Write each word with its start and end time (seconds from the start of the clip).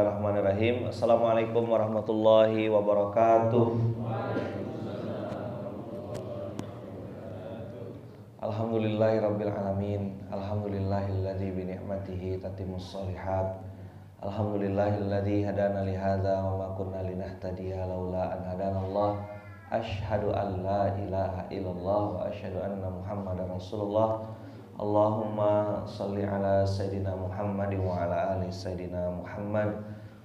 Bismillahirrahmanirrahim. 0.00 0.88
Assalamualaikum 0.88 1.64
warahmatullahi 1.68 2.72
wabarakatuh. 2.72 3.66
Alhamdulillahi 8.40 9.20
rabbil 9.20 9.52
alamin. 9.52 10.16
Alhamdulillahilladzi 10.32 11.52
bi 11.52 11.68
ni'matihi 11.68 12.40
tatimmus 12.40 12.96
shalihat 12.96 13.60
Alhamdulillahilladzi 14.24 15.44
hadana 15.44 15.84
li 15.84 15.92
hadza 15.92 16.48
wa 16.48 16.64
ma 16.64 16.68
kunna 16.80 17.04
linahtadiya 17.04 17.84
laula 17.84 18.40
an 18.40 18.56
hadanallah 18.56 19.20
Ashhadu 19.68 20.32
an 20.32 20.64
la 20.64 20.96
ilaha 20.96 21.44
illallah 21.52 22.02
wa 22.16 22.24
ashhadu 22.24 22.56
anna 22.56 22.88
Muhammadar 22.88 23.52
Rasulullah 23.52 24.24
Allahumma 24.80 25.84
salli 25.84 26.24
ala 26.24 26.64
Sayyidina 26.64 27.12
Muhammad 27.12 27.76
wa 27.76 28.00
ala 28.00 28.32
ali 28.32 28.48
Sayyidina 28.48 29.12
Muhammad. 29.12 29.76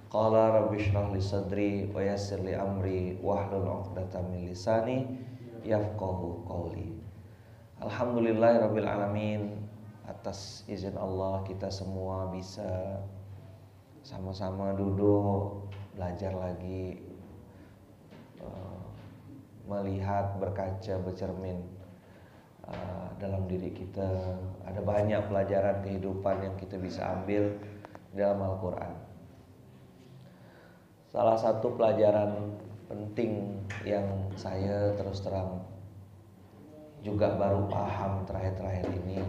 Qala 0.08 0.48
rabbi 0.48 0.80
shrah 0.80 1.12
li 1.12 1.20
sadri 1.20 1.92
wa 1.92 2.00
yassir 2.00 2.40
li 2.40 2.56
amri 2.56 3.20
wahlul 3.20 3.68
'uqdatam 3.68 4.32
min 4.32 4.48
lisani 4.48 5.04
yafqahu 5.60 6.48
qawli. 6.48 6.88
Alhamdulillahirabbil 7.84 8.88
alamin. 8.88 9.60
Atas 10.08 10.64
izin 10.64 10.96
Allah 10.96 11.44
kita 11.44 11.68
semua 11.68 12.32
bisa 12.32 13.04
sama-sama 14.00 14.72
duduk 14.72 15.68
belajar 15.92 16.32
lagi 16.32 17.04
uh, 18.40 18.80
melihat 19.68 20.40
berkaca 20.40 20.96
bercermin 21.04 21.75
uh, 22.70 23.08
dalam 23.18 23.46
diri 23.50 23.72
kita 23.72 24.36
ada 24.66 24.80
banyak 24.82 25.22
pelajaran 25.26 25.82
kehidupan 25.82 26.36
yang 26.42 26.54
kita 26.58 26.76
bisa 26.78 27.02
ambil 27.16 27.54
dalam 28.12 28.38
Al-Qur'an 28.42 28.94
salah 31.10 31.38
satu 31.38 31.74
pelajaran 31.74 32.58
penting 32.86 33.62
yang 33.82 34.06
saya 34.38 34.94
terus 34.94 35.22
terang 35.22 35.64
juga 37.02 37.38
baru 37.38 37.70
paham 37.70 38.26
terakhir-terakhir 38.26 38.90
ini 39.04 39.22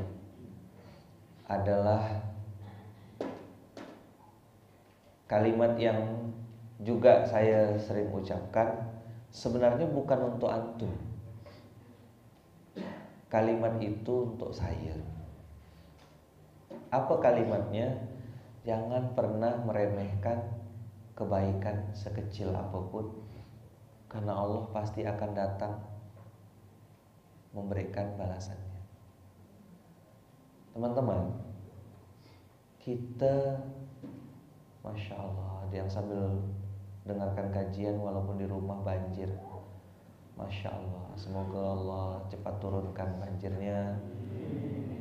adalah 1.48 2.04
kalimat 5.28 5.76
yang 5.78 6.32
juga 6.84 7.28
saya 7.28 7.76
sering 7.78 8.12
ucapkan 8.12 8.98
sebenarnya 9.32 9.86
bukan 9.92 10.36
untuk 10.36 10.50
antum. 10.50 10.92
Kalimat 13.28 13.76
itu 13.84 14.34
untuk 14.36 14.56
saya. 14.56 14.96
Apa 16.88 17.20
kalimatnya? 17.20 17.92
Jangan 18.64 19.16
pernah 19.16 19.64
meremehkan 19.64 20.44
kebaikan 21.16 21.92
sekecil 21.96 22.52
apa 22.52 22.78
pun 22.92 23.10
karena 24.08 24.36
Allah 24.36 24.68
pasti 24.72 25.04
akan 25.04 25.32
datang 25.36 25.76
memberikan 27.56 28.16
balasannya. 28.16 28.80
Teman-teman, 30.76 31.34
kita 32.78 33.60
Masya 34.86 35.16
Allah, 35.20 35.68
ada 35.68 35.76
yang 35.76 35.92
sambil 35.92 36.38
dengarkan 37.04 37.52
kajian 37.52 38.00
walaupun 38.00 38.40
di 38.40 38.48
rumah 38.48 38.80
banjir. 38.86 39.28
Masya 40.38 40.70
Allah, 40.70 41.06
semoga 41.18 41.60
Allah 41.60 42.10
cepat 42.30 42.62
turunkan 42.62 43.10
banjirnya. 43.18 43.98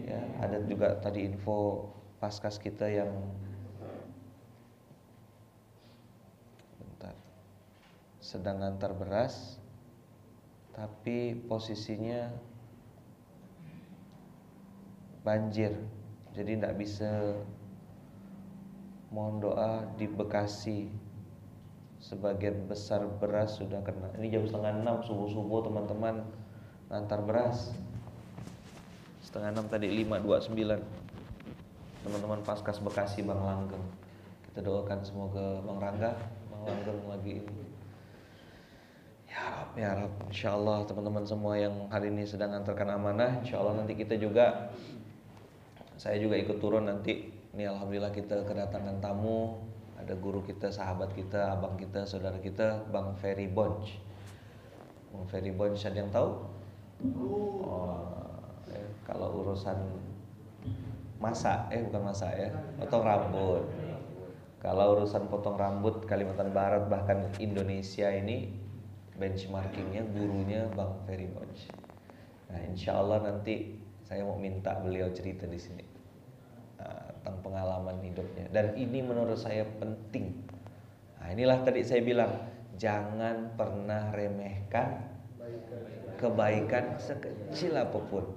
Ya, 0.09 0.21
ada 0.41 0.65
juga 0.65 0.97
tadi 0.97 1.29
info 1.29 1.93
paskas 2.17 2.57
kita 2.57 2.89
yang 2.89 3.13
bentar, 6.81 7.13
sedang 8.25 8.65
antar 8.65 8.97
beras 8.97 9.61
tapi 10.73 11.37
posisinya 11.49 12.33
banjir. 15.21 15.73
Jadi 16.33 16.61
tidak 16.61 16.81
bisa 16.81 17.37
mohon 19.09 19.41
doa 19.41 19.89
di 19.97 20.05
Bekasi 20.05 21.06
sebagian 22.07 22.71
besar 22.71 23.03
beras 23.19 23.59
sudah 23.59 23.83
kena. 23.83 24.15
Ini 24.23 24.39
jam 24.39 24.47
setengah 24.47 24.79
enam 24.79 25.03
subuh 25.03 25.27
subuh 25.27 25.67
teman-teman. 25.67 26.23
Ngantar 26.87 27.27
beras. 27.27 27.75
Setengah 29.27 29.59
enam 29.59 29.67
tadi 29.67 29.91
lima 29.91 30.23
dua 30.23 30.39
sembilan. 30.39 30.79
Teman-teman 32.07 32.47
paskas 32.47 32.79
Bekasi 32.79 33.27
Bang 33.27 33.43
Langgeng. 33.43 33.83
Kita 34.47 34.63
doakan 34.63 35.03
semoga 35.03 35.59
Bang 35.67 35.83
Rangga 35.83 36.15
Bang 36.47 36.63
Langgeng 36.63 37.03
lagi 37.11 37.43
ini. 37.43 37.67
Ya 39.27 39.43
Rab, 39.53 39.71
ya 39.77 39.91
Rab, 39.93 40.13
insya 40.31 40.57
Allah 40.57 40.87
teman-teman 40.89 41.27
semua 41.29 41.61
yang 41.61 41.91
hari 41.93 42.09
ini 42.09 42.25
sedang 42.25 42.57
antarkan 42.57 42.89
amanah, 42.89 43.45
insya 43.45 43.61
Allah 43.61 43.85
nanti 43.85 43.93
kita 43.93 44.17
juga, 44.17 44.73
saya 46.01 46.17
juga 46.17 46.41
ikut 46.41 46.57
turun 46.57 46.89
nanti. 46.89 47.37
Ini 47.53 47.69
Alhamdulillah 47.69 48.17
kita 48.17 48.49
kedatangan 48.49 48.97
tamu, 49.05 49.61
ada 50.07 50.15
guru 50.23 50.39
kita, 50.47 50.71
sahabat 50.71 51.11
kita, 51.19 51.59
abang 51.59 51.75
kita, 51.75 52.07
saudara 52.07 52.39
kita, 52.39 52.87
Bang 52.95 53.19
Ferry 53.19 53.51
Bonj. 53.51 53.99
Bang 55.11 55.27
Ferry 55.27 55.51
Bonj 55.51 55.83
ada 55.83 55.99
yang 55.99 56.15
tahu? 56.15 56.47
Oh, 57.67 57.99
eh, 58.71 58.87
kalau 59.03 59.43
urusan 59.43 59.75
masak, 61.19 61.75
eh 61.75 61.83
bukan 61.83 62.07
masak 62.07 62.39
ya, 62.39 62.55
potong 62.79 63.03
rambut. 63.03 63.67
Kalau 64.63 64.95
urusan 64.95 65.27
potong 65.27 65.59
rambut 65.59 66.07
Kalimantan 66.07 66.55
Barat 66.55 66.87
bahkan 66.87 67.27
Indonesia 67.43 68.07
ini 68.07 68.55
benchmarkingnya 69.19 70.07
gurunya 70.15 70.71
Bang 70.71 71.03
Ferry 71.03 71.27
Bonj. 71.35 71.67
Nah, 72.47 72.63
insya 72.63 72.95
Allah 72.95 73.27
nanti 73.27 73.75
saya 74.07 74.23
mau 74.23 74.39
minta 74.39 74.71
beliau 74.79 75.11
cerita 75.11 75.51
di 75.51 75.59
sini 75.59 75.96
tentang 77.27 77.43
pengalaman 77.43 77.99
hidupnya. 78.07 78.47
Dan 78.55 78.79
ini 78.79 79.03
menurut 79.03 79.35
saya 79.35 79.67
penting. 79.83 80.47
Nah, 81.19 81.35
inilah 81.35 81.59
tadi 81.67 81.83
saya 81.83 81.99
bilang 82.07 82.31
jangan 82.79 83.51
pernah 83.59 84.15
remehkan 84.15 85.03
kebaikan 86.23 86.95
sekecil 87.03 87.75
apa 87.75 87.99
pun. 87.99 88.31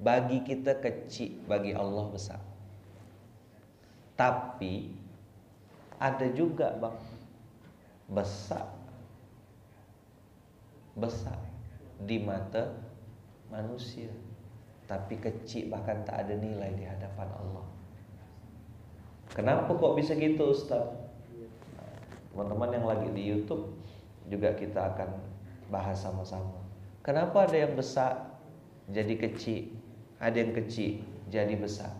Bagi 0.00 0.40
kita 0.40 0.80
kecil, 0.80 1.44
bagi 1.44 1.76
Allah 1.76 2.08
besar. 2.08 2.40
Tapi 4.16 4.88
ada 6.00 6.26
juga 6.32 6.72
bang 6.80 6.96
besar 8.04 8.68
besar 10.94 11.40
di 11.98 12.20
mata 12.20 12.70
manusia 13.48 14.12
tapi 14.84 15.16
kecil 15.16 15.72
bahkan 15.72 16.04
tak 16.04 16.28
ada 16.28 16.36
nilai 16.36 16.70
di 16.76 16.84
hadapan 16.84 17.32
Allah 17.32 17.73
kenapa 19.34 19.74
kok 19.74 19.98
bisa 19.98 20.14
gitu 20.14 20.54
Ustaz? 20.54 20.86
Teman-teman 22.30 22.70
yang 22.74 22.86
lagi 22.86 23.08
di 23.14 23.22
YouTube 23.30 23.74
juga 24.30 24.54
kita 24.54 24.94
akan 24.94 25.10
bahas 25.68 26.00
sama-sama. 26.00 26.64
Kenapa 27.04 27.44
ada 27.44 27.54
yang 27.54 27.76
besar 27.76 28.40
jadi 28.88 29.14
kecil? 29.18 29.74
Ada 30.22 30.40
yang 30.40 30.52
kecil 30.56 31.04
jadi 31.28 31.54
besar? 31.58 31.92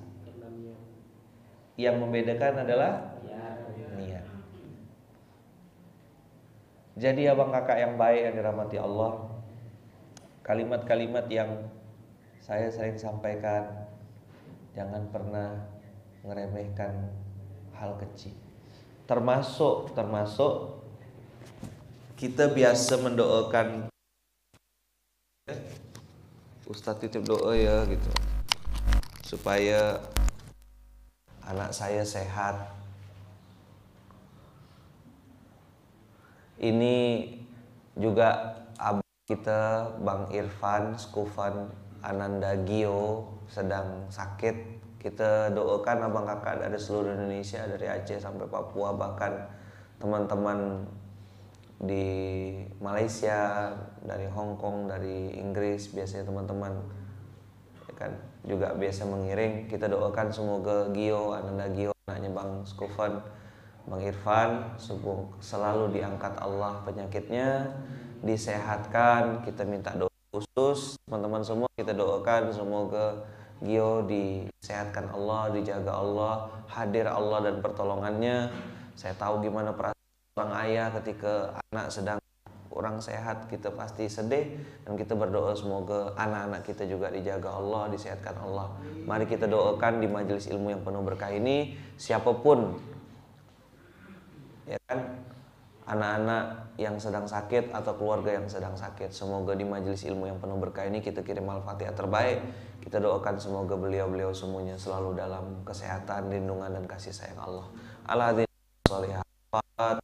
Yang 1.75 1.97
membedakan 2.01 2.65
adalah 2.65 3.19
niat. 3.99 4.25
Jadi 6.95 7.27
abang 7.27 7.51
kakak 7.51 7.83
yang 7.83 7.95
baik 7.99 8.31
yang 8.31 8.35
dirahmati 8.39 8.79
Allah 8.79 9.27
Kalimat-kalimat 10.47 11.27
yang 11.27 11.67
saya 12.39 12.71
sering 12.71 12.95
sampaikan 12.95 13.91
Jangan 14.79 15.11
pernah 15.11 15.59
ngeremehkan 16.23 17.24
hal 17.79 17.99
kecil. 18.01 18.35
Termasuk, 19.05 19.93
termasuk 19.93 20.81
Kita 22.15 22.49
biasa 22.49 23.03
mendoakan 23.05 23.91
Ustadz 26.65 27.05
titip 27.05 27.27
doa 27.27 27.53
ya 27.53 27.85
gitu. 27.85 28.09
Supaya 29.21 30.01
anak 31.45 31.77
saya 31.77 32.01
sehat. 32.07 32.73
Ini 36.57 37.29
juga 37.99 38.57
abang 38.81 39.05
kita 39.29 39.93
Bang 40.01 40.33
Irfan 40.33 40.97
Skufan 40.97 41.69
Ananda 42.01 42.57
Gio 42.65 43.29
sedang 43.51 44.09
sakit 44.09 44.74
kita 45.05 45.53
doakan 45.53 46.09
abang 46.09 46.25
kakak 46.25 46.65
dari 46.65 46.81
seluruh 46.81 47.13
Indonesia 47.13 47.61
dari 47.69 47.85
Aceh 47.85 48.17
sampai 48.17 48.49
Papua 48.49 48.97
bahkan 48.97 49.37
teman-teman 50.01 50.81
di 51.77 52.09
Malaysia 52.81 53.69
dari 54.01 54.25
Hong 54.33 54.57
Kong 54.57 54.89
dari 54.89 55.37
Inggris 55.37 55.93
biasanya 55.93 56.25
teman-teman 56.25 56.73
ya 57.85 57.93
kan 58.01 58.13
juga 58.49 58.73
biasa 58.73 59.05
mengiring. 59.05 59.69
Kita 59.69 59.93
doakan 59.93 60.33
semoga 60.33 60.89
Gio 60.97 61.37
Ananda 61.37 61.69
Gio 61.77 61.93
anaknya 62.09 62.31
Bang 62.33 62.65
Skufan 62.65 63.21
Bang 63.85 64.01
Irfan 64.01 64.81
selalu 65.45 66.01
diangkat 66.01 66.41
Allah 66.41 66.81
penyakitnya 66.89 67.69
disehatkan. 68.25 69.45
Kita 69.45 69.69
minta 69.69 69.93
doa 69.93 70.09
khusus. 70.33 70.97
Teman-teman 71.05 71.45
semua 71.45 71.69
kita 71.77 71.93
doakan 71.93 72.49
semoga 72.49 73.21
Gio 73.63 74.03
disehatkan 74.09 75.15
Allah 75.15 75.55
dijaga 75.55 75.93
Allah 75.95 76.35
hadir 76.67 77.07
Allah 77.07 77.51
dan 77.51 77.63
pertolongannya. 77.63 78.51
Saya 78.99 79.15
tahu 79.15 79.43
gimana 79.43 79.71
perasaan 79.75 80.35
orang 80.35 80.53
ayah 80.67 80.89
ketika 80.99 81.55
anak 81.71 81.87
sedang 81.91 82.19
kurang 82.75 82.99
sehat 82.99 83.47
kita 83.47 83.71
pasti 83.71 84.11
sedih 84.11 84.59
dan 84.83 84.99
kita 84.99 85.15
berdoa 85.15 85.55
semoga 85.55 86.11
anak-anak 86.19 86.67
kita 86.67 86.83
juga 86.91 87.07
dijaga 87.15 87.55
Allah 87.55 87.87
disehatkan 87.95 88.35
Allah. 88.43 88.75
Mari 89.07 89.31
kita 89.31 89.47
doakan 89.47 90.03
di 90.03 90.11
majelis 90.11 90.51
ilmu 90.51 90.75
yang 90.75 90.83
penuh 90.83 91.07
berkah 91.07 91.31
ini 91.31 91.79
siapa 91.95 92.35
pun. 92.35 92.75
Ya 94.67 94.81
kan 94.91 95.23
anak-anak 95.85 96.75
yang 96.81 96.97
sedang 96.97 97.29
sakit 97.29 97.71
atau 97.71 97.93
keluarga 97.95 98.41
yang 98.41 98.49
sedang 98.49 98.73
sakit 98.73 99.13
semoga 99.13 99.53
di 99.53 99.69
majelis 99.69 100.03
ilmu 100.09 100.27
yang 100.27 100.41
penuh 100.41 100.57
berkah 100.57 100.89
ini 100.89 101.05
kita 101.05 101.21
kirim 101.21 101.45
al-fatihah 101.45 101.93
terbaik 101.93 102.41
kita 102.81 103.01
doakan 103.01 103.37
semoga 103.37 103.77
beliau-beliau 103.77 104.33
semuanya 104.33 104.81
selalu 104.81 105.17
dalam 105.17 105.61
kesehatan 105.65 106.33
lindungan 106.33 106.73
dan 106.73 106.85
kasih 106.89 107.13
sayang 107.13 107.41
Allah 107.41 107.67
Allah 108.09 110.01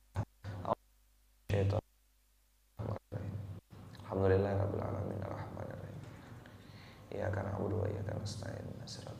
Alhamdulillah 4.10 4.52
rabbil 4.56 4.82
alamin 4.82 5.20
rahim. 5.22 5.98
Iyyaka 7.12 7.40
na'budu 7.44 7.84
wa 7.84 7.86
iyyaka 7.86 8.16
nasta'in. 8.16 8.66
Shiratal 8.88 9.19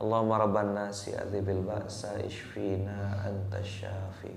Allahumma 0.00 0.40
rabban 0.40 0.72
nasi 0.72 1.12
adzibil 1.12 1.60
ba'sa 1.60 2.16
isfina 2.24 3.20
anta 3.20 3.60
syafi. 3.60 4.32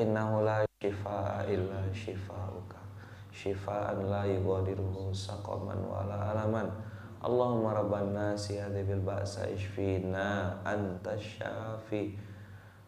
Innahu 0.00 0.40
la 0.40 0.64
shifa'a 0.80 1.44
illa 1.52 1.84
shifa'uka. 1.92 2.80
Shifa'an 3.28 4.08
la 4.08 4.24
yughadiru 4.24 5.12
saqaman 5.12 5.84
wala 5.84 6.32
alaman. 6.32 6.72
Allahumma 7.20 7.76
rabban 7.76 8.16
nasi 8.16 8.56
adzibil 8.56 9.04
ba'sa 9.04 9.44
isfina 9.52 10.64
anta 10.64 11.12
syafi. 11.20 12.16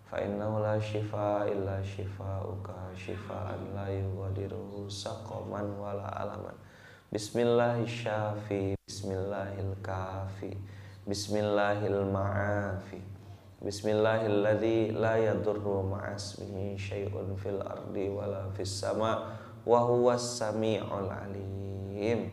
Fa 0.09 0.17
innahu 0.25 0.65
la 0.65 0.81
shifa'a 0.81 1.45
illa 1.45 1.77
shifa'uka. 1.85 2.89
Shifa'an 2.97 3.77
la 3.77 3.85
yughadiru 3.85 4.89
saqaman 4.89 5.77
wala 5.77 6.09
alaman. 6.17 6.57
Bismillahirrahmanirrahim 7.13 8.81
Bismillahirrahmanirrahim 8.89 10.78
Bismillahilma'afi 11.09 13.01
Bismillahilladzi 13.65 14.93
la 14.93 15.17
yadurru 15.17 15.81
ma'asmihi 15.89 16.77
syai'un 16.77 17.33
fil 17.33 17.65
ardi 17.65 18.13
wala 18.13 18.53
fis 18.53 18.69
sama 18.69 19.33
wa 19.65 19.89
huwas 19.89 20.37
sami'ul 20.37 21.09
alim. 21.09 22.29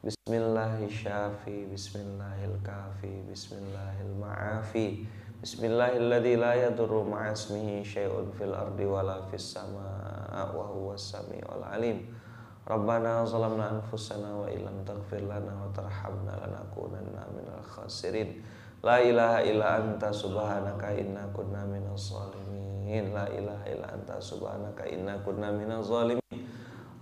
Bismillahirrahmanirrahim 0.00 1.76
Bismillahirrahmanirrahim 1.76 3.28
Bismillahirrahmanirrahim 3.28 5.04
Bismillahilladzi 5.44 6.40
la 6.40 6.56
yadurru 6.56 7.04
ma'asmihi 7.04 7.84
syai'un 7.84 8.32
fil 8.32 8.56
ardi 8.56 8.88
wala 8.88 9.28
fis 9.28 9.52
sama 9.52 9.92
wa 10.32 10.72
huwas 10.72 11.12
sami'ul 11.12 11.68
alim. 11.68 12.16
Rabbana 12.64 13.28
zalamna 13.28 13.76
anfusana 13.76 14.40
wa 14.40 14.48
illam 14.48 14.80
taghfir 14.88 15.20
lana 15.28 15.52
wa 15.52 15.68
tarhamna 15.76 16.32
lanakunanna 16.32 17.28
minal 17.36 17.60
khasirin. 17.60 18.40
La 18.80 19.04
ilaha 19.04 19.44
illa 19.44 19.84
anta 19.84 20.08
subhanaka 20.08 20.96
inna 20.96 21.28
kunna 21.36 21.60
minaz 21.68 22.08
zalimin. 22.08 23.12
La 23.12 23.28
ilaha 23.28 23.68
illa 23.68 23.92
anta 23.92 24.16
subhanaka 24.16 24.88
inna 24.88 25.20
kunna 25.20 25.52
minaz 25.52 25.92
zalimin. 25.92 26.24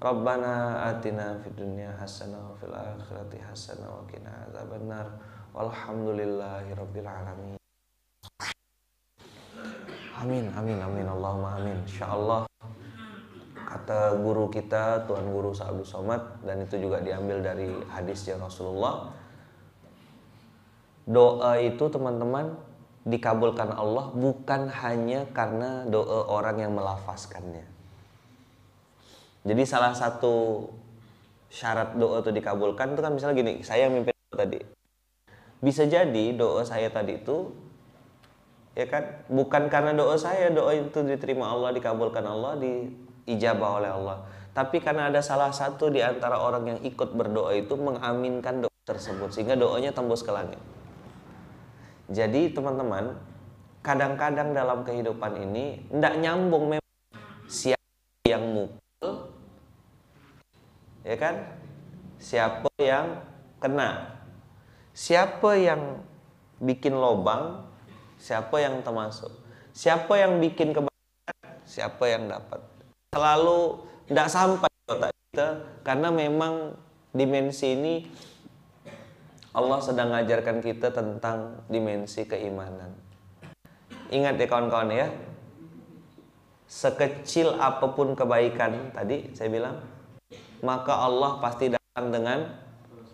Rabbana 0.02 0.82
atina 0.90 1.38
fid 1.38 1.54
dunya 1.54 1.94
hasanah 1.94 2.42
wa 2.42 2.58
fil 2.58 2.74
akhirati 2.74 3.38
hasanah 3.38 3.86
wa 3.86 4.02
qina 4.10 4.50
adzabannar. 4.50 5.06
Walhamdulillahi 5.54 6.74
rabbil 6.74 7.06
alamin. 7.06 7.54
Amin, 10.18 10.50
amin, 10.58 10.78
amin, 10.82 11.06
Allahumma 11.06 11.54
amin. 11.54 11.78
Insya 11.86 12.10
Allah 12.10 12.50
kata 13.72 14.20
guru 14.20 14.52
kita 14.52 15.08
Tuan 15.08 15.24
Guru 15.32 15.56
Sa'abdu 15.56 15.80
Somad 15.80 16.20
dan 16.44 16.60
itu 16.60 16.76
juga 16.76 17.00
diambil 17.00 17.40
dari 17.40 17.72
hadisnya 17.88 18.36
Rasulullah. 18.36 19.08
Doa 21.08 21.56
itu 21.56 21.88
teman-teman 21.88 22.52
dikabulkan 23.08 23.72
Allah 23.72 24.12
bukan 24.12 24.68
hanya 24.70 25.24
karena 25.32 25.88
doa 25.88 26.28
orang 26.28 26.60
yang 26.60 26.76
melafazkannya. 26.76 27.64
Jadi 29.42 29.62
salah 29.66 29.96
satu 29.96 30.68
syarat 31.48 31.96
doa 31.96 32.22
itu 32.22 32.30
dikabulkan 32.30 32.94
itu 32.94 33.00
kan 33.02 33.12
misalnya 33.16 33.36
gini, 33.40 33.52
saya 33.64 33.88
mimpi 33.88 34.12
tadi. 34.30 34.60
Bisa 35.64 35.88
jadi 35.88 36.24
doa 36.36 36.62
saya 36.62 36.92
tadi 36.92 37.18
itu 37.18 37.50
ya 38.76 38.84
kan 38.88 39.26
bukan 39.32 39.68
karena 39.72 39.96
doa 39.96 40.16
saya 40.16 40.48
doa 40.48 40.72
itu 40.76 41.00
diterima 41.04 41.48
Allah 41.48 41.72
dikabulkan 41.76 42.24
Allah 42.24 42.56
diijabah 43.24 43.70
oleh 43.82 43.90
Allah. 43.90 44.18
Tapi 44.52 44.84
karena 44.84 45.08
ada 45.08 45.24
salah 45.24 45.48
satu 45.48 45.88
di 45.88 46.04
antara 46.04 46.36
orang 46.36 46.76
yang 46.76 46.80
ikut 46.84 47.16
berdoa 47.16 47.56
itu 47.56 47.72
mengaminkan 47.78 48.66
doa 48.66 48.78
tersebut 48.84 49.32
sehingga 49.32 49.56
doanya 49.56 49.94
tembus 49.94 50.20
ke 50.20 50.28
langit. 50.28 50.60
Jadi 52.12 52.52
teman-teman 52.52 53.16
kadang-kadang 53.80 54.52
dalam 54.52 54.84
kehidupan 54.84 55.40
ini 55.40 55.80
tidak 55.88 56.14
nyambung 56.20 56.76
memang 56.76 56.96
siapa 57.48 58.22
yang 58.28 58.44
mukul 58.44 59.32
ya 61.02 61.16
kan? 61.16 61.34
Siapa 62.22 62.70
yang 62.78 63.18
kena 63.62 64.18
siapa 64.92 65.54
yang 65.54 66.02
bikin 66.58 66.92
lobang 66.98 67.62
siapa 68.18 68.58
yang 68.58 68.82
termasuk 68.82 69.30
siapa 69.72 70.18
yang 70.18 70.42
bikin 70.42 70.74
kebaikan 70.74 71.36
siapa 71.64 72.04
yang 72.10 72.28
dapat 72.28 72.60
selalu 73.12 73.76
tidak 74.08 74.28
sampai 74.32 74.72
otak 74.88 75.12
kita 75.12 75.48
karena 75.84 76.08
memang 76.08 76.72
dimensi 77.12 77.76
ini 77.76 77.94
Allah 79.52 79.84
sedang 79.84 80.16
mengajarkan 80.16 80.64
kita 80.64 80.88
tentang 80.88 81.60
dimensi 81.68 82.24
keimanan. 82.24 82.88
Ingat 84.08 84.40
ya 84.40 84.46
kawan-kawan 84.48 84.96
ya 84.96 85.12
sekecil 86.64 87.60
apa 87.60 87.84
pun 87.92 88.16
kebaikan 88.16 88.96
tadi 88.96 89.28
saya 89.36 89.52
bilang 89.52 89.76
maka 90.64 91.04
Allah 91.04 91.36
pasti 91.36 91.68
datang 91.68 92.08
dengan 92.08 92.48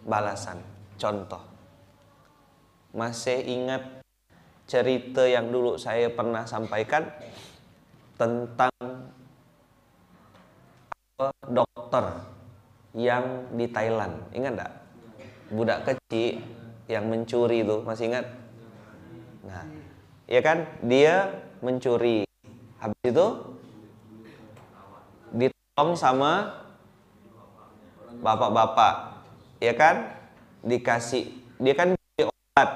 balasan. 0.06 0.62
Contoh 0.94 1.42
masih 2.94 3.42
ingat 3.42 3.82
cerita 4.70 5.26
yang 5.26 5.50
dulu 5.50 5.74
saya 5.74 6.06
pernah 6.06 6.46
sampaikan 6.46 7.02
tentang 8.14 8.77
dokter 11.50 12.04
yang 12.94 13.50
di 13.54 13.66
Thailand. 13.68 14.22
Ingat 14.32 14.52
enggak? 14.54 14.72
Budak 15.50 15.78
kecil 15.86 16.42
yang 16.86 17.04
mencuri 17.10 17.64
itu, 17.66 17.82
masih 17.84 18.08
ingat? 18.12 18.26
Nah, 19.44 19.64
ya 20.30 20.40
kan? 20.40 20.64
Dia 20.84 21.42
mencuri. 21.60 22.24
Habis 22.78 23.04
itu 23.04 23.26
ditolong 25.34 25.98
sama 25.98 26.62
bapak-bapak. 28.22 29.24
Ya 29.58 29.74
kan? 29.74 30.14
Dikasih 30.62 31.38
dia 31.58 31.74
kan 31.74 31.98
obat 32.22 32.70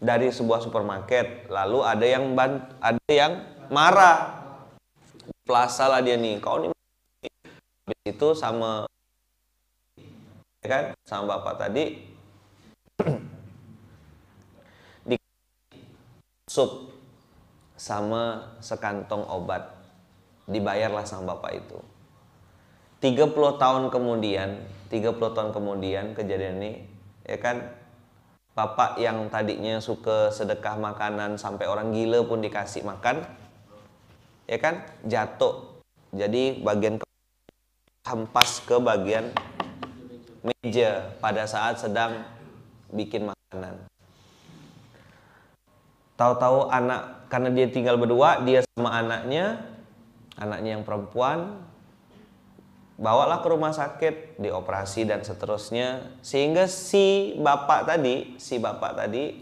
dari 0.00 0.32
sebuah 0.32 0.64
supermarket 0.64 1.48
lalu 1.52 1.84
ada 1.84 2.04
yang 2.04 2.32
ban 2.36 2.64
ada 2.80 3.08
yang 3.08 3.32
marah 3.68 4.44
plaza 5.44 5.88
lah 5.88 6.00
dia 6.00 6.16
nih 6.16 6.40
kau 6.40 6.60
nih 6.60 6.72
itu 8.06 8.28
sama 8.38 8.86
ya 10.62 10.68
kan? 10.70 10.84
Sama 11.02 11.38
bapak 11.38 11.54
tadi. 11.66 11.84
Di 15.08 15.16
sup 16.46 16.94
sama 17.74 18.54
sekantong 18.62 19.26
obat. 19.26 19.74
Dibayarlah 20.46 21.06
sama 21.06 21.34
bapak 21.34 21.52
itu. 21.58 21.78
30 23.02 23.34
tahun 23.58 23.90
kemudian 23.90 24.62
30 24.86 25.18
tahun 25.18 25.50
kemudian 25.50 26.14
kejadian 26.14 26.62
ini 26.62 26.72
ya 27.26 27.38
kan? 27.38 27.82
Bapak 28.52 29.00
yang 29.00 29.32
tadinya 29.32 29.80
suka 29.80 30.28
sedekah 30.28 30.76
makanan 30.76 31.40
sampai 31.40 31.64
orang 31.64 31.88
gila 31.88 32.20
pun 32.28 32.44
dikasih 32.44 32.84
makan, 32.84 33.24
ya 34.44 34.60
kan? 34.60 34.84
Jatuh. 35.08 35.80
Jadi 36.12 36.60
bagian 36.60 37.00
ke 38.12 38.20
hampas 38.20 38.60
ke 38.68 38.76
bagian 38.76 39.32
meja 40.44 41.16
pada 41.16 41.48
saat 41.48 41.80
sedang 41.80 42.28
bikin 42.92 43.32
makanan. 43.32 43.88
Tahu-tahu 46.20 46.68
anak 46.68 47.24
karena 47.32 47.48
dia 47.56 47.72
tinggal 47.72 47.96
berdua, 47.96 48.44
dia 48.44 48.60
sama 48.76 49.00
anaknya, 49.00 49.64
anaknya 50.36 50.76
yang 50.76 50.84
perempuan, 50.84 51.64
bawalah 53.00 53.40
ke 53.40 53.48
rumah 53.48 53.72
sakit, 53.72 54.36
dioperasi 54.36 55.08
dan 55.08 55.24
seterusnya, 55.24 56.12
sehingga 56.20 56.68
si 56.68 57.32
bapak 57.40 57.88
tadi, 57.88 58.36
si 58.36 58.60
bapak 58.60 58.92
tadi, 58.92 59.40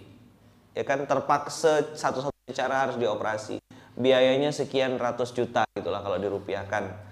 ya 0.79 0.87
kan 0.87 1.11
terpaksa 1.11 1.99
satu-satunya 1.99 2.55
cara 2.55 2.87
harus 2.87 2.95
dioperasi, 3.03 3.59
biayanya 3.99 4.55
sekian 4.55 4.95
ratus 4.95 5.35
juta 5.35 5.67
gitulah 5.75 6.07
kalau 6.07 6.23
dirupiahkan. 6.23 7.10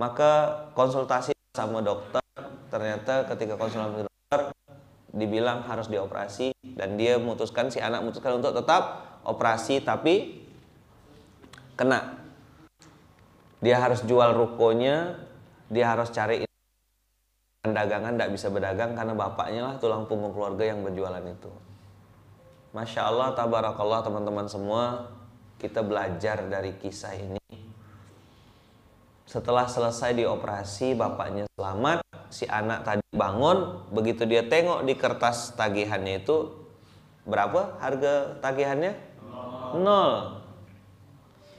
Maka 0.00 0.64
konsultasi 0.72 1.36
sama 1.52 1.84
dokter, 1.84 2.24
ternyata 2.72 3.28
ketika 3.28 3.60
konsultasi 3.60 4.08
dokter 4.08 4.56
dibilang 5.12 5.60
harus 5.68 5.92
dioperasi 5.92 6.56
dan 6.72 6.96
dia 6.96 7.20
memutuskan 7.20 7.68
si 7.68 7.84
anak 7.84 8.00
memutuskan 8.00 8.40
untuk 8.40 8.56
tetap 8.56 9.04
operasi 9.28 9.84
tapi 9.84 10.40
kena. 11.76 12.16
Dia 13.60 13.76
harus 13.76 14.00
jual 14.08 14.32
rukonya 14.32 15.20
dia 15.68 15.92
harus 15.92 16.08
cari 16.10 16.48
dagangan 17.60 18.16
tidak 18.16 18.32
bisa 18.32 18.48
berdagang 18.48 18.96
karena 18.96 19.12
bapaknya 19.12 19.60
lah 19.68 19.74
tulang 19.76 20.08
punggung 20.08 20.32
keluarga 20.32 20.64
yang 20.72 20.80
berjualan 20.80 21.20
itu. 21.22 21.52
Masya 22.72 23.04
Allah 23.04 23.36
tabarakallah 23.36 24.00
teman-teman 24.00 24.48
semua 24.48 25.12
kita 25.60 25.84
belajar 25.84 26.40
dari 26.48 26.72
kisah 26.80 27.12
ini 27.12 27.40
setelah 29.30 29.70
selesai 29.70 30.18
dioperasi 30.18 30.98
bapaknya 30.98 31.46
selamat 31.54 32.02
si 32.34 32.50
anak 32.50 32.82
tadi 32.82 33.06
bangun 33.14 33.86
begitu 33.94 34.26
dia 34.26 34.42
tengok 34.42 34.82
di 34.82 34.98
kertas 34.98 35.54
tagihannya 35.54 36.26
itu 36.26 36.50
berapa 37.22 37.78
harga 37.78 38.42
tagihannya? 38.42 38.98
Nol. 39.78 40.42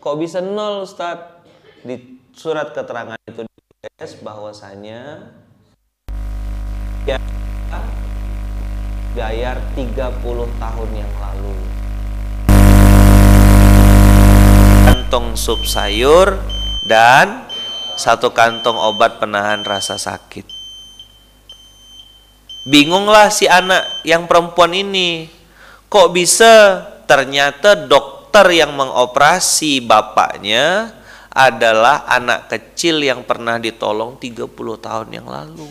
Kok 0.04 0.16
bisa 0.20 0.44
nol 0.44 0.84
Ustadz 0.84 1.48
di 1.88 2.20
surat 2.36 2.75
keterangan 2.75 3.16
itu 3.24 3.48
ditulis 3.48 4.12
bahwasanya 4.20 5.32
ya 7.08 7.16
bayar 9.16 9.63
30 9.80 10.60
tahun 10.60 10.90
yang 10.92 11.13
lalu. 11.24 11.56
Kantong 14.92 15.40
sup 15.40 15.63
sayur 15.63 16.36
dan 16.92 17.50
satu 18.01 18.34
kantong 18.34 18.81
obat 18.81 19.22
penahan 19.22 19.62
rasa 19.62 20.01
sakit 20.01 20.62
Bingunglah 22.62 23.34
si 23.34 23.50
anak 23.50 24.05
yang 24.05 24.29
perempuan 24.29 24.70
ini. 24.77 25.25
Kok 25.89 26.13
bisa 26.13 26.86
ternyata 27.10 27.74
dokter 27.74 28.46
yang 28.53 28.77
mengoperasi 28.77 29.81
bapaknya 29.81 30.93
adalah 31.34 32.05
anak 32.05 32.53
kecil 32.53 33.01
yang 33.01 33.25
pernah 33.25 33.58
ditolong 33.58 34.22
30 34.22 34.46
tahun 34.77 35.10
yang 35.10 35.25
lalu. 35.25 35.65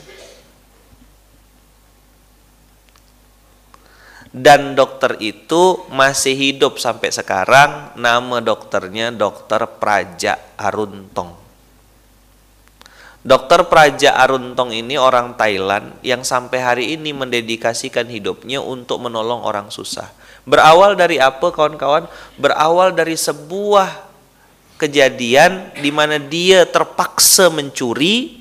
Dan 4.31 4.75
dokter 4.75 5.15
itu 5.23 5.87
masih 5.91 6.35
hidup 6.39 6.79
sampai 6.79 7.11
sekarang, 7.11 7.99
nama 7.99 8.39
dokternya 8.39 9.11
Dokter 9.11 9.59
Praja 9.67 10.39
Aruntong. 10.55 11.40
Dokter 13.21 13.69
Praja 13.69 14.17
Aruntong 14.17 14.73
ini 14.73 14.97
orang 14.97 15.37
Thailand 15.37 15.93
yang 16.01 16.25
sampai 16.25 16.59
hari 16.65 16.85
ini 16.97 17.13
mendedikasikan 17.13 18.09
hidupnya 18.09 18.65
untuk 18.65 18.97
menolong 18.97 19.45
orang 19.45 19.69
susah. 19.69 20.09
Berawal 20.49 20.97
dari 20.97 21.21
apa 21.21 21.53
kawan-kawan? 21.53 22.09
Berawal 22.41 22.97
dari 22.97 23.21
sebuah 23.21 24.09
kejadian 24.81 25.69
di 25.77 25.93
mana 25.93 26.17
dia 26.17 26.65
terpaksa 26.65 27.53
mencuri 27.53 28.41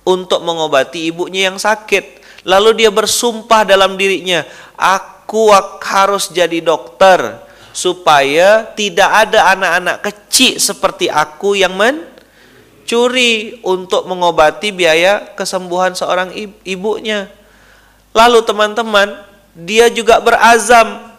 untuk 0.00 0.40
mengobati 0.40 1.12
ibunya 1.12 1.52
yang 1.52 1.60
sakit. 1.60 2.24
Lalu 2.48 2.80
dia 2.80 2.88
bersumpah 2.88 3.68
dalam 3.68 4.00
dirinya, 4.00 4.48
aku 4.80 5.52
harus 5.84 6.32
jadi 6.32 6.64
dokter 6.64 7.44
supaya 7.76 8.64
tidak 8.72 9.28
ada 9.28 9.52
anak-anak 9.52 10.08
kecil 10.08 10.56
seperti 10.56 11.12
aku 11.12 11.52
yang 11.52 11.76
men 11.76 12.15
curi 12.86 13.58
untuk 13.66 14.06
mengobati 14.06 14.70
biaya 14.70 15.34
kesembuhan 15.34 15.92
seorang 15.92 16.30
ibunya. 16.62 17.28
Lalu 18.14 18.46
teman-teman, 18.46 19.12
dia 19.52 19.90
juga 19.92 20.22
berazam 20.22 21.12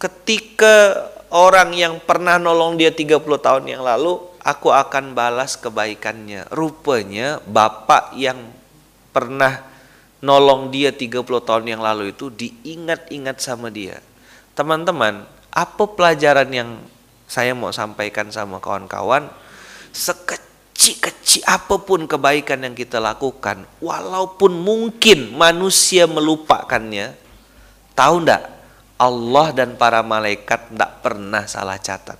ketika 0.00 1.08
orang 1.34 1.74
yang 1.74 1.98
pernah 1.98 2.38
nolong 2.38 2.78
dia 2.78 2.94
30 2.94 3.20
tahun 3.40 3.64
yang 3.66 3.82
lalu, 3.82 4.22
aku 4.44 4.70
akan 4.70 5.16
balas 5.16 5.56
kebaikannya. 5.58 6.46
Rupanya 6.52 7.40
bapak 7.42 8.14
yang 8.14 8.38
pernah 9.10 9.64
nolong 10.20 10.72
dia 10.72 10.92
30 10.92 11.24
tahun 11.24 11.64
yang 11.68 11.80
lalu 11.84 12.12
itu 12.12 12.28
diingat-ingat 12.32 13.36
sama 13.40 13.68
dia. 13.68 14.00
Teman-teman, 14.54 15.26
apa 15.50 15.84
pelajaran 15.84 16.48
yang 16.52 16.70
saya 17.28 17.56
mau 17.56 17.72
sampaikan 17.74 18.28
sama 18.30 18.60
kawan-kawan? 18.60 19.26
Sekecil-kecil 19.94 21.46
apa 21.46 21.78
pun 21.78 22.10
kebaikan 22.10 22.66
yang 22.66 22.74
kita 22.74 22.98
lakukan, 22.98 23.62
walaupun 23.78 24.58
mungkin 24.58 25.30
manusia 25.38 26.10
melupakannya, 26.10 27.14
tahu 27.94 28.26
ndak? 28.26 28.42
Allah 28.94 29.50
dan 29.50 29.74
para 29.74 30.02
malaikat 30.06 30.70
tidak 30.70 31.02
pernah 31.02 31.46
salah 31.50 31.78
catat. 31.78 32.18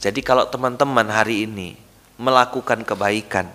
Jadi 0.00 0.20
kalau 0.24 0.48
teman-teman 0.48 1.04
hari 1.08 1.48
ini 1.48 1.76
melakukan 2.16 2.84
kebaikan 2.84 3.48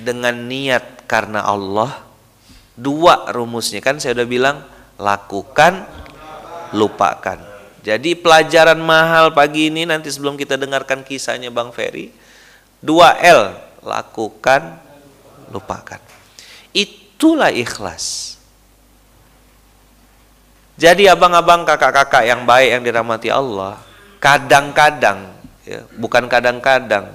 dengan 0.00 0.32
niat 0.48 1.04
karena 1.04 1.44
Allah, 1.44 2.04
dua 2.76 3.28
rumusnya 3.32 3.84
kan 3.84 4.00
saya 4.00 4.16
udah 4.16 4.28
bilang, 4.28 4.56
lakukan, 4.96 5.84
lupakan. 6.72 7.49
Jadi 7.80 8.12
pelajaran 8.12 8.76
mahal 8.76 9.32
pagi 9.32 9.72
ini 9.72 9.88
nanti 9.88 10.12
sebelum 10.12 10.36
kita 10.36 10.60
dengarkan 10.60 11.00
kisahnya 11.00 11.48
Bang 11.48 11.72
Ferry, 11.72 12.12
2L, 12.84 13.56
lakukan, 13.80 14.76
lupakan. 15.48 16.00
Itulah 16.76 17.48
ikhlas. 17.48 18.36
Jadi 20.80 21.08
abang-abang 21.08 21.64
kakak-kakak 21.64 22.24
yang 22.24 22.44
baik 22.48 22.68
yang 22.80 22.82
dirahmati 22.84 23.28
Allah, 23.32 23.80
kadang-kadang, 24.16 25.28
ya, 25.64 25.84
bukan 25.96 26.24
kadang-kadang, 26.28 27.12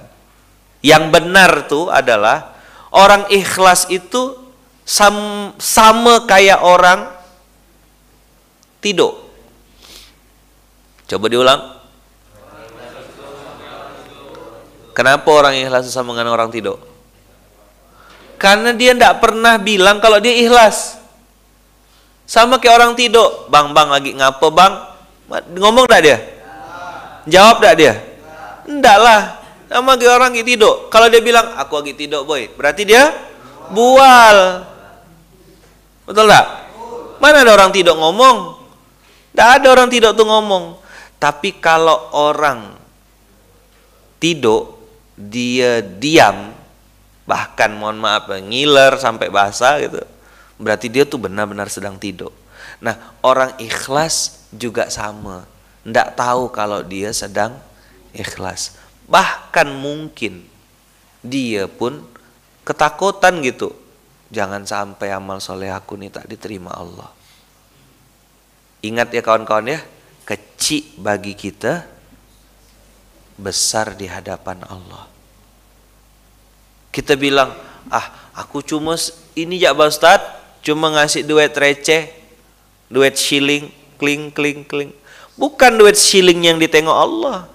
yang 0.82 1.10
benar 1.10 1.66
tuh 1.66 1.90
adalah 1.90 2.54
orang 2.94 3.26
ikhlas 3.30 3.90
itu 3.90 4.38
sam, 4.86 5.50
sama 5.58 6.26
kayak 6.30 6.62
orang 6.62 7.10
tidur 8.78 9.25
Coba 11.06 11.26
diulang. 11.30 11.60
Kenapa 14.96 15.28
orang 15.28 15.54
ikhlas 15.60 15.86
susah 15.86 16.02
dengan 16.02 16.32
orang 16.32 16.50
tidur? 16.50 16.80
Karena 18.40 18.72
dia 18.72 18.92
tidak 18.96 19.22
pernah 19.22 19.56
bilang 19.60 20.00
kalau 20.02 20.18
dia 20.18 20.32
ikhlas. 20.34 20.98
Sama 22.26 22.58
kayak 22.58 22.74
orang 22.80 22.92
tidur. 22.98 23.46
Bang, 23.52 23.70
bang 23.70 23.88
lagi 23.92 24.10
ngapa 24.16 24.46
bang? 24.50 24.72
Ngomong 25.56 25.86
tak 25.86 26.00
dia? 26.02 26.18
Jawab 27.28 27.62
tak 27.62 27.74
dia? 27.78 27.94
Enggak 28.66 28.98
lah. 28.98 29.20
Sama 29.66 29.94
kayak 29.94 30.14
orang 30.16 30.30
lagi 30.34 30.44
tidur. 30.46 30.90
Kalau 30.90 31.06
dia 31.06 31.22
bilang, 31.22 31.54
aku 31.54 31.82
lagi 31.82 31.94
tidur 31.94 32.26
boy. 32.26 32.50
Berarti 32.54 32.82
dia 32.82 33.14
bual. 33.70 34.66
Betul 36.06 36.26
tak? 36.30 36.46
Mana 37.18 37.42
ada 37.42 37.52
orang 37.52 37.70
tidur 37.74 37.98
ngomong? 37.98 38.58
Tidak 39.34 39.48
ada 39.60 39.66
orang 39.68 39.88
tidur 39.90 40.14
tuh 40.14 40.24
ngomong. 40.24 40.85
Tapi 41.16 41.56
kalau 41.58 42.12
orang 42.12 42.76
tidur, 44.20 44.76
dia 45.16 45.80
diam, 45.80 46.52
bahkan 47.24 47.72
mohon 47.72 47.96
maaf 47.96 48.28
ngiler 48.28 49.00
sampai 49.00 49.32
basah 49.32 49.80
gitu, 49.80 50.04
berarti 50.60 50.92
dia 50.92 51.08
tuh 51.08 51.24
benar-benar 51.24 51.72
sedang 51.72 51.96
tidur. 51.96 52.30
Nah 52.84 53.16
orang 53.24 53.56
ikhlas 53.56 54.46
juga 54.52 54.92
sama, 54.92 55.48
ndak 55.88 56.20
tahu 56.20 56.52
kalau 56.52 56.84
dia 56.84 57.10
sedang 57.16 57.56
ikhlas. 58.12 58.76
Bahkan 59.08 59.72
mungkin 59.72 60.44
dia 61.24 61.64
pun 61.64 62.04
ketakutan 62.66 63.40
gitu, 63.40 63.72
jangan 64.28 64.68
sampai 64.68 65.16
amal 65.16 65.40
soleh 65.40 65.72
aku 65.72 65.96
nih 65.96 66.12
tak 66.12 66.28
diterima 66.28 66.76
Allah. 66.76 67.08
Ingat 68.84 69.08
ya 69.16 69.24
kawan-kawan 69.24 69.72
ya, 69.72 69.80
kecil 70.26 70.82
bagi 70.98 71.38
kita 71.38 71.86
besar 73.38 73.94
di 73.94 74.10
hadapan 74.10 74.60
Allah. 74.66 75.06
Kita 76.90 77.14
bilang, 77.14 77.54
ah 77.92 78.32
aku 78.34 78.64
cuma 78.64 78.98
ini 79.38 79.62
ya 79.62 79.76
Ustaz, 79.76 80.18
cuma 80.66 80.90
ngasih 80.90 81.22
duit 81.22 81.54
receh, 81.54 82.10
duit 82.90 83.14
shilling, 83.14 83.70
kling 84.00 84.34
kling 84.34 84.66
kling. 84.66 84.90
Bukan 85.36 85.76
duit 85.78 85.94
shilling 85.94 86.42
yang 86.42 86.58
ditengok 86.58 86.96
Allah. 86.96 87.46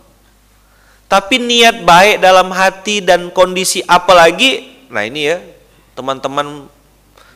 Tapi 1.11 1.43
niat 1.43 1.83
baik 1.83 2.23
dalam 2.23 2.55
hati 2.55 3.03
dan 3.03 3.33
kondisi 3.35 3.83
apalagi, 3.83 4.87
nah 4.87 5.03
ini 5.03 5.27
ya, 5.27 5.43
teman-teman 5.91 6.71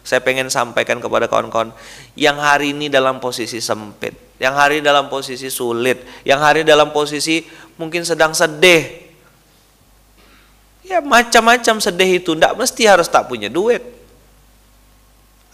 saya 0.05 0.21
pengen 0.21 0.47
sampaikan 0.47 1.01
kepada 1.01 1.27
kawan-kawan 1.27 1.73
yang 2.13 2.39
hari 2.39 2.71
ini 2.71 2.87
dalam 2.87 3.19
posisi 3.19 3.59
sempit, 3.59 4.15
yang 4.41 4.55
hari 4.55 4.83
dalam 4.83 5.07
posisi 5.07 5.47
sulit, 5.47 6.03
yang 6.27 6.43
hari 6.43 6.67
dalam 6.67 6.91
posisi 6.91 7.43
mungkin 7.79 8.03
sedang 8.03 8.35
sedih. 8.35 9.07
Ya 10.85 11.01
macam-macam 11.01 11.81
sedih 11.81 12.21
itu, 12.21 12.37
tidak 12.37 12.53
mesti 12.53 12.83
harus 12.85 13.09
tak 13.09 13.25
punya 13.25 13.49
duit. 13.49 13.81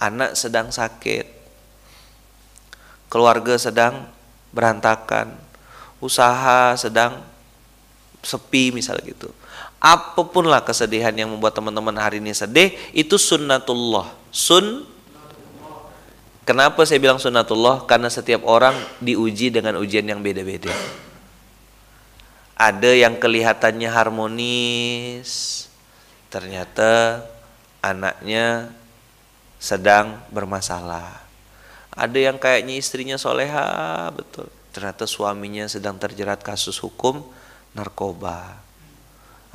Anak 0.02 0.36
sedang 0.36 0.74
sakit, 0.74 1.24
keluarga 3.08 3.56
sedang 3.56 4.10
berantakan, 4.52 5.32
usaha 6.04 6.76
sedang 6.76 7.22
sepi 8.20 8.76
misalnya 8.76 9.08
gitu. 9.08 9.30
Apa 9.82 10.22
pun 10.28 10.46
lah 10.46 10.62
kesedihan 10.62 11.14
yang 11.16 11.32
membuat 11.32 11.58
teman-teman 11.58 11.96
hari 11.98 12.22
ini 12.22 12.36
sedih, 12.36 12.76
itu 12.94 13.18
sunnatullah. 13.18 14.14
Sun 14.30 14.86
Kenapa 16.52 16.84
saya 16.84 17.00
bilang 17.00 17.16
sunnatullah? 17.16 17.88
Karena 17.88 18.12
setiap 18.12 18.44
orang 18.44 18.76
diuji 19.00 19.56
dengan 19.56 19.80
ujian 19.80 20.04
yang 20.04 20.20
beda-beda. 20.20 20.68
Ada 22.60 22.92
yang 22.92 23.16
kelihatannya 23.16 23.88
harmonis, 23.88 25.64
ternyata 26.28 27.24
anaknya 27.80 28.68
sedang 29.64 30.20
bermasalah. 30.28 31.24
Ada 31.96 32.20
yang 32.20 32.36
kayaknya 32.36 32.76
istrinya 32.76 33.16
soleha, 33.16 34.12
betul. 34.12 34.52
Ternyata 34.76 35.08
suaminya 35.08 35.72
sedang 35.72 35.96
terjerat 35.96 36.44
kasus 36.44 36.84
hukum, 36.84 37.24
narkoba. 37.72 38.60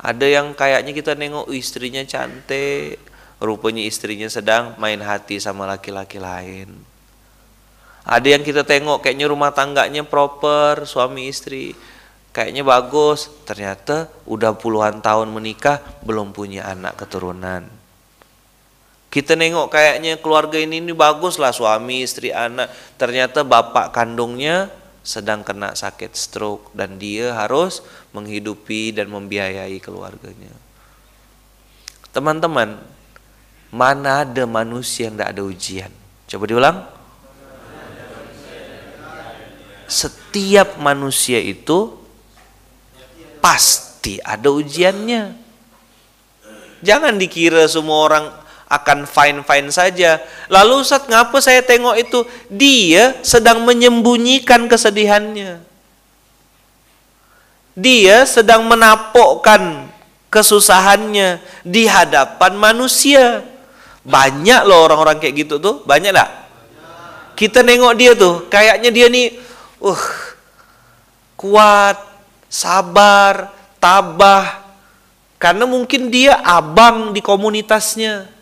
Ada 0.01 0.25
yang 0.25 0.57
kayaknya 0.57 0.97
kita 0.97 1.13
nengok 1.13 1.53
istrinya 1.53 2.01
cantik, 2.09 2.97
rupanya 3.37 3.85
istrinya 3.85 4.29
sedang 4.29 4.73
main 4.81 4.97
hati 5.01 5.37
sama 5.37 5.69
laki-laki 5.69 6.17
lain. 6.17 6.73
Ada 8.07 8.39
yang 8.39 8.43
kita 8.43 8.63
tengok 8.63 9.03
kayaknya 9.03 9.27
rumah 9.27 9.51
tangganya 9.51 10.01
proper, 10.07 10.87
suami 10.87 11.27
istri, 11.27 11.75
kayaknya 12.31 12.63
bagus, 12.63 13.27
ternyata 13.43 14.07
udah 14.23 14.55
puluhan 14.55 15.03
tahun 15.03 15.27
menikah 15.27 15.83
belum 16.07 16.31
punya 16.31 16.63
anak 16.71 16.95
keturunan. 17.03 17.67
Kita 19.11 19.35
nengok 19.35 19.71
kayaknya 19.71 20.19
keluarga 20.23 20.55
ini 20.55 20.79
ini 20.79 20.95
bagus 20.95 21.35
lah 21.35 21.51
suami, 21.51 22.03
istri, 22.03 22.31
anak, 22.31 22.71
ternyata 22.95 23.43
bapak 23.43 23.91
kandungnya 23.91 24.71
sedang 25.03 25.43
kena 25.43 25.71
sakit 25.71 26.11
stroke 26.15 26.75
dan 26.75 26.99
dia 26.99 27.31
harus 27.31 27.79
menghidupi 28.11 28.91
dan 28.91 29.07
membiayai 29.07 29.79
keluarganya. 29.79 30.51
Teman-teman, 32.11 32.96
mana 33.71 34.23
ada 34.23 34.43
manusia 34.47 35.11
yang 35.11 35.15
tidak 35.19 35.31
ada 35.35 35.43
ujian? 35.43 35.91
Coba 36.27 36.43
diulang. 36.47 36.77
Setiap 39.87 40.75
manusia 40.83 41.39
itu 41.39 41.95
pasti 43.39 44.19
ada 44.19 44.51
ujiannya. 44.51 45.31
Jangan 46.83 47.15
dikira 47.15 47.63
semua 47.71 47.97
orang 48.03 48.25
akan 48.67 49.07
fine-fine 49.07 49.71
saja. 49.71 50.19
Lalu 50.51 50.83
Ustaz, 50.83 51.07
ngapa 51.07 51.39
saya 51.39 51.63
tengok 51.63 51.95
itu? 51.95 52.19
Dia 52.51 53.15
sedang 53.23 53.63
menyembunyikan 53.63 54.67
kesedihannya. 54.67 55.63
Dia 57.77 58.27
sedang 58.27 58.67
menapokkan 58.67 59.87
kesusahannya 60.27 61.39
di 61.63 61.87
hadapan 61.87 62.59
manusia. 62.59 63.45
Banyak 64.07 64.61
loh 64.63 64.87
orang-orang 64.87 65.19
kayak 65.19 65.35
gitu 65.43 65.59
tuh, 65.59 65.83
banyak 65.83 66.15
tak? 66.15 66.29
Kita 67.35 67.59
nengok 67.61 67.93
dia 67.99 68.15
tuh, 68.15 68.47
kayaknya 68.47 68.89
dia 68.89 69.07
nih, 69.11 69.35
uh, 69.83 70.03
kuat, 71.35 71.99
sabar, 72.47 73.51
tabah, 73.83 74.63
karena 75.37 75.67
mungkin 75.67 76.07
dia 76.07 76.39
abang 76.41 77.11
di 77.11 77.19
komunitasnya 77.19 78.37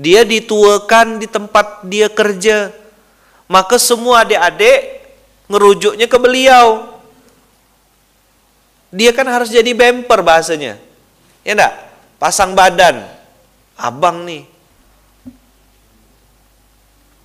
dia 0.00 0.24
dituakan 0.24 1.20
di 1.20 1.28
tempat 1.28 1.84
dia 1.84 2.08
kerja. 2.08 2.72
Maka 3.44 3.76
semua 3.76 4.24
adik-adik 4.24 5.04
ngerujuknya 5.50 6.08
ke 6.08 6.16
beliau. 6.16 6.96
Dia 8.88 9.12
kan 9.12 9.28
harus 9.28 9.52
jadi 9.52 9.76
bemper 9.76 10.24
bahasanya. 10.24 10.80
Ya 11.44 11.52
enggak? 11.52 11.74
Pasang 12.16 12.56
badan. 12.56 13.04
Abang 13.76 14.24
nih. 14.24 14.48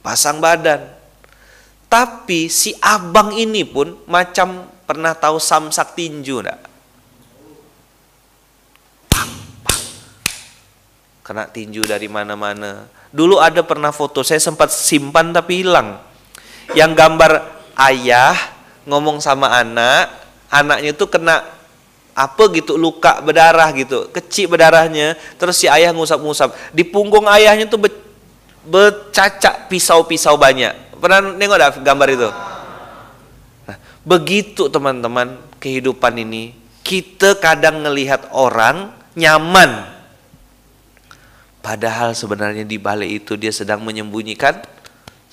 Pasang 0.06 0.38
badan. 0.38 0.86
Tapi 1.90 2.46
si 2.46 2.78
abang 2.78 3.34
ini 3.34 3.66
pun 3.66 3.98
macam 4.06 4.70
pernah 4.86 5.18
tahu 5.18 5.42
samsak 5.42 5.98
tinju 5.98 6.46
enggak? 6.46 6.76
kena 11.26 11.50
tinju 11.50 11.82
dari 11.90 12.06
mana-mana. 12.06 12.86
Dulu 13.10 13.42
ada 13.42 13.66
pernah 13.66 13.90
foto, 13.90 14.22
saya 14.22 14.38
sempat 14.38 14.70
simpan 14.70 15.34
tapi 15.34 15.66
hilang. 15.66 15.98
Yang 16.78 16.92
gambar 16.94 17.32
ayah 17.90 18.38
ngomong 18.86 19.18
sama 19.18 19.50
anak, 19.50 20.14
anaknya 20.54 20.94
itu 20.94 21.10
kena 21.10 21.42
apa 22.14 22.44
gitu 22.54 22.78
luka 22.78 23.26
berdarah 23.26 23.74
gitu, 23.74 24.14
kecil 24.14 24.54
berdarahnya, 24.54 25.18
terus 25.42 25.58
si 25.58 25.66
ayah 25.66 25.90
ngusap-ngusap. 25.98 26.54
Di 26.78 26.86
punggung 26.86 27.26
ayahnya 27.26 27.66
tuh 27.66 27.82
bercacak 28.66 29.70
pisau-pisau 29.70 30.36
banyak. 30.36 30.98
Pernah 30.98 31.38
nengok 31.38 31.58
ada 31.58 31.70
gambar 31.74 32.08
itu? 32.12 32.30
Nah, 33.70 33.78
begitu 34.02 34.68
teman-teman 34.68 35.38
kehidupan 35.62 36.18
ini, 36.18 36.58
kita 36.82 37.38
kadang 37.38 37.86
ngelihat 37.86 38.30
orang 38.34 38.94
nyaman 39.14 39.96
Padahal 41.66 42.14
sebenarnya 42.14 42.62
di 42.62 42.78
balik 42.78 43.26
itu 43.26 43.34
dia 43.34 43.50
sedang 43.50 43.82
menyembunyikan 43.82 44.62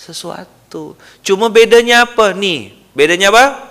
sesuatu. 0.00 0.96
Cuma 1.20 1.52
bedanya 1.52 2.08
apa 2.08 2.32
nih? 2.32 2.72
Bedanya 2.96 3.28
apa? 3.28 3.68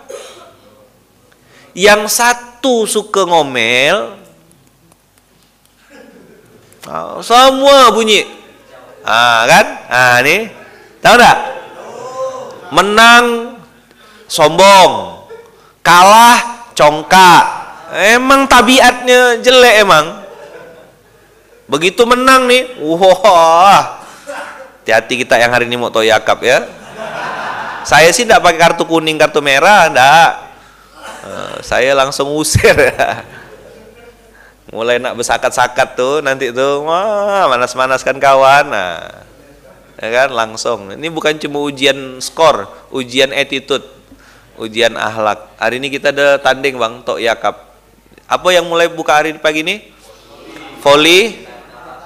Yang 1.73 2.21
satu 2.21 2.85
suka 2.85 3.25
ngomel, 3.25 4.13
oh, 6.85 7.17
semua 7.25 7.89
bunyi. 7.89 8.29
Ah 9.01 9.49
kan? 9.49 9.65
Ah 9.89 10.17
nih, 10.21 10.53
tahu 11.01 11.15
enggak? 11.17 11.37
Menang 12.71 13.25
sombong, 14.29 15.25
kalah 15.81 16.71
congkak. 16.77 17.43
Emang 17.91 18.47
tabiatnya 18.47 19.41
jelek 19.43 19.83
emang. 19.83 20.23
Begitu 21.67 22.03
menang 22.07 22.47
nih, 22.47 22.79
wah. 22.79 23.99
Hati-hati 24.81 25.27
kita 25.27 25.35
yang 25.37 25.51
hari 25.51 25.67
ini 25.67 25.75
mau 25.75 25.91
toyakap 25.91 26.39
ya. 26.41 26.63
Saya 27.81 28.13
sih 28.13 28.23
tidak 28.23 28.45
pakai 28.45 28.59
kartu 28.61 28.85
kuning, 28.85 29.17
kartu 29.17 29.41
merah, 29.43 29.89
enggak. 29.89 30.31
Uh, 31.21 31.55
saya 31.61 31.93
langsung 31.97 32.33
usir 32.33 32.73
ya. 32.73 33.25
Mulai 34.71 35.03
nak 35.03 35.19
bersakat-sakat 35.19 35.99
tuh 35.99 36.23
nanti 36.23 36.47
tuh, 36.55 36.87
wah 36.87 37.43
manas-manaskan 37.51 38.23
kawan. 38.23 38.71
Nah, 38.71 39.03
ya 39.99 40.07
kan 40.07 40.29
langsung. 40.31 40.95
Ini 40.95 41.11
bukan 41.11 41.35
cuma 41.35 41.59
ujian 41.59 42.23
skor, 42.23 42.71
ujian 42.87 43.35
attitude, 43.35 43.83
ujian 44.55 44.95
ahlak. 44.95 45.59
Hari 45.59 45.83
ini 45.83 45.91
kita 45.91 46.15
ada 46.15 46.39
tanding 46.39 46.79
bang, 46.79 47.03
tok 47.03 47.19
yakap. 47.19 47.75
Apa 48.31 48.47
yang 48.55 48.63
mulai 48.71 48.87
buka 48.87 49.19
hari 49.19 49.35
pagi 49.35 49.67
ini? 49.67 49.91
Volley, 50.79 51.51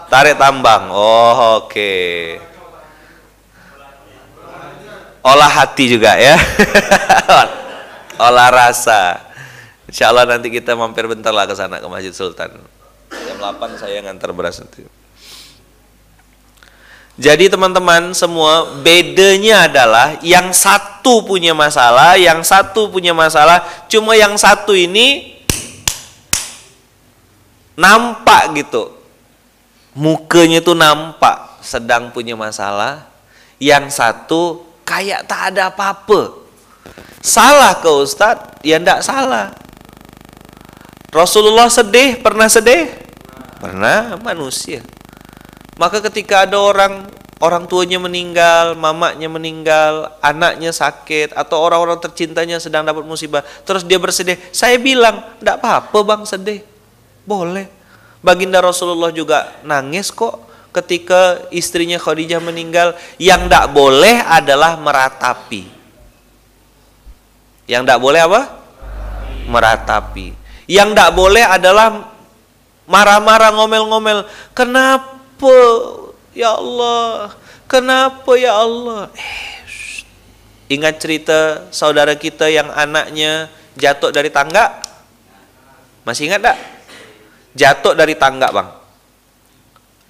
Tarik 0.06 0.38
tambang. 0.38 0.94
Oh, 0.94 1.66
oke. 1.66 1.74
Okay. 1.74 2.38
Olah 5.26 5.50
hati 5.50 5.90
juga 5.90 6.14
ya. 6.22 6.38
Olah 8.30 8.50
rasa. 8.54 9.25
Insya 9.96 10.12
Allah 10.12 10.28
nanti 10.28 10.52
kita 10.52 10.76
mampir 10.76 11.08
bentar 11.08 11.32
lah 11.32 11.48
ke 11.48 11.56
sana 11.56 11.80
ke 11.80 11.88
Masjid 11.88 12.12
Sultan. 12.12 12.52
Jam 13.16 13.40
8 13.40 13.80
saya 13.80 14.04
ngantar 14.04 14.36
beras 14.36 14.60
nanti. 14.60 14.84
Jadi 17.16 17.48
teman-teman 17.48 18.12
semua 18.12 18.76
bedanya 18.84 19.72
adalah 19.72 20.20
yang 20.20 20.52
satu 20.52 21.24
punya 21.24 21.56
masalah, 21.56 22.20
yang 22.20 22.44
satu 22.44 22.92
punya 22.92 23.16
masalah, 23.16 23.64
cuma 23.88 24.20
yang 24.20 24.36
satu 24.36 24.76
ini 24.76 25.40
nampak 27.80 28.52
gitu 28.52 28.92
mukanya 29.96 30.60
itu 30.60 30.76
nampak 30.76 31.64
sedang 31.64 32.12
punya 32.12 32.36
masalah, 32.36 33.08
Yang 33.64 33.96
satu 33.96 34.68
kayak 34.84 35.24
tak 35.24 35.56
ada 35.56 35.72
apa-apa. 35.72 36.36
Salah 37.24 37.80
ke 37.80 37.88
Ustadz? 37.88 38.60
Ya 38.68 38.76
tidak 38.76 39.00
salah. 39.00 39.65
Rasulullah 41.16 41.72
sedih, 41.72 42.20
pernah 42.20 42.52
sedih? 42.52 42.92
Pernah, 43.64 44.20
manusia. 44.20 44.84
Maka 45.80 46.04
ketika 46.04 46.44
ada 46.44 46.60
orang 46.60 47.08
orang 47.40 47.64
tuanya 47.72 48.04
meninggal, 48.04 48.76
mamanya 48.76 49.32
meninggal, 49.32 50.12
anaknya 50.20 50.76
sakit, 50.76 51.32
atau 51.32 51.64
orang-orang 51.64 52.04
tercintanya 52.04 52.60
sedang 52.60 52.84
dapat 52.84 53.08
musibah, 53.08 53.48
terus 53.64 53.88
dia 53.88 53.96
bersedih, 53.96 54.36
saya 54.52 54.76
bilang, 54.76 55.24
tidak 55.40 55.64
apa-apa 55.64 56.00
bang 56.04 56.22
sedih, 56.28 56.60
boleh. 57.24 57.72
Baginda 58.20 58.60
Rasulullah 58.60 59.14
juga 59.14 59.56
nangis 59.62 60.10
kok 60.12 60.50
ketika 60.76 61.46
istrinya 61.54 61.96
Khadijah 61.96 62.42
meninggal. 62.42 62.98
Yang 63.22 63.48
tidak 63.48 63.68
boleh 63.70 64.18
adalah 64.26 64.76
meratapi. 64.82 65.64
Yang 67.70 67.82
tidak 67.86 68.00
boleh 68.02 68.22
apa? 68.26 68.42
Meratapi. 69.46 70.45
Yang 70.66 70.90
tidak 70.98 71.12
boleh 71.14 71.46
adalah 71.46 71.88
marah-marah 72.90 73.54
ngomel-ngomel. 73.54 74.26
Kenapa 74.58 75.54
Ya 76.36 76.52
Allah, 76.52 77.32
kenapa 77.64 78.36
ya 78.36 78.52
Allah? 78.60 79.08
Eh, 79.16 80.04
ingat 80.76 81.00
cerita 81.00 81.72
saudara 81.72 82.12
kita 82.20 82.52
yang 82.52 82.68
anaknya 82.76 83.48
jatuh 83.80 84.12
dari 84.12 84.28
tangga? 84.28 84.84
Masih 86.04 86.28
ingat 86.28 86.44
tak? 86.44 86.58
Jatuh 87.56 87.96
dari 87.96 88.20
tangga 88.20 88.52
bang. 88.52 88.68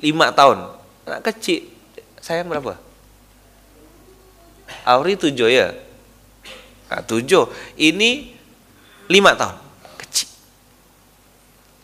Lima 0.01 0.33
tahun. 0.33 0.65
Anak 1.05 1.29
kecil. 1.29 1.69
Sayang 2.17 2.49
berapa? 2.49 2.73
Auri 4.81 5.13
tujuh 5.13 5.45
ya? 5.45 5.77
Nah, 6.89 7.05
tujuh. 7.05 7.53
Ini 7.77 8.33
lima 9.13 9.37
tahun. 9.37 9.61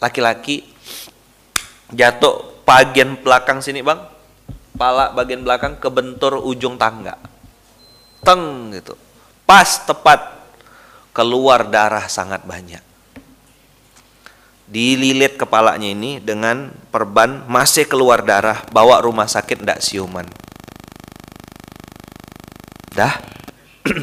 Laki-laki 0.02 0.66
jatuh 1.94 2.66
bagian 2.66 3.22
belakang 3.22 3.62
sini 3.62 3.86
bang 3.86 4.02
kepala 4.82 5.14
bagian 5.14 5.46
belakang 5.46 5.78
kebentur 5.78 6.42
ujung 6.42 6.74
tangga. 6.74 7.14
Teng 8.26 8.74
gitu. 8.74 8.98
Pas 9.46 9.70
tepat 9.86 10.42
keluar 11.14 11.70
darah 11.70 12.10
sangat 12.10 12.42
banyak. 12.50 12.82
Dililit 14.66 15.38
kepalanya 15.38 15.86
ini 15.86 16.18
dengan 16.18 16.74
perban 16.90 17.46
masih 17.46 17.86
keluar 17.86 18.26
darah, 18.26 18.66
bawa 18.74 19.06
rumah 19.06 19.30
sakit 19.30 19.62
ndak 19.62 19.86
siuman. 19.86 20.26
Dah. 22.98 23.22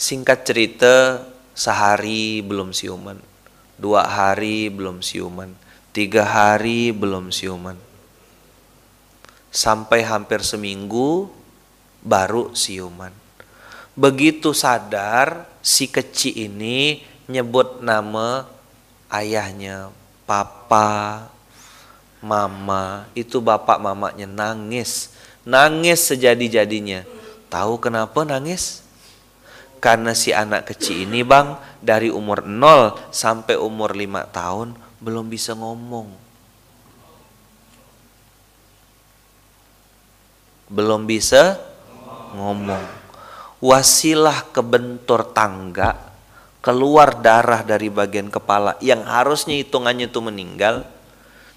Singkat 0.00 0.48
cerita, 0.48 1.20
sehari 1.52 2.40
belum 2.40 2.72
siuman, 2.72 3.20
dua 3.84 4.08
hari 4.08 4.72
belum 4.72 5.04
siuman, 5.04 5.52
tiga 5.92 6.24
hari 6.24 6.88
belum 6.88 7.28
siuman 7.28 7.76
sampai 9.54 10.02
hampir 10.02 10.40
seminggu 10.40 11.30
baru 12.02 12.56
siuman. 12.56 13.14
Begitu 13.94 14.50
sadar 14.50 15.46
si 15.62 15.86
kecil 15.86 16.50
ini 16.50 17.06
nyebut 17.30 17.84
nama 17.84 18.50
ayahnya, 19.08 19.94
papa, 20.26 21.28
mama, 22.18 23.06
itu 23.14 23.38
bapak 23.38 23.78
mamanya 23.78 24.26
nangis. 24.26 25.14
Nangis 25.46 26.08
sejadi-jadinya. 26.08 27.04
Tahu 27.52 27.78
kenapa 27.78 28.24
nangis? 28.24 28.83
Karena 29.84 30.16
si 30.16 30.32
anak 30.32 30.72
kecil 30.72 31.04
ini 31.04 31.20
bang 31.20 31.60
dari 31.84 32.08
umur 32.08 32.40
0 32.48 33.12
sampai 33.12 33.60
umur 33.60 33.92
5 33.92 34.32
tahun 34.32 34.72
belum 35.04 35.28
bisa 35.28 35.52
ngomong 35.52 36.24
belum 40.74 41.04
bisa 41.06 41.60
ngomong. 42.34 42.82
Wasilah 43.64 44.52
kebentur 44.52 45.24
tangga, 45.32 45.96
keluar 46.60 47.16
darah 47.22 47.64
dari 47.64 47.88
bagian 47.88 48.28
kepala 48.28 48.76
yang 48.82 49.06
harusnya 49.06 49.56
hitungannya 49.56 50.10
itu 50.10 50.20
meninggal. 50.20 50.84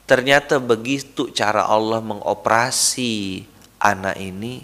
Ternyata 0.07 0.63
begitu 0.63 1.27
cara 1.35 1.67
Allah 1.67 1.99
mengoperasi 1.99 3.43
anak 3.75 4.15
ini 4.15 4.63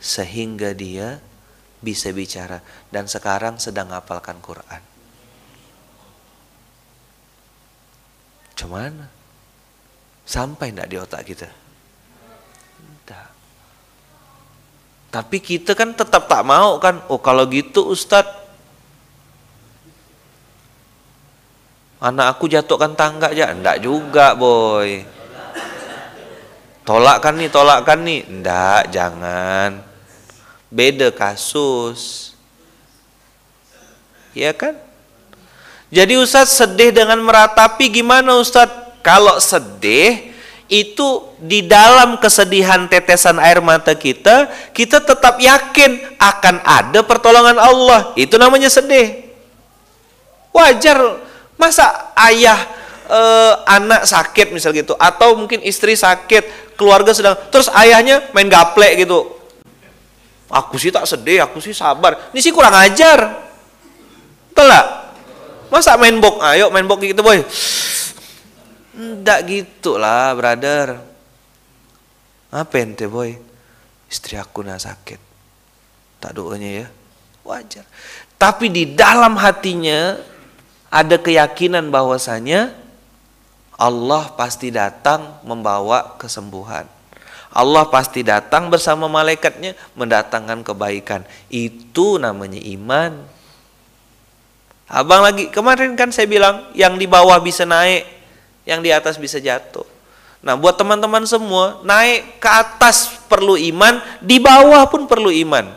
sehingga 0.00 0.72
dia 0.72 1.20
bisa 1.80 2.12
bicara 2.12 2.60
dan 2.92 3.08
sekarang 3.08 3.56
sedang 3.56 3.92
hafalkan 3.92 4.38
Quran. 4.44 4.82
Cuman 8.54 8.92
sampai 10.28 10.70
tidak 10.70 10.88
di 10.92 10.96
otak 11.00 11.24
kita? 11.24 11.48
Tapi 15.10 15.42
kita 15.42 15.74
kan 15.74 15.90
tetap 15.90 16.30
tak 16.30 16.46
mau 16.46 16.78
kan. 16.78 17.02
Oh 17.10 17.18
kalau 17.18 17.50
gitu 17.50 17.90
Ustadz. 17.90 18.38
Anak 22.00 22.38
aku 22.38 22.46
jatuhkan 22.46 22.94
tangga 22.94 23.34
aja. 23.34 23.50
Enggak 23.50 23.82
juga 23.82 24.38
boy. 24.38 25.02
Tolakkan 26.86 27.36
nih, 27.36 27.50
tolakkan 27.52 28.00
nih. 28.06 28.20
Enggak, 28.24 28.88
jangan. 28.88 29.89
Beda 30.70 31.10
kasus. 31.10 32.32
Ya 34.30 34.54
kan? 34.54 34.78
Jadi 35.90 36.14
Ustadz 36.14 36.54
sedih 36.54 36.94
dengan 36.94 37.18
meratapi 37.18 37.90
gimana 37.90 38.38
Ustadz? 38.38 39.02
Kalau 39.02 39.42
sedih 39.42 40.30
itu 40.70 41.08
di 41.42 41.66
dalam 41.66 42.20
kesedihan 42.22 42.86
tetesan 42.86 43.42
air 43.42 43.58
mata 43.58 43.90
kita, 43.96 44.46
kita 44.70 45.02
tetap 45.02 45.40
yakin 45.42 46.14
akan 46.14 46.62
ada 46.62 47.00
pertolongan 47.02 47.58
Allah. 47.58 48.14
Itu 48.14 48.38
namanya 48.38 48.70
sedih. 48.70 49.26
Wajar. 50.54 51.26
Masa 51.58 52.14
ayah 52.16 52.56
e, 53.04 53.20
anak 53.68 54.08
sakit 54.08 54.54
misal 54.54 54.72
gitu 54.72 54.96
atau 54.96 55.36
mungkin 55.36 55.60
istri 55.60 55.92
sakit, 55.92 56.72
keluarga 56.78 57.12
sedang 57.12 57.36
terus 57.52 57.68
ayahnya 57.74 58.30
main 58.30 58.46
gaplek 58.48 59.04
gitu. 59.04 59.39
Aku 60.50 60.74
sih 60.76 60.90
tak 60.90 61.06
sedih, 61.06 61.46
aku 61.46 61.62
sih 61.62 61.70
sabar. 61.70 62.30
Ini 62.34 62.40
sih 62.42 62.50
kurang 62.50 62.74
ajar. 62.74 63.48
Telah. 64.50 65.14
Masa 65.70 65.94
main 65.94 66.18
bok, 66.18 66.42
ayo 66.42 66.66
main 66.74 66.82
bok 66.82 66.98
gitu 66.98 67.22
boy 67.22 67.46
Ndak 68.98 69.40
gitu 69.46 69.94
lah, 69.94 70.34
brother. 70.34 70.98
Apa 72.50 72.74
ente 72.82 73.06
boy? 73.06 73.38
Istri 74.10 74.34
aku 74.42 74.66
nak 74.66 74.82
sakit. 74.82 75.20
Tak 76.18 76.34
doanya 76.34 76.84
ya. 76.84 76.86
Wajar. 77.46 77.86
Tapi 78.34 78.68
di 78.68 78.98
dalam 78.98 79.38
hatinya 79.38 80.18
ada 80.90 81.16
keyakinan 81.16 81.94
bahwasanya 81.94 82.74
Allah 83.78 84.34
pasti 84.34 84.68
datang 84.74 85.40
membawa 85.46 86.18
kesembuhan. 86.20 86.84
Allah 87.50 87.82
pasti 87.90 88.22
datang 88.22 88.70
bersama 88.70 89.10
malaikatnya 89.10 89.74
mendatangkan 89.98 90.62
kebaikan. 90.62 91.26
Itu 91.50 92.22
namanya 92.22 92.62
iman. 92.62 93.26
Abang 94.90 95.22
lagi 95.22 95.50
kemarin 95.50 95.98
kan 95.98 96.14
saya 96.14 96.30
bilang 96.30 96.70
yang 96.78 96.94
di 96.94 97.10
bawah 97.10 97.38
bisa 97.42 97.66
naik, 97.66 98.06
yang 98.66 98.82
di 98.82 98.94
atas 98.94 99.18
bisa 99.18 99.42
jatuh. 99.42 99.86
Nah, 100.40 100.56
buat 100.56 100.78
teman-teman 100.78 101.26
semua, 101.28 101.84
naik 101.84 102.40
ke 102.40 102.48
atas 102.48 103.12
perlu 103.28 103.60
iman, 103.60 104.00
di 104.24 104.40
bawah 104.40 104.88
pun 104.88 105.04
perlu 105.04 105.28
iman. 105.44 105.68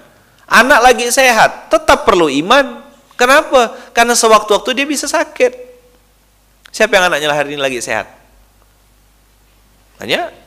Anak 0.47 0.79
lagi 0.79 1.09
sehat, 1.11 1.67
tetap 1.67 2.07
perlu 2.07 2.31
iman. 2.31 2.79
Kenapa? 3.19 3.75
Karena 3.91 4.15
sewaktu-waktu 4.15 4.69
dia 4.77 4.87
bisa 4.87 5.05
sakit. 5.09 5.51
Siapa 6.73 6.95
yang 6.95 7.11
anaknya 7.11 7.29
lahir 7.29 7.45
ini 7.49 7.59
lagi 7.59 7.83
sehat? 7.83 8.09
Hanya 10.01 10.42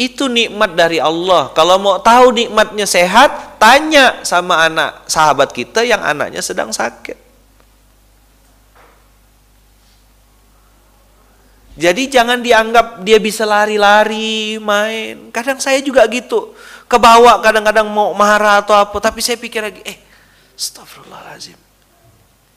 itu 0.00 0.32
nikmat 0.32 0.72
dari 0.72 0.96
Allah. 0.96 1.52
Kalau 1.52 1.76
mau 1.76 2.00
tahu 2.00 2.32
nikmatnya 2.32 2.88
sehat, 2.88 3.60
tanya 3.60 4.24
sama 4.24 4.64
anak 4.64 5.04
sahabat 5.04 5.52
kita 5.52 5.84
yang 5.84 6.00
anaknya 6.00 6.40
sedang 6.40 6.72
sakit. 6.72 7.20
Jadi 11.76 12.12
jangan 12.12 12.40
dianggap 12.40 13.04
dia 13.04 13.20
bisa 13.20 13.44
lari-lari, 13.44 14.56
main. 14.56 15.28
Kadang 15.32 15.60
saya 15.60 15.84
juga 15.84 16.04
gitu. 16.08 16.56
Kebawa 16.88 17.40
kadang-kadang 17.44 17.88
mau 17.88 18.16
marah 18.16 18.64
atau 18.64 18.72
apa. 18.76 18.96
Tapi 19.00 19.20
saya 19.20 19.36
pikir 19.36 19.60
lagi, 19.64 19.80
eh, 19.84 20.00
astagfirullahaladzim. 20.56 21.60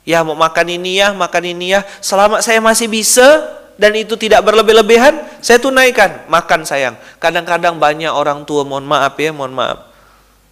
Ya 0.03 0.19
mau 0.27 0.36
makan 0.36 0.67
ini 0.75 0.99
ya, 0.99 1.15
makan 1.15 1.43
ini 1.56 1.75
ya. 1.75 1.88
Selama 2.03 2.43
saya 2.43 2.60
masih 2.60 2.91
bisa, 2.91 3.47
dan 3.73 3.91
itu 3.97 4.13
tidak 4.13 4.45
berlebih-lebihan, 4.45 5.17
saya 5.41 5.57
tunaikan. 5.57 6.29
Makan 6.29 6.62
sayang. 6.62 6.93
Kadang-kadang 7.17 7.81
banyak 7.81 8.09
orang 8.13 8.45
tua, 8.45 8.62
mohon 8.62 8.86
maaf 8.86 9.17
ya, 9.17 9.33
mohon 9.33 9.53
maaf. 9.53 9.89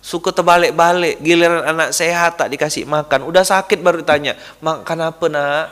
Suka 0.01 0.33
terbalik-balik, 0.33 1.21
giliran 1.21 1.61
anak 1.61 1.93
sehat 1.93 2.41
tak 2.41 2.49
dikasih 2.49 2.89
makan. 2.89 3.21
Udah 3.29 3.45
sakit 3.45 3.85
baru 3.85 4.01
ditanya, 4.01 4.33
makan 4.57 4.97
apa 5.05 5.25
nak? 5.29 5.65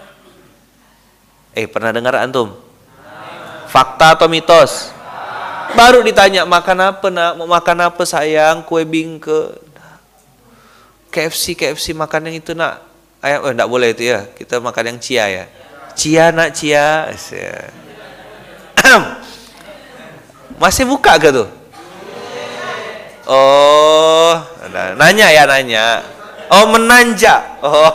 Eh 1.57 1.65
pernah 1.65 1.89
dengar 1.89 2.13
antum? 2.21 2.53
Fakta 3.65 4.13
atau 4.13 4.29
mitos? 4.29 4.93
Baru 5.73 6.05
ditanya, 6.05 6.45
makan 6.45 6.77
apa 6.93 7.07
nak? 7.09 7.31
Mau 7.41 7.49
makan 7.49 7.89
apa 7.89 8.05
sayang? 8.05 8.61
Kue 8.61 8.85
bingke. 8.85 9.57
KFC, 11.09 11.57
KFC 11.57 11.97
makan 11.97 12.29
yang 12.29 12.37
itu 12.37 12.53
nak. 12.53 12.85
Ayam, 13.25 13.49
eh, 13.49 13.57
enggak 13.57 13.69
boleh 13.69 13.89
itu 13.97 14.13
ya. 14.13 14.29
Kita 14.29 14.61
makan 14.61 14.93
yang 14.93 14.97
cia 15.01 15.25
ya. 15.25 15.45
Cia 15.99 16.31
nak 16.31 16.55
cia. 16.55 17.11
Masih 20.63 20.87
buka 20.87 21.19
ke 21.19 21.27
tuh? 21.27 21.51
Oh, 23.27 24.31
nanya 24.95 25.27
ya 25.27 25.43
nanya. 25.43 25.99
Oh 26.47 26.71
menanjak. 26.71 27.59
Oh, 27.59 27.91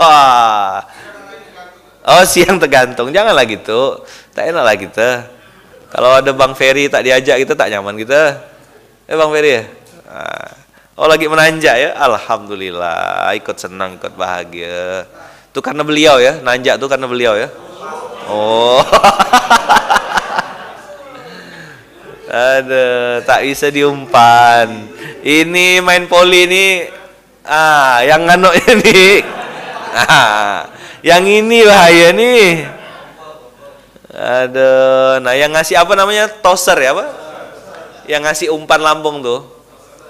oh 2.04 2.22
siang 2.28 2.60
tergantung. 2.60 3.08
Janganlah 3.08 3.48
gitu. 3.48 4.04
Tak 4.36 4.52
enak 4.52 4.62
lah 4.68 4.76
kita. 4.76 5.08
Kalau 5.88 6.20
ada 6.20 6.28
Bang 6.36 6.52
Ferry 6.52 6.92
tak 6.92 7.08
diajak 7.08 7.40
kita 7.40 7.56
tak 7.56 7.72
nyaman 7.72 7.96
kita. 7.96 8.36
Eh 9.08 9.16
Bang 9.16 9.32
Ferry 9.32 9.64
ya. 9.64 9.64
Oh 11.00 11.08
lagi 11.08 11.24
menanjak 11.24 11.76
ya. 11.80 11.90
Alhamdulillah. 11.96 13.32
Ikut 13.32 13.56
senang, 13.56 13.96
ikut 13.96 14.12
bahagia. 14.12 15.08
Itu 15.48 15.64
karena 15.64 15.80
beliau 15.80 16.20
ya. 16.20 16.44
Nanjak 16.44 16.76
tuh 16.76 16.92
karena 16.92 17.08
beliau 17.08 17.32
ya. 17.32 17.63
Oh. 18.28 18.80
Ada 22.34 23.22
tak 23.22 23.46
bisa 23.46 23.70
diumpan. 23.70 24.90
Ini 25.22 25.78
main 25.78 26.10
poli 26.10 26.50
ini 26.50 26.66
ah 27.46 28.02
yang 28.02 28.26
ngano 28.26 28.50
ini. 28.74 29.22
Ah, 29.94 30.66
yang 31.06 31.22
ini 31.22 31.62
bahaya 31.62 32.10
nih. 32.10 32.66
Ada 34.14 34.70
nah 35.22 35.34
yang 35.38 35.54
ngasih 35.54 35.78
apa 35.78 35.94
namanya? 35.94 36.26
Toser 36.26 36.74
ya, 36.82 36.90
apa? 36.90 37.06
Yang 38.10 38.22
ngasih 38.26 38.46
umpan 38.50 38.82
lambung 38.82 39.22
tuh. 39.22 39.46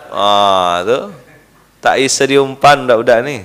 Ah, 0.09 0.81
tuh. 0.87 1.13
Tak 1.85 2.01
bisa 2.01 2.25
diumpan 2.25 2.89
udah 2.89 2.97
udah 2.97 3.19
nih. 3.21 3.45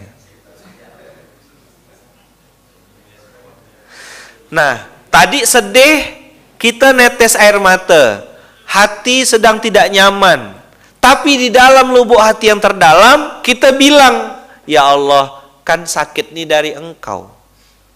Nah, 4.49 4.85
tadi 5.13 5.45
sedih, 5.45 6.09
kita 6.57 6.93
netes 6.93 7.37
air 7.37 7.61
mata. 7.61 8.25
Hati 8.69 9.25
sedang 9.25 9.57
tidak 9.57 9.89
nyaman. 9.89 10.57
Tapi 10.99 11.47
di 11.47 11.49
dalam 11.49 11.89
lubuk 11.95 12.19
hati 12.19 12.51
yang 12.51 12.61
terdalam, 12.61 13.41
kita 13.41 13.73
bilang, 13.73 14.45
Ya 14.69 14.85
Allah, 14.85 15.41
kan 15.65 15.85
sakit 15.85 16.35
ini 16.35 16.45
dari 16.45 16.75
engkau. 16.75 17.29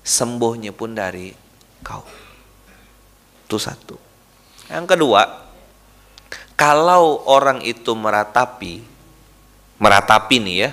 Sembuhnya 0.02 0.74
pun 0.74 0.98
dari 0.98 1.30
engkau. 1.82 2.02
Itu 3.46 3.58
satu. 3.60 4.00
Yang 4.72 4.98
kedua, 4.98 5.22
kalau 6.54 7.28
orang 7.28 7.62
itu 7.62 7.92
meratapi, 7.94 8.82
meratapi 9.78 10.36
nih 10.40 10.58
ya, 10.58 10.70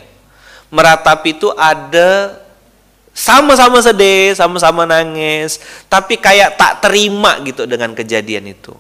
meratapi 0.71 1.29
itu 1.35 1.51
ada 1.59 2.39
sama-sama 3.11 3.83
sedih, 3.83 4.33
sama-sama 4.33 4.87
nangis, 4.87 5.59
tapi 5.91 6.17
kayak 6.17 6.57
tak 6.57 6.87
terima 6.89 7.39
gitu 7.43 7.67
dengan 7.67 7.93
kejadian 7.93 8.55
itu. 8.55 8.73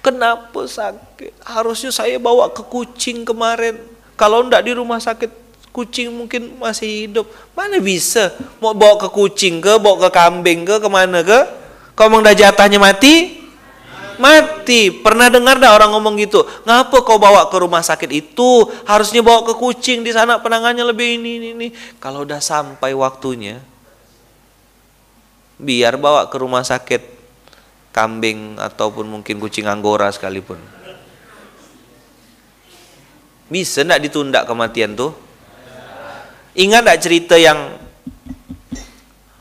Kenapa 0.00 0.62
sakit? 0.64 1.34
Harusnya 1.42 1.90
saya 1.90 2.16
bawa 2.16 2.50
ke 2.54 2.62
kucing 2.62 3.26
kemarin. 3.26 3.76
Kalau 4.14 4.46
ndak 4.46 4.64
di 4.64 4.72
rumah 4.72 5.02
sakit, 5.02 5.28
kucing 5.74 6.08
mungkin 6.08 6.56
masih 6.56 7.04
hidup. 7.10 7.26
Mana 7.52 7.76
bisa? 7.82 8.32
Mau 8.62 8.72
bawa 8.72 8.96
ke 8.96 9.08
kucing 9.12 9.60
ke, 9.60 9.76
bawa 9.76 10.08
ke 10.08 10.10
kambing 10.14 10.64
ke, 10.64 10.80
ke 10.80 10.88
mana 10.88 11.20
ke? 11.20 11.40
Kau 11.92 12.08
emang 12.08 12.24
dah 12.24 12.36
jatahnya 12.36 12.80
mati? 12.80 13.45
Mati. 14.16 14.88
Pernah 14.90 15.28
dengar 15.28 15.60
dah 15.60 15.76
orang 15.76 15.92
ngomong 15.92 16.16
gitu? 16.20 16.44
Ngapa 16.64 17.04
kau 17.04 17.20
bawa 17.20 17.48
ke 17.52 17.56
rumah 17.60 17.84
sakit 17.84 18.10
itu? 18.12 18.68
Harusnya 18.88 19.20
bawa 19.20 19.44
ke 19.44 19.54
kucing 19.56 20.00
di 20.00 20.12
sana 20.12 20.40
penangannya 20.40 20.84
lebih 20.84 21.20
ini 21.20 21.30
ini. 21.40 21.48
ini. 21.52 21.68
Kalau 22.00 22.24
udah 22.24 22.40
sampai 22.40 22.96
waktunya, 22.96 23.60
biar 25.56 25.96
bawa 25.96 26.28
ke 26.28 26.36
rumah 26.36 26.64
sakit 26.64 27.16
kambing 27.92 28.60
ataupun 28.60 29.08
mungkin 29.08 29.40
kucing 29.40 29.64
anggora 29.64 30.12
sekalipun. 30.12 30.60
Bisa 33.46 33.86
ndak 33.86 34.04
ditunda 34.04 34.42
kematian 34.42 34.92
tuh? 34.92 35.14
Ingat 36.56 36.80
ndak 36.84 37.00
cerita 37.00 37.36
yang 37.38 37.78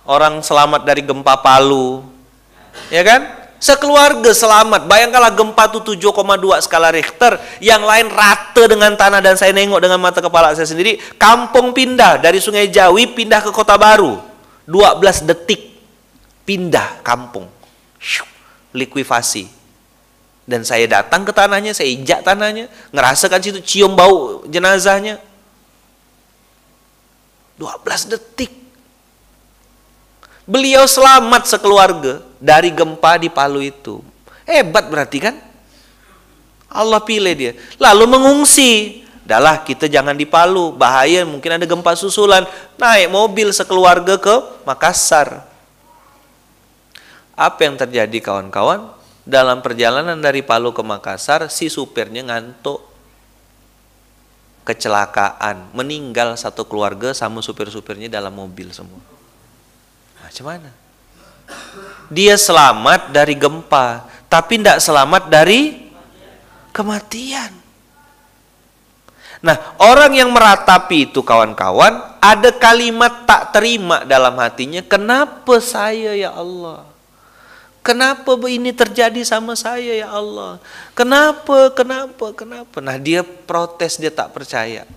orang 0.05 0.39
selamat 0.45 0.85
dari 0.85 1.01
gempa 1.03 1.35
Palu? 1.41 2.05
Ya 2.93 3.01
kan? 3.01 3.44
Sekeluarga 3.65 4.30
selamat. 4.30 4.86
Bayangkanlah 4.86 5.34
gempa 5.34 5.65
itu 5.65 5.97
7,2 5.97 6.62
skala 6.62 6.93
Richter. 6.93 7.41
Yang 7.58 7.82
lain 7.82 8.08
rata 8.13 8.63
dengan 8.69 8.93
tanah 8.93 9.25
dan 9.25 9.34
saya 9.41 9.58
nengok 9.58 9.82
dengan 9.82 9.97
mata 9.97 10.21
kepala 10.21 10.54
saya 10.54 10.69
sendiri. 10.69 11.01
Kampung 11.17 11.73
pindah 11.73 12.21
dari 12.21 12.38
Sungai 12.38 12.69
Jawi 12.69 13.10
pindah 13.17 13.41
ke 13.41 13.49
Kota 13.49 13.73
Baru. 13.73 14.21
12 14.69 15.25
detik 15.25 15.82
pindah 16.45 17.01
kampung. 17.01 17.49
Likuifasi. 18.69 19.49
Dan 20.45 20.62
saya 20.62 20.86
datang 20.86 21.25
ke 21.25 21.34
tanahnya, 21.34 21.73
saya 21.73 21.89
injak 21.89 22.21
tanahnya, 22.21 22.69
ngerasakan 22.93 23.41
situ 23.41 23.65
cium 23.65 23.97
bau 23.97 24.45
jenazahnya. 24.45 25.17
12 27.58 28.13
detik 28.13 28.65
Beliau 30.45 30.86
selamat 30.86 31.49
sekeluarga 31.49 32.21
dari 32.45 32.69
gempa 32.69 33.17
di 33.17 33.34
Palu 33.34 33.65
itu. 33.65 34.05
Hebat 34.45 34.86
berarti 34.93 35.17
kan? 35.17 35.36
Allah 36.69 37.01
pilih 37.01 37.34
dia. 37.34 37.58
Lalu 37.81 38.05
mengungsi. 38.05 39.01
Dahlah 39.25 39.65
kita 39.65 39.89
jangan 39.89 40.13
di 40.13 40.29
Palu, 40.29 40.77
bahaya 40.77 41.25
mungkin 41.25 41.58
ada 41.58 41.65
gempa 41.65 41.97
susulan. 41.97 42.45
Naik 42.77 43.10
mobil 43.10 43.49
sekeluarga 43.49 44.21
ke 44.21 44.36
Makassar. 44.69 45.41
Apa 47.34 47.65
yang 47.65 47.73
terjadi 47.73 48.21
kawan-kawan? 48.21 48.93
Dalam 49.25 49.65
perjalanan 49.65 50.21
dari 50.21 50.45
Palu 50.45 50.69
ke 50.77 50.86
Makassar, 50.86 51.49
si 51.49 51.73
supirnya 51.73 52.21
ngantuk. 52.21 52.86
Kecelakaan, 54.62 55.73
meninggal 55.73 56.38
satu 56.38 56.69
keluarga 56.69 57.10
sama 57.17 57.41
supir-supirnya 57.41 58.05
dalam 58.05 58.38
mobil 58.38 58.69
semua. 58.69 59.01
Macam 60.21 60.45
mana? 60.45 60.84
Dia 62.10 62.38
selamat 62.38 63.10
dari 63.10 63.34
gempa, 63.34 64.05
tapi 64.29 64.62
tidak 64.62 64.81
selamat 64.81 65.29
dari 65.29 65.89
kematian. 66.69 67.49
Nah, 69.45 69.58
orang 69.77 70.13
yang 70.17 70.34
meratapi 70.34 71.13
itu 71.13 71.21
kawan-kawan, 71.21 72.17
ada 72.17 72.49
kalimat 72.55 73.29
tak 73.29 73.53
terima 73.53 74.01
dalam 74.01 74.34
hatinya, 74.41 74.81
kenapa 74.81 75.62
saya 75.62 76.17
ya 76.17 76.34
Allah? 76.34 76.86
Kenapa 77.86 78.34
ini 78.49 78.73
terjadi 78.73 79.21
sama 79.21 79.53
saya 79.53 80.01
ya 80.01 80.10
Allah? 80.10 80.58
Kenapa, 80.97 81.69
kenapa, 81.69 82.34
kenapa? 82.34 82.81
Nah 82.81 82.97
dia 82.97 83.21
protes, 83.21 84.01
dia 84.01 84.10
tak 84.10 84.34
percaya. 84.34 84.89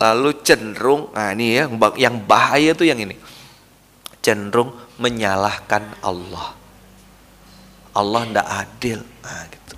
Lalu 0.00 0.32
cenderung, 0.40 1.12
nah 1.12 1.36
ini 1.36 1.60
ya, 1.60 1.68
yang 2.00 2.16
bahaya 2.24 2.72
tuh 2.72 2.88
yang 2.88 2.96
ini 3.04 3.20
cenderung 4.20 4.76
menyalahkan 5.00 5.84
Allah. 6.04 6.56
Allah 7.90 8.22
tidak 8.28 8.48
adil. 8.48 9.00
Nah, 9.24 9.44
gitu. 9.50 9.76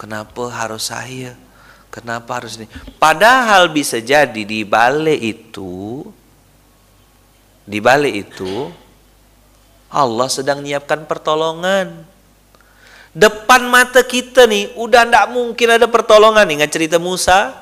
Kenapa 0.00 0.42
harus 0.50 0.90
saya? 0.90 1.38
Kenapa 1.92 2.40
harus 2.40 2.56
ini? 2.56 2.66
Padahal 2.96 3.68
bisa 3.68 4.00
jadi 4.00 4.42
di 4.42 4.64
balik 4.64 5.20
itu, 5.20 6.02
di 7.68 7.78
balik 7.78 8.14
itu, 8.26 8.72
Allah 9.92 10.26
sedang 10.32 10.64
menyiapkan 10.64 11.04
pertolongan. 11.04 12.08
Depan 13.12 13.68
mata 13.68 14.00
kita 14.00 14.48
nih, 14.48 14.72
udah 14.72 15.04
tidak 15.04 15.26
mungkin 15.36 15.68
ada 15.76 15.84
pertolongan. 15.84 16.48
Ingat 16.48 16.72
cerita 16.72 16.96
Musa? 16.96 17.52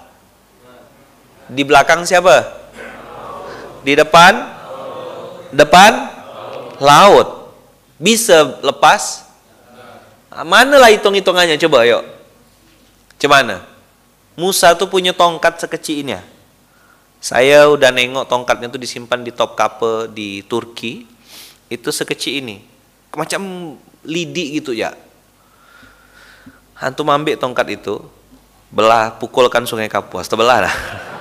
Di 1.51 1.67
belakang 1.67 2.07
siapa? 2.07 2.47
Di 3.83 3.99
depan 3.99 4.60
depan 5.53 6.11
laut. 6.81 7.53
Bisa 8.01 8.57
lepas? 8.65 9.29
Nah, 10.33 10.47
manalah 10.47 10.89
hitung-hitungannya 10.89 11.61
coba 11.61 11.85
yuk. 11.85 12.03
Cemana? 13.21 13.61
Musa 14.39 14.73
tuh 14.73 14.89
punya 14.89 15.13
tongkat 15.13 15.61
sekecil 15.61 16.01
ini 16.01 16.17
ya. 16.17 16.23
Saya 17.21 17.69
udah 17.69 17.93
nengok 17.93 18.25
tongkatnya 18.25 18.73
tuh 18.73 18.81
disimpan 18.81 19.21
di 19.21 19.29
top 19.29 19.53
kape 19.53 20.09
di 20.17 20.41
Turki. 20.49 21.05
Itu 21.69 21.93
sekecil 21.93 22.41
ini. 22.41 22.57
macam 23.11 23.75
lidi 24.07 24.63
gitu 24.63 24.71
ya. 24.73 24.95
Antum 26.81 27.13
ambil 27.13 27.37
tongkat 27.37 27.77
itu, 27.77 28.01
belah 28.73 29.13
pukulkan 29.21 29.69
sungai 29.69 29.91
Kapuas, 29.91 30.25
terbelah 30.31 30.65
lah. 30.65 30.75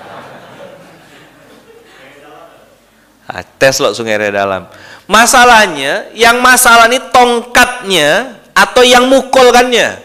Nah, 3.29 3.45
tes 3.61 3.77
loh 3.77 3.93
sungai 3.93 4.17
dalam. 4.17 4.65
Masalahnya, 5.05 6.09
yang 6.17 6.41
masalah 6.41 6.89
ini 6.89 6.97
tongkatnya 7.13 8.41
atau 8.57 8.81
yang 8.81 9.05
mukulkannya. 9.05 10.01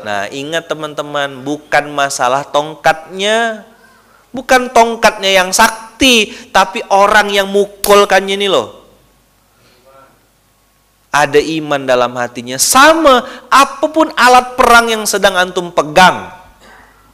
Nah, 0.00 0.24
ingat 0.32 0.72
teman-teman, 0.72 1.44
bukan 1.44 1.92
masalah 1.92 2.48
tongkatnya, 2.48 3.68
bukan 4.32 4.72
tongkatnya 4.72 5.36
yang 5.36 5.52
sakti, 5.52 6.32
tapi 6.48 6.80
orang 6.88 7.28
yang 7.28 7.52
mukulkannya 7.52 8.40
ini 8.40 8.48
loh. 8.48 8.80
Ada 11.12 11.44
iman 11.60 11.84
dalam 11.84 12.16
hatinya, 12.16 12.56
sama 12.56 13.20
apa 13.52 13.84
pun 13.92 14.08
alat 14.16 14.56
perang 14.56 14.88
yang 14.88 15.04
sedang 15.04 15.36
antum 15.36 15.68
pegang. 15.68 16.32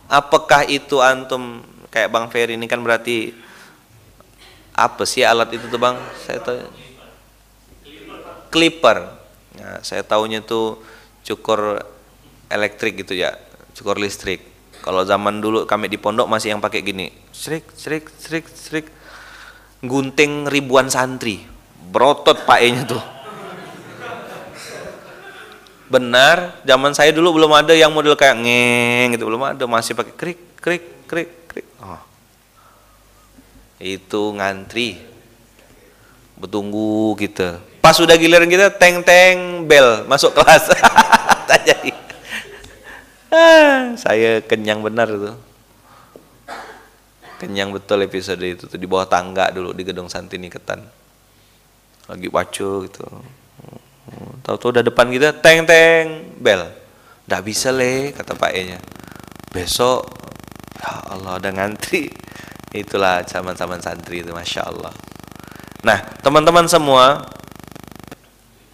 Apakah 0.06 0.62
itu 0.70 1.02
antum 1.02 1.66
kayak 1.90 2.14
Bang 2.14 2.30
Ferry 2.30 2.54
ini 2.54 2.70
kan 2.70 2.78
berarti 2.78 3.47
apa 4.78 5.02
sih 5.02 5.26
alat 5.26 5.50
itu 5.50 5.66
tuh 5.66 5.80
bang? 5.82 5.98
Saya 6.22 6.38
tahu 6.38 6.58
clipper. 8.54 8.98
Nah, 9.58 9.82
saya 9.82 10.06
tahunya 10.06 10.46
tuh 10.46 10.78
cukur 11.26 11.82
elektrik 12.48 13.04
gitu 13.04 13.18
ya 13.18 13.34
cukur 13.74 13.98
listrik. 13.98 14.46
Kalau 14.78 15.02
zaman 15.02 15.42
dulu 15.42 15.66
kami 15.66 15.90
di 15.90 15.98
pondok 15.98 16.30
masih 16.30 16.54
yang 16.54 16.62
pakai 16.62 16.86
gini 16.86 17.10
serik 17.34 17.66
serik 17.74 18.06
serik 18.14 18.46
serik 18.46 18.86
gunting 19.82 20.46
ribuan 20.48 20.88
santri. 20.88 21.44
Berotot 21.90 22.46
pak 22.46 22.58
nya 22.62 22.82
tuh. 22.86 23.02
Benar 25.88 26.62
zaman 26.62 26.92
saya 26.92 27.10
dulu 27.10 27.40
belum 27.40 27.52
ada 27.52 27.72
yang 27.72 27.90
model 27.90 28.14
kayak 28.14 28.38
ngeng 28.38 29.18
gitu 29.18 29.26
belum 29.26 29.42
ada. 29.42 29.64
Masih 29.66 29.92
pakai 29.98 30.14
krik 30.14 30.40
krik 30.62 30.84
krik 31.10 31.30
krik. 31.50 31.66
Oh 31.82 32.07
itu 33.82 34.22
ngantri. 34.34 34.98
Bertunggu 36.38 37.18
kita. 37.18 37.58
Pas 37.82 37.94
sudah 37.94 38.14
giliran 38.14 38.46
kita 38.50 38.70
teng 38.74 39.02
teng 39.02 39.66
bel. 39.66 40.06
Masuk 40.06 40.34
kelas. 40.34 40.70
Tak 41.48 41.64
jadi. 41.64 41.96
Ah, 43.32 43.96
saya 43.96 44.44
kenyang 44.44 44.84
benar 44.84 45.08
itu. 45.08 45.32
Kenyang 47.40 47.72
betul 47.72 48.04
episode 48.04 48.44
itu 48.44 48.68
tuh 48.68 48.76
di 48.76 48.84
bawah 48.84 49.08
tangga 49.08 49.48
dulu 49.48 49.72
di 49.72 49.80
gedung 49.80 50.12
Santini 50.12 50.52
Ketan. 50.52 50.84
Lagi 52.04 52.28
baca 52.28 52.68
gitu. 52.84 53.04
Tahu-tahu 54.44 54.76
udah 54.76 54.84
depan 54.84 55.08
kita 55.08 55.40
teng 55.40 55.64
teng 55.64 56.36
bel. 56.36 56.68
Nggak 57.24 57.42
bisa 57.48 57.72
le 57.72 58.12
kata 58.12 58.36
pak 58.36 58.52
E 58.52 58.76
nya 58.76 58.80
besok 59.52 60.04
ya 60.76 60.92
Allah 61.08 61.40
ada 61.40 61.50
ngantri 61.52 62.12
Itulah 62.72 63.24
zaman-zaman 63.24 63.80
santri 63.80 64.20
itu, 64.20 64.32
masya 64.32 64.68
Allah. 64.68 64.92
Nah, 65.80 65.98
teman-teman 66.20 66.68
semua, 66.68 67.24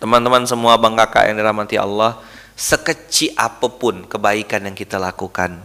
teman-teman 0.02 0.42
semua 0.48 0.74
bang 0.80 0.96
kakak 0.98 1.30
yang 1.30 1.36
dirahmati 1.38 1.76
Allah, 1.78 2.18
sekecil 2.58 3.34
apa 3.38 3.66
pun 3.70 4.06
kebaikan 4.06 4.66
yang 4.66 4.74
kita 4.74 4.98
lakukan, 4.98 5.62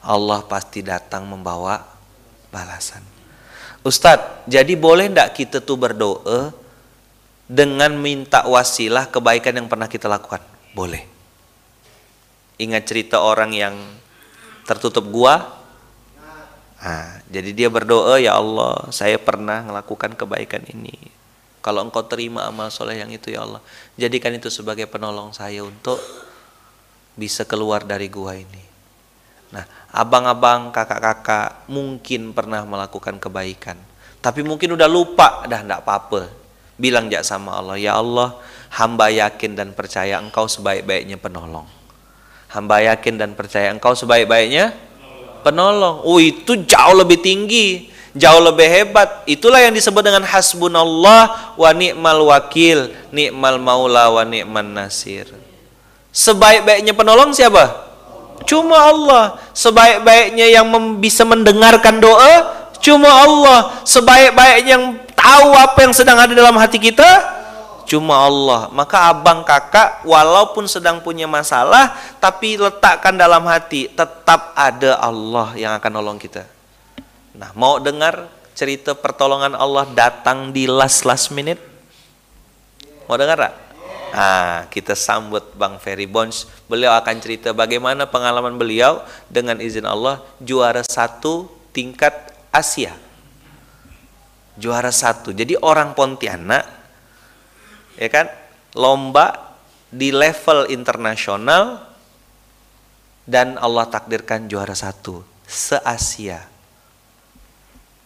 Allah 0.00 0.40
pasti 0.48 0.80
datang 0.80 1.28
membawa 1.28 1.84
balasan. 2.48 3.04
Ustadz, 3.84 4.44
jadi 4.48 4.72
boleh 4.76 5.08
tidak 5.12 5.30
kita 5.36 5.58
tuh 5.60 5.76
berdoa 5.76 6.52
dengan 7.50 7.96
minta 7.96 8.44
wasilah 8.44 9.08
kebaikan 9.08 9.56
yang 9.56 9.68
pernah 9.68 9.88
kita 9.88 10.08
lakukan? 10.08 10.40
Boleh. 10.72 11.04
Ingat 12.60 12.82
cerita 12.84 13.20
orang 13.20 13.50
yang 13.56 13.74
tertutup 14.68 15.08
gua, 15.08 15.59
Nah, 16.80 17.20
jadi 17.28 17.52
dia 17.52 17.68
berdoa, 17.68 18.16
ya 18.16 18.40
Allah, 18.40 18.88
saya 18.88 19.20
pernah 19.20 19.60
melakukan 19.60 20.16
kebaikan 20.16 20.64
ini. 20.72 20.96
Kalau 21.60 21.84
engkau 21.84 22.00
terima 22.08 22.48
amal 22.48 22.72
soleh 22.72 22.96
yang 22.96 23.12
itu 23.12 23.36
ya 23.36 23.44
Allah, 23.44 23.60
jadikan 24.00 24.32
itu 24.32 24.48
sebagai 24.48 24.88
penolong 24.88 25.36
saya 25.36 25.60
untuk 25.60 26.00
bisa 27.20 27.44
keluar 27.44 27.84
dari 27.84 28.08
gua 28.08 28.32
ini. 28.32 28.64
Nah, 29.52 29.68
abang-abang, 29.92 30.72
kakak-kakak 30.72 31.68
mungkin 31.68 32.32
pernah 32.32 32.64
melakukan 32.64 33.20
kebaikan, 33.20 33.76
tapi 34.24 34.40
mungkin 34.40 34.72
udah 34.72 34.88
lupa, 34.88 35.44
dah 35.44 35.60
ndak 35.60 35.84
apa-apa. 35.84 36.32
Bilang 36.80 37.12
jak 37.12 37.28
sama 37.28 37.60
Allah, 37.60 37.76
ya 37.76 38.00
Allah, 38.00 38.40
hamba 38.72 39.12
yakin 39.12 39.52
dan 39.52 39.76
percaya 39.76 40.16
engkau 40.16 40.48
sebaik-baiknya 40.48 41.20
penolong. 41.20 41.68
Hamba 42.48 42.80
yakin 42.88 43.20
dan 43.20 43.36
percaya 43.36 43.68
engkau 43.68 43.92
sebaik-baiknya 43.92 44.72
penolong. 45.42 46.04
Oh 46.04 46.20
itu 46.20 46.60
jauh 46.64 46.94
lebih 46.96 47.20
tinggi, 47.20 47.88
jauh 48.14 48.42
lebih 48.42 48.66
hebat. 48.66 49.24
Itulah 49.24 49.60
yang 49.64 49.74
disebut 49.74 50.02
dengan 50.04 50.24
hasbunallah 50.26 51.56
wa 51.56 51.70
ni'mal 51.74 52.20
wakil, 52.28 52.92
ni'mal 53.10 53.56
maula 53.58 54.10
wa 54.12 54.22
ni'man 54.26 54.66
nasir. 54.70 55.26
Sebaik-baiknya 56.10 56.92
penolong 56.92 57.30
siapa? 57.30 57.90
Cuma 58.44 58.76
Allah. 58.76 59.38
Sebaik-baiknya 59.54 60.50
yang 60.50 60.66
bisa 60.98 61.22
mendengarkan 61.22 62.02
doa 62.02 62.32
cuma 62.80 63.08
Allah. 63.08 63.78
Sebaik-baiknya 63.86 64.74
yang 64.80 64.84
tahu 65.14 65.52
apa 65.54 65.78
yang 65.84 65.94
sedang 65.94 66.16
ada 66.16 66.32
dalam 66.32 66.56
hati 66.56 66.80
kita 66.80 67.39
cuma 67.90 68.22
Allah. 68.22 68.70
Maka 68.70 69.10
abang 69.10 69.42
kakak 69.42 70.06
walaupun 70.06 70.70
sedang 70.70 71.02
punya 71.02 71.26
masalah 71.26 71.98
tapi 72.22 72.54
letakkan 72.54 73.18
dalam 73.18 73.42
hati 73.50 73.90
tetap 73.90 74.54
ada 74.54 75.02
Allah 75.02 75.50
yang 75.58 75.74
akan 75.74 75.98
nolong 75.98 76.22
kita. 76.22 76.46
Nah, 77.34 77.50
mau 77.58 77.82
dengar 77.82 78.30
cerita 78.54 78.94
pertolongan 78.94 79.58
Allah 79.58 79.90
datang 79.90 80.54
di 80.54 80.70
last 80.70 81.02
last 81.02 81.34
minute? 81.34 81.58
Mau 83.10 83.18
dengar 83.18 83.50
tak? 83.50 83.54
Nah, 84.10 84.66
kita 84.70 84.94
sambut 84.94 85.42
Bang 85.58 85.82
Ferry 85.82 86.06
Bones. 86.06 86.46
Beliau 86.70 86.94
akan 86.94 87.18
cerita 87.18 87.50
bagaimana 87.50 88.06
pengalaman 88.06 88.54
beliau 88.54 89.02
dengan 89.26 89.58
izin 89.58 89.86
Allah 89.86 90.22
juara 90.38 90.86
satu 90.86 91.50
tingkat 91.74 92.14
Asia. 92.54 92.94
Juara 94.58 94.94
satu. 94.94 95.34
Jadi 95.34 95.58
orang 95.58 95.94
Pontianak 95.94 96.79
ya 98.00 98.08
kan? 98.08 98.26
Lomba 98.72 99.52
di 99.92 100.08
level 100.08 100.72
internasional 100.72 101.84
dan 103.28 103.60
Allah 103.60 103.86
takdirkan 103.92 104.48
juara 104.48 104.72
satu 104.72 105.20
se 105.44 105.76
Asia 105.82 106.48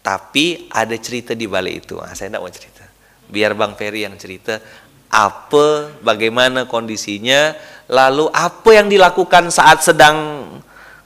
tapi 0.05 0.69
ada 0.69 0.93
cerita 1.01 1.33
di 1.33 1.49
balik 1.49 1.89
itu. 1.89 1.97
Nah, 1.97 2.13
saya 2.13 2.29
tidak 2.29 2.45
mau 2.45 2.53
cerita. 2.53 2.85
Biar 3.25 3.57
Bang 3.57 3.73
Ferry 3.73 4.05
yang 4.05 4.21
cerita 4.21 4.61
apa 5.09 5.97
bagaimana 6.05 6.69
kondisinya 6.69 7.57
lalu 7.89 8.29
apa 8.35 8.71
yang 8.77 8.93
dilakukan 8.93 9.49
saat 9.49 9.81
sedang 9.81 10.45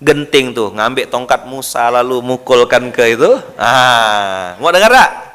genting 0.03 0.51
tuh. 0.51 0.75
Ngambil 0.75 1.07
tongkat 1.15 1.47
Musa 1.47 1.95
lalu 1.95 2.19
mukulkan 2.27 2.91
ke 2.91 3.15
itu. 3.15 3.31
Ah 3.55 4.59
mau 4.59 4.75
dengar 4.75 4.91
tak 4.91 5.28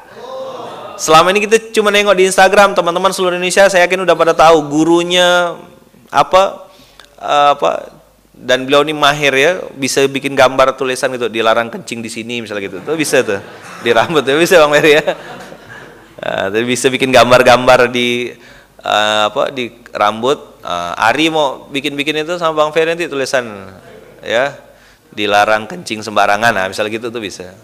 Selama 0.94 1.34
ini 1.34 1.42
kita 1.42 1.58
cuma 1.74 1.90
nengok 1.90 2.14
di 2.14 2.24
Instagram 2.30 2.74
teman-teman 2.78 3.10
seluruh 3.10 3.34
Indonesia 3.34 3.66
saya 3.66 3.86
yakin 3.86 4.06
udah 4.06 4.14
pada 4.14 4.32
tahu 4.34 4.70
gurunya 4.70 5.58
apa 6.10 6.70
uh, 7.18 7.50
apa 7.58 7.90
dan 8.34 8.66
beliau 8.66 8.86
ini 8.86 8.94
mahir 8.94 9.34
ya 9.34 9.52
bisa 9.74 10.02
bikin 10.06 10.34
gambar 10.34 10.74
tulisan 10.74 11.10
gitu 11.14 11.30
dilarang 11.30 11.70
kencing 11.70 12.02
di 12.02 12.10
sini 12.10 12.42
misalnya 12.42 12.70
gitu. 12.70 12.78
Tuh 12.82 12.94
bisa 12.94 13.22
tuh 13.26 13.42
di 13.82 13.90
rambut 13.90 14.22
ya 14.22 14.34
bisa 14.38 14.62
bang 14.62 14.70
Mary 14.70 14.92
ya. 14.98 15.04
Uh, 16.24 16.46
bisa 16.62 16.86
bikin 16.88 17.10
gambar-gambar 17.10 17.90
di 17.90 18.30
uh, 18.82 19.30
apa 19.30 19.50
di 19.50 19.74
rambut. 19.90 20.54
Uh, 20.64 20.96
Ari 20.96 21.28
mau 21.28 21.68
bikin-bikin 21.68 22.24
itu 22.24 22.40
sama 22.40 22.64
bang 22.64 22.70
Ferry 22.70 22.88
nanti 22.94 23.10
tulisan 23.10 23.44
ya. 24.22 24.54
Dilarang 25.14 25.70
kencing 25.70 26.02
sembarangan 26.02 26.50
nah 26.50 26.66
misalnya 26.66 26.90
gitu 26.94 27.10
tuh 27.10 27.22
bisa. 27.22 27.54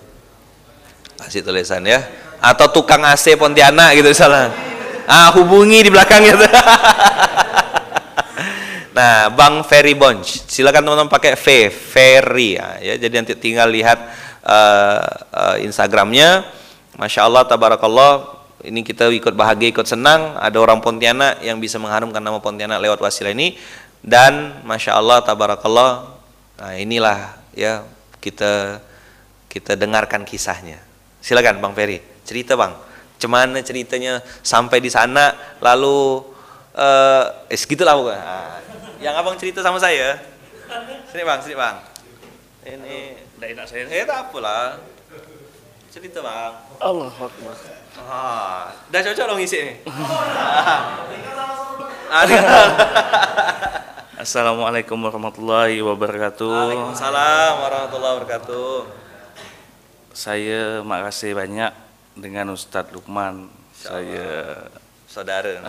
Kasih 1.19 1.43
tulisan 1.45 1.83
ya 1.85 2.30
atau 2.41 2.67
tukang 2.73 3.05
AC 3.05 3.37
Pontianak 3.37 4.01
gitu 4.01 4.09
misalnya. 4.09 4.49
Ah 5.05 5.29
hubungi 5.37 5.85
di 5.85 5.91
belakangnya 5.93 6.33
tuh 6.39 6.47
nah 8.97 9.29
Bang 9.31 9.63
Ferry 9.63 9.93
Bonch. 9.93 10.49
Silakan 10.49 10.83
teman-teman 10.83 11.13
pakai 11.13 11.37
V 11.37 11.69
Ferry. 11.71 12.57
Ya, 12.57 12.81
ya 12.81 12.95
jadi 12.97 13.23
nanti 13.23 13.37
tinggal 13.37 13.69
lihat 13.69 14.01
uh, 14.45 15.01
uh, 15.31 15.57
Instagramnya. 15.61 16.49
Masya 16.97 17.29
Allah 17.29 17.45
Tabarakallah. 17.47 18.41
Ini 18.61 18.85
kita 18.85 19.09
ikut 19.09 19.33
bahagia 19.33 19.73
ikut 19.73 19.89
senang. 19.89 20.37
Ada 20.37 20.61
orang 20.61 20.85
Pontianak 20.85 21.41
yang 21.41 21.57
bisa 21.61 21.81
mengharumkan 21.81 22.21
nama 22.21 22.41
Pontianak 22.45 22.81
lewat 22.81 23.01
wasilah 23.01 23.33
ini. 23.33 23.57
Dan 24.01 24.65
Masya 24.65 24.97
Allah 24.97 25.25
Tabarakallah. 25.25 26.21
Nah 26.61 26.73
inilah 26.77 27.41
ya 27.57 27.85
kita 28.21 28.85
kita 29.49 29.81
dengarkan 29.81 30.29
kisahnya. 30.29 30.77
Silakan 31.25 31.61
Bang 31.61 31.73
Ferry 31.73 32.11
cerita 32.31 32.55
bang 32.55 32.71
Cemana 33.21 33.61
ceritanya 33.61 34.25
sampai 34.41 34.81
di 34.81 34.89
sana 34.89 35.37
lalu 35.61 36.25
eh 36.73 37.53
uh, 37.53 37.53
segitulah 37.53 37.93
pokoknya. 37.93 38.17
Nah, 38.17 38.57
yang 38.97 39.13
abang 39.13 39.37
cerita 39.37 39.61
sama 39.61 39.77
saya. 39.77 40.17
Sini 41.13 41.21
bang, 41.29 41.37
sini 41.45 41.53
bang. 41.53 41.77
Ini 42.65 43.21
tidak 43.37 43.49
enak 43.53 43.67
saya. 43.69 43.85
Eh 43.93 44.09
tak 44.09 44.33
apalah. 44.33 44.81
Cerita 45.93 46.25
bang. 46.25 46.53
Allah 46.81 47.13
Akbar. 47.13 47.53
Ah, 48.09 48.73
dah 48.89 49.01
cocok 49.05 49.25
dong 49.37 49.45
isi 49.45 49.69
nih. 49.69 49.77
Assalamualaikum 54.25 54.97
warahmatullahi 54.97 55.85
wabarakatuh. 55.85 56.49
Waalaikumsalam 56.49 57.53
warahmatullahi 57.69 58.15
wabarakatuh. 58.17 58.89
Saya 60.17 60.81
makasih 60.81 61.37
banyak 61.37 61.90
dengan 62.15 62.55
Ustadz 62.55 62.93
Lukman. 62.95 63.51
Saya 63.75 64.69
saudara. 65.09 65.65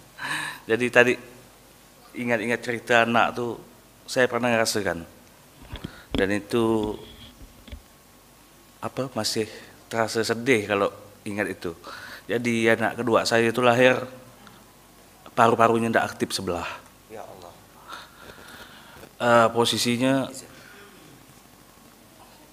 Jadi 0.70 0.86
tadi 0.88 1.14
ingat-ingat 2.16 2.60
cerita 2.62 3.02
anak 3.04 3.36
tuh 3.36 3.58
saya 4.06 4.26
pernah 4.28 4.52
ngerasakan. 4.52 5.04
Dan 6.12 6.28
itu 6.32 6.96
apa 8.82 9.08
masih 9.14 9.46
terasa 9.86 10.26
sedih 10.26 10.66
kalau 10.66 10.90
ingat 11.22 11.46
itu. 11.50 11.72
Jadi 12.26 12.66
anak 12.70 13.02
kedua 13.02 13.26
saya 13.26 13.50
itu 13.50 13.62
lahir 13.62 13.98
paru-parunya 15.32 15.88
tidak 15.90 16.14
aktif 16.14 16.34
sebelah. 16.34 16.66
Ya 17.08 17.24
Allah. 17.24 17.52
Uh, 19.22 19.48
posisinya 19.54 20.28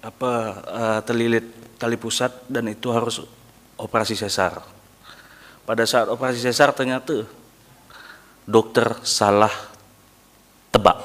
apa 0.00 0.32
uh, 0.64 1.00
terlilit 1.04 1.59
tali 1.80 1.96
pusat 1.96 2.44
dan 2.44 2.68
itu 2.68 2.92
harus 2.92 3.24
operasi 3.80 4.12
sesar. 4.12 4.60
Pada 5.64 5.88
saat 5.88 6.12
operasi 6.12 6.44
sesar 6.44 6.76
ternyata 6.76 7.24
dokter 8.44 9.00
salah 9.00 9.52
tebak, 10.68 11.00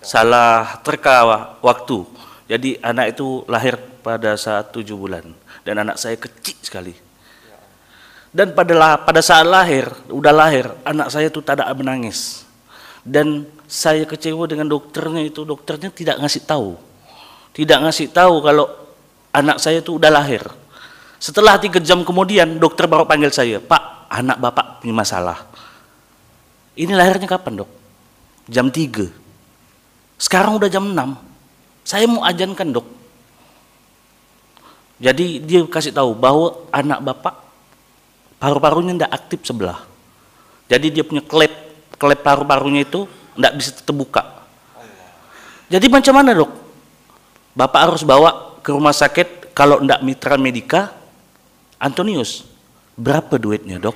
salah 0.00 0.80
terka 0.80 1.20
waktu. 1.60 2.08
Jadi 2.48 2.80
anak 2.80 3.12
itu 3.12 3.44
lahir 3.44 3.76
pada 4.00 4.36
saat 4.40 4.72
tujuh 4.72 4.96
bulan 4.96 5.24
dan 5.68 5.84
anak 5.84 6.00
saya 6.00 6.16
kecil 6.16 6.56
sekali. 6.64 6.94
Dan 8.34 8.50
pada 8.50 8.98
pada 8.98 9.22
saat 9.22 9.46
lahir, 9.46 9.86
udah 10.10 10.34
lahir, 10.34 10.66
anak 10.82 11.06
saya 11.06 11.30
itu 11.30 11.38
ada 11.46 11.70
menangis. 11.70 12.42
Dan 13.06 13.46
saya 13.70 14.02
kecewa 14.02 14.50
dengan 14.50 14.66
dokternya 14.66 15.22
itu, 15.22 15.46
dokternya 15.46 15.94
tidak 15.94 16.18
ngasih 16.18 16.42
tahu. 16.42 16.74
Tidak 17.54 17.78
ngasih 17.78 18.10
tahu 18.10 18.42
kalau 18.42 18.66
anak 19.34 19.58
saya 19.58 19.82
itu 19.82 19.98
udah 19.98 20.10
lahir. 20.14 20.46
Setelah 21.18 21.58
tiga 21.58 21.82
jam 21.82 22.06
kemudian, 22.06 22.62
dokter 22.62 22.86
baru 22.86 23.02
panggil 23.02 23.34
saya, 23.34 23.58
Pak, 23.58 24.06
anak 24.12 24.38
bapak 24.38 24.66
punya 24.78 24.94
masalah. 24.94 25.42
Ini 26.78 26.94
lahirnya 26.94 27.26
kapan 27.26 27.66
dok? 27.66 27.70
Jam 28.46 28.70
3. 28.70 29.10
Sekarang 30.20 30.62
udah 30.62 30.70
jam 30.70 30.94
6. 30.94 30.94
Saya 31.82 32.06
mau 32.06 32.22
ajankan 32.22 32.70
dok. 32.70 32.86
Jadi 35.02 35.42
dia 35.42 35.66
kasih 35.66 35.90
tahu 35.90 36.14
bahwa 36.14 36.70
anak 36.70 37.02
bapak 37.02 37.34
paru-parunya 38.38 38.94
tidak 38.94 39.12
aktif 39.12 39.40
sebelah. 39.42 39.82
Jadi 40.70 40.86
dia 40.94 41.04
punya 41.04 41.20
klep, 41.24 41.52
klep 41.98 42.20
paru-parunya 42.22 42.86
itu 42.86 43.04
tidak 43.34 43.52
bisa 43.58 43.70
terbuka. 43.82 44.22
Jadi 45.68 45.86
macam 45.90 46.14
mana 46.14 46.30
dok? 46.36 46.50
Bapak 47.54 47.80
harus 47.90 48.02
bawa 48.06 48.53
ke 48.64 48.72
rumah 48.72 48.96
sakit 48.96 49.52
kalau 49.52 49.84
tidak 49.84 50.00
mitra 50.00 50.40
medika, 50.40 50.96
Antonius, 51.76 52.48
berapa 52.96 53.36
duitnya 53.36 53.76
dok? 53.76 53.92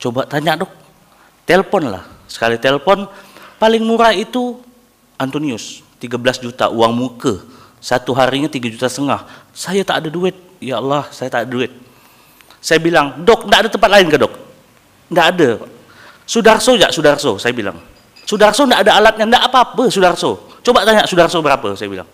Coba 0.00 0.24
tanya 0.24 0.56
dok, 0.64 0.72
telepon 1.44 1.92
lah. 1.92 2.02
Sekali 2.24 2.56
telepon, 2.56 3.04
paling 3.60 3.84
murah 3.84 4.16
itu 4.16 4.56
Antonius, 5.20 5.84
13 6.00 6.40
juta 6.40 6.72
uang 6.72 6.96
muka. 6.96 7.44
Satu 7.76 8.16
harinya 8.16 8.48
3 8.48 8.72
juta 8.72 8.88
setengah. 8.88 9.28
Saya 9.52 9.84
tak 9.84 10.06
ada 10.06 10.08
duit. 10.08 10.34
Ya 10.62 10.80
Allah, 10.80 11.10
saya 11.12 11.28
tak 11.28 11.44
ada 11.44 11.50
duit. 11.50 11.70
Saya 12.62 12.78
bilang, 12.78 13.20
dok, 13.20 13.50
tidak 13.50 13.58
ada 13.66 13.68
tempat 13.68 13.90
lain 13.90 14.06
ke 14.08 14.16
dok? 14.16 14.32
Tidak 15.10 15.26
ada. 15.28 15.50
Sudarso 16.24 16.72
ya, 16.78 16.88
Sudarso, 16.88 17.36
saya 17.36 17.52
bilang. 17.52 17.76
Sudarso 18.22 18.64
tidak 18.64 18.86
ada 18.86 18.92
alatnya, 19.02 19.26
tidak 19.28 19.42
apa-apa 19.50 19.84
Sudarso. 19.90 20.30
Coba 20.62 20.86
tanya 20.86 21.04
Sudarso 21.04 21.42
berapa, 21.42 21.74
saya 21.74 21.90
bilang. 21.90 22.08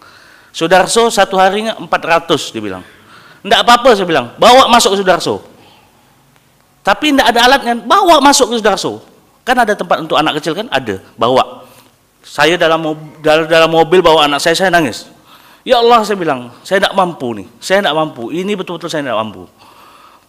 Sudarso 0.59 1.06
satu 1.06 1.38
harinya 1.38 1.78
400, 1.78 2.50
dia 2.50 2.59
bilang. 2.59 2.82
Tidak 3.46 3.62
apa-apa, 3.62 3.94
saya 3.94 4.11
bilang. 4.11 4.34
Bawa 4.42 4.66
masuk 4.66 4.98
ke 4.98 5.06
Sudarso. 5.06 5.38
Tapi 6.82 7.14
tidak 7.14 7.30
ada 7.30 7.40
alatnya, 7.46 7.78
bawa 7.78 8.18
masuk 8.18 8.50
ke 8.50 8.54
Sudarso. 8.59 8.98
Kan 9.46 9.54
ada 9.54 9.78
tempat 9.78 10.02
untuk 10.02 10.18
anak 10.18 10.42
kecil 10.42 10.59
kan? 10.59 10.66
Ada, 10.66 10.98
bawa. 11.14 11.62
Saya 12.26 12.59
dalam, 12.59 12.82
dalam, 13.22 13.46
dalam 13.46 13.70
mobil 13.70 14.02
bawa 14.02 14.26
anak 14.26 14.42
saya, 14.42 14.59
saya 14.59 14.74
nangis. 14.74 15.06
Ya 15.62 15.78
Allah, 15.78 16.02
saya 16.02 16.18
bilang, 16.18 16.50
saya 16.66 16.82
tidak 16.82 16.98
mampu 16.98 17.38
nih. 17.38 17.46
Saya 17.62 17.78
tidak 17.78 17.94
mampu, 17.94 18.34
ini 18.34 18.59
betul-betul 18.59 18.90
saya 18.90 19.06
tidak 19.06 19.14
mampu. 19.14 19.46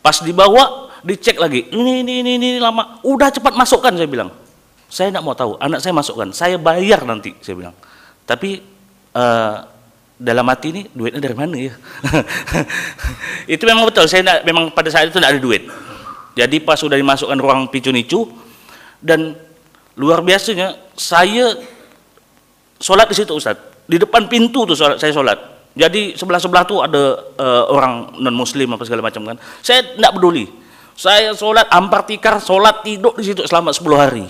Pas 0.06 0.22
dibawa, 0.22 0.94
dicek 1.02 1.42
lagi. 1.42 1.74
Ini, 1.74 2.06
ini, 2.06 2.14
ini, 2.22 2.32
ini 2.38 2.50
lama. 2.62 3.02
Udah 3.02 3.34
cepat 3.34 3.58
masukkan, 3.58 3.98
saya 3.98 4.06
bilang. 4.06 4.30
Saya 4.94 5.10
tidak 5.10 5.26
mau 5.26 5.34
tahu. 5.34 5.58
Anak 5.58 5.82
saya 5.82 5.98
masukkan. 5.98 6.30
Saya 6.38 6.62
bayar 6.62 7.02
nanti, 7.02 7.34
saya 7.42 7.58
bilang. 7.58 7.74
Tapi 8.30 8.62
uh, 9.18 9.79
dalam 10.20 10.44
hati 10.52 10.68
ini 10.76 10.82
duitnya 10.92 11.24
dari 11.24 11.34
mana 11.34 11.56
ya? 11.56 11.74
itu 13.56 13.64
memang 13.64 13.88
betul. 13.88 14.06
Saya 14.06 14.22
enggak, 14.28 14.40
memang 14.44 14.64
pada 14.76 14.92
saat 14.92 15.08
itu 15.08 15.16
tidak 15.16 15.32
ada 15.34 15.42
duit. 15.42 15.64
Jadi 16.36 16.60
pas 16.60 16.76
sudah 16.76 17.00
dimasukkan 17.00 17.40
ruang 17.40 17.72
picu 17.72 17.90
nicu 17.90 18.28
dan 19.00 19.34
luar 19.96 20.20
biasanya 20.20 20.76
saya 20.94 21.56
sholat 22.78 23.08
di 23.08 23.16
situ 23.16 23.32
Ustaz. 23.32 23.56
Di 23.90 23.98
depan 23.98 24.30
pintu 24.30 24.70
tuh 24.70 24.78
sholat, 24.78 25.02
saya 25.02 25.10
sholat 25.10 25.60
jadi 25.80 26.18
sebelah-sebelah 26.18 26.64
tuh 26.66 26.84
ada 26.84 27.04
uh, 27.38 27.64
orang 27.70 28.18
non 28.18 28.34
muslim 28.34 28.74
apa 28.74 28.84
segala 28.84 29.06
macam 29.06 29.22
kan. 29.24 29.38
Saya 29.62 29.86
tidak 29.96 30.12
peduli. 30.18 30.50
Saya 30.98 31.32
sholat 31.32 31.70
ampar 31.72 32.04
tikar, 32.04 32.42
sholat 32.44 32.84
tidur 32.84 33.16
di 33.16 33.24
situ 33.24 33.46
selama 33.48 33.72
10 33.72 33.88
hari. 33.96 34.26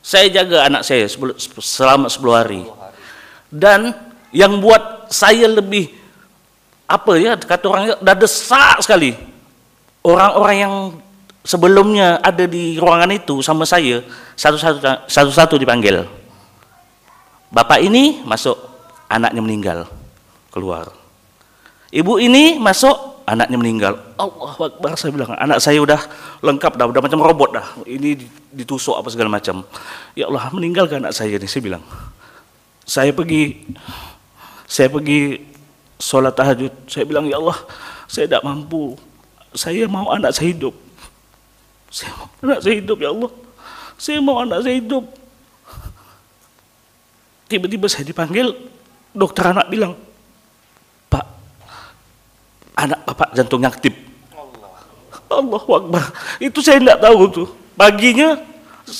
Saya 0.00 0.32
jaga 0.32 0.64
anak 0.68 0.80
saya 0.80 1.04
selama 1.60 2.08
10 2.08 2.24
hari. 2.32 2.62
Dan 3.52 3.92
yang 4.32 4.64
buat 4.64 4.80
saya 5.14 5.46
lebih 5.46 5.94
apa 6.90 7.14
ya 7.16 7.38
kata 7.38 7.64
orangnya 7.70 7.94
udah 8.02 8.16
desak 8.18 8.82
sekali. 8.82 9.14
Orang-orang 10.04 10.56
yang 10.58 10.74
sebelumnya 11.46 12.20
ada 12.20 12.44
di 12.44 12.76
ruangan 12.76 13.08
itu 13.14 13.40
sama 13.40 13.64
saya 13.64 14.02
satu-satu 14.34 15.06
satu-satu 15.08 15.54
dipanggil. 15.56 16.04
Bapak 17.54 17.78
ini 17.78 18.26
masuk, 18.26 18.58
anaknya 19.06 19.38
meninggal 19.38 19.78
keluar. 20.50 20.90
Ibu 21.94 22.18
ini 22.18 22.58
masuk, 22.58 23.22
anaknya 23.22 23.54
meninggal. 23.54 23.94
Allah 24.18 24.58
Akbar, 24.58 24.98
saya 24.98 25.14
bilang, 25.14 25.30
anak 25.38 25.62
saya 25.62 25.78
udah 25.78 26.02
lengkap 26.42 26.74
dah, 26.74 26.86
udah 26.90 26.98
macam 26.98 27.22
robot 27.22 27.50
dah. 27.54 27.66
Ini 27.86 28.18
ditusuk 28.50 28.98
apa 28.98 29.06
segala 29.14 29.30
macam. 29.30 29.62
Ya 30.18 30.26
Allah, 30.26 30.50
meninggalkan 30.50 31.06
anak 31.06 31.14
saya 31.14 31.38
ini, 31.38 31.46
saya 31.46 31.62
bilang. 31.62 31.82
Saya 32.82 33.14
pergi, 33.14 33.70
saya 34.74 34.90
pergi 34.90 35.38
sholat 36.02 36.34
tahajud. 36.34 36.74
Saya 36.90 37.06
bilang, 37.06 37.30
ya 37.30 37.38
Allah, 37.38 37.54
saya 38.10 38.26
tidak 38.26 38.42
mampu. 38.42 38.98
Saya 39.54 39.86
mau 39.86 40.10
anak 40.10 40.34
saya 40.34 40.50
hidup. 40.50 40.74
Saya 41.94 42.10
mau 42.18 42.26
anak 42.42 42.58
saya 42.58 42.74
hidup, 42.82 42.98
ya 42.98 43.14
Allah. 43.14 43.30
Saya 43.94 44.18
mau 44.18 44.36
anak 44.42 44.66
saya 44.66 44.74
hidup. 44.82 45.04
Tiba-tiba 47.46 47.86
saya 47.86 48.02
dipanggil, 48.02 48.50
dokter 49.14 49.54
anak 49.54 49.70
bilang, 49.70 49.94
anak 52.74 52.98
bapak 53.06 53.30
jantungnya 53.38 53.70
aktif. 53.70 53.94
Allah 55.30 55.62
Akbar. 55.62 56.04
Itu 56.42 56.58
saya 56.58 56.82
tidak 56.82 56.98
tahu 56.98 57.22
tuh. 57.30 57.48
Paginya, 57.78 58.42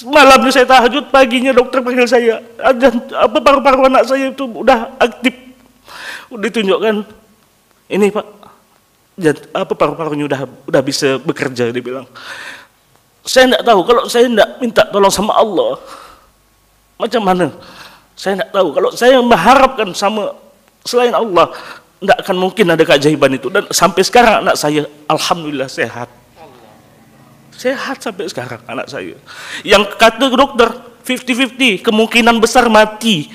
malamnya 0.07 0.51
saya 0.55 0.67
tahajud, 0.71 1.11
paginya 1.11 1.51
dokter 1.51 1.83
panggil 1.83 2.07
saya. 2.07 2.39
Ada 2.63 2.95
apa 3.27 3.39
paru-paru 3.43 3.91
anak 3.91 4.07
saya 4.07 4.31
itu 4.31 4.47
udah 4.47 4.95
aktif. 5.03 5.54
Ditunjukkan. 6.33 6.97
Ini 7.91 8.07
pak, 8.09 8.27
apa 9.53 9.73
paru-parunya 9.77 10.25
udah 10.25 10.41
udah 10.69 10.83
bisa 10.85 11.21
bekerja 11.21 11.69
dia 11.69 11.85
bilang. 11.85 12.09
Saya 13.25 13.49
tidak 13.49 13.63
tahu 13.65 13.81
kalau 13.85 14.03
saya 14.09 14.29
tidak 14.29 14.49
minta 14.61 14.83
tolong 14.89 15.13
sama 15.13 15.37
Allah. 15.37 15.81
Macam 17.01 17.23
mana? 17.25 17.47
Saya 18.17 18.41
tidak 18.41 18.51
tahu. 18.53 18.69
Kalau 18.73 18.91
saya 18.93 19.17
mengharapkan 19.21 19.93
sama 19.93 20.33
selain 20.85 21.13
Allah, 21.13 21.53
tidak 22.05 22.21
akan 22.21 22.37
mungkin 22.37 22.69
ada 22.69 22.85
keajaiban 22.85 23.33
itu 23.33 23.49
dan 23.49 23.65
sampai 23.73 24.05
sekarang 24.05 24.45
anak 24.45 24.61
saya 24.61 24.85
alhamdulillah 25.09 25.73
sehat 25.73 26.13
sehat 27.57 27.97
sampai 28.05 28.29
sekarang 28.29 28.61
anak 28.69 28.93
saya 28.93 29.17
yang 29.65 29.81
kata 29.97 30.29
dokter 30.29 30.69
50-50 31.01 31.81
kemungkinan 31.81 32.37
besar 32.37 32.69
mati 32.69 33.33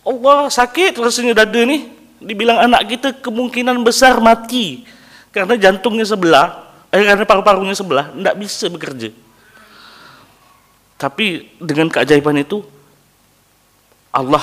Allah 0.00 0.48
sakit 0.48 0.96
rasanya 0.96 1.44
dada 1.44 1.60
nih 1.60 1.92
dibilang 2.20 2.68
anak 2.68 2.86
kita 2.86 3.08
kemungkinan 3.24 3.80
besar 3.80 4.20
mati 4.20 4.84
karena 5.32 5.56
jantungnya 5.56 6.04
sebelah, 6.04 6.68
eh, 6.92 7.02
karena 7.02 7.24
paru-parunya 7.24 7.74
sebelah, 7.74 8.12
tidak 8.12 8.34
bisa 8.36 8.66
bekerja. 8.68 9.08
Tapi 11.00 11.56
dengan 11.56 11.88
keajaiban 11.88 12.36
itu, 12.36 12.60
Allah 14.12 14.42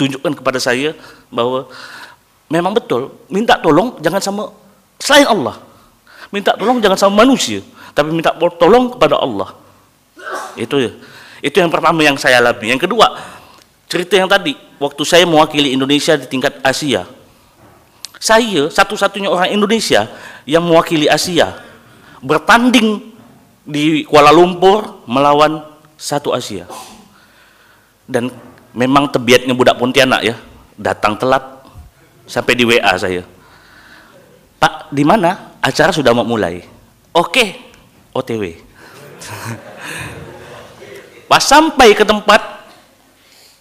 tunjukkan 0.00 0.32
kepada 0.38 0.56
saya 0.62 0.96
bahwa 1.28 1.68
memang 2.48 2.72
betul, 2.72 3.12
minta 3.28 3.58
tolong 3.58 4.00
jangan 4.00 4.22
sama 4.22 4.42
selain 5.02 5.28
Allah. 5.28 5.60
Minta 6.32 6.56
tolong 6.56 6.80
jangan 6.80 6.98
sama 6.98 7.26
manusia, 7.26 7.60
tapi 7.92 8.10
minta 8.10 8.32
tolong 8.34 8.96
kepada 8.96 9.20
Allah. 9.20 9.54
Itu 10.56 10.78
ya. 10.78 10.90
Itu 11.44 11.60
yang 11.60 11.68
pertama 11.68 12.00
yang 12.00 12.16
saya 12.16 12.40
alami. 12.40 12.72
Yang 12.72 12.88
kedua, 12.88 13.12
cerita 13.88 14.14
yang 14.18 14.30
tadi, 14.30 14.56
waktu 14.80 15.02
saya 15.04 15.24
mewakili 15.24 15.72
Indonesia 15.72 16.16
di 16.16 16.26
tingkat 16.28 16.60
Asia. 16.64 17.06
Saya 18.18 18.72
satu-satunya 18.72 19.28
orang 19.28 19.52
Indonesia 19.52 20.08
yang 20.48 20.64
mewakili 20.64 21.10
Asia 21.10 21.60
bertanding 22.24 23.12
di 23.64 24.04
Kuala 24.08 24.32
Lumpur 24.32 25.04
melawan 25.04 25.60
satu 26.00 26.32
Asia. 26.32 26.64
Dan 28.04 28.32
memang 28.72 29.12
tebiatnya 29.12 29.52
budak 29.52 29.76
Pontianak 29.76 30.24
ya, 30.24 30.36
datang 30.76 31.20
telat 31.20 31.44
sampai 32.24 32.56
di 32.56 32.64
WA 32.64 32.92
saya. 32.96 33.22
Pak, 34.60 34.92
di 34.92 35.04
mana? 35.04 35.56
Acara 35.60 35.92
sudah 35.92 36.12
mau 36.16 36.24
mulai. 36.24 36.64
Oke, 37.12 37.72
OTW. 38.12 38.56
Pas 41.30 41.40
sampai 41.40 41.96
ke 41.96 42.04
tempat 42.04 42.53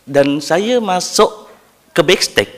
dan 0.03 0.39
saya 0.43 0.83
masuk 0.83 1.47
ke 1.95 2.01
backstage. 2.03 2.53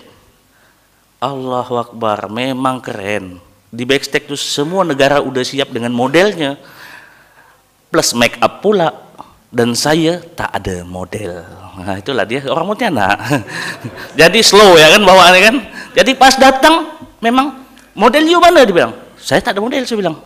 Allahu 1.22 1.78
Akbar, 1.82 2.30
memang 2.30 2.82
keren. 2.82 3.42
Di 3.70 3.84
backstage 3.84 4.30
itu 4.30 4.38
semua 4.38 4.86
negara 4.86 5.22
udah 5.22 5.42
siap 5.42 5.74
dengan 5.74 5.94
modelnya. 5.94 6.58
Plus 7.90 8.14
make 8.14 8.38
up 8.42 8.62
pula. 8.62 8.94
Dan 9.56 9.72
saya 9.72 10.20
tak 10.36 10.52
ada 10.52 10.84
model. 10.84 11.48
Nah, 11.80 11.96
itulah 11.96 12.28
dia 12.28 12.44
orang 12.52 12.68
Pontianak. 12.68 13.16
Jadi 14.20 14.44
slow 14.44 14.76
ya 14.76 14.92
kan 14.92 15.02
bawaannya 15.04 15.42
kan. 15.48 15.56
Jadi 15.96 16.12
pas 16.12 16.36
datang 16.36 16.92
memang 17.24 17.64
model 17.96 18.28
you 18.28 18.36
mana 18.44 18.68
dia 18.68 18.76
bilang. 18.76 18.94
Saya 19.16 19.40
tak 19.40 19.56
ada 19.56 19.64
model 19.64 19.88
saya 19.88 19.96
bilang. 19.96 20.20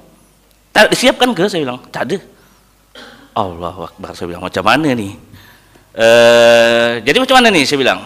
Tak 0.74 0.97
disiapkan 0.97 1.30
ke 1.38 1.45
saya 1.45 1.61
bilang. 1.61 1.78
Tak 1.93 2.09
ada. 2.09 2.17
Allahu 3.38 3.86
Akbar 3.86 4.17
saya 4.17 4.34
bilang 4.34 4.41
macam 4.41 4.65
mana 4.65 4.97
nih 4.97 5.28
eh 5.94 7.02
jadi 7.02 7.18
macam 7.18 7.36
mana 7.38 7.48
nih 7.50 7.64
saya 7.64 7.78
bilang 7.78 8.00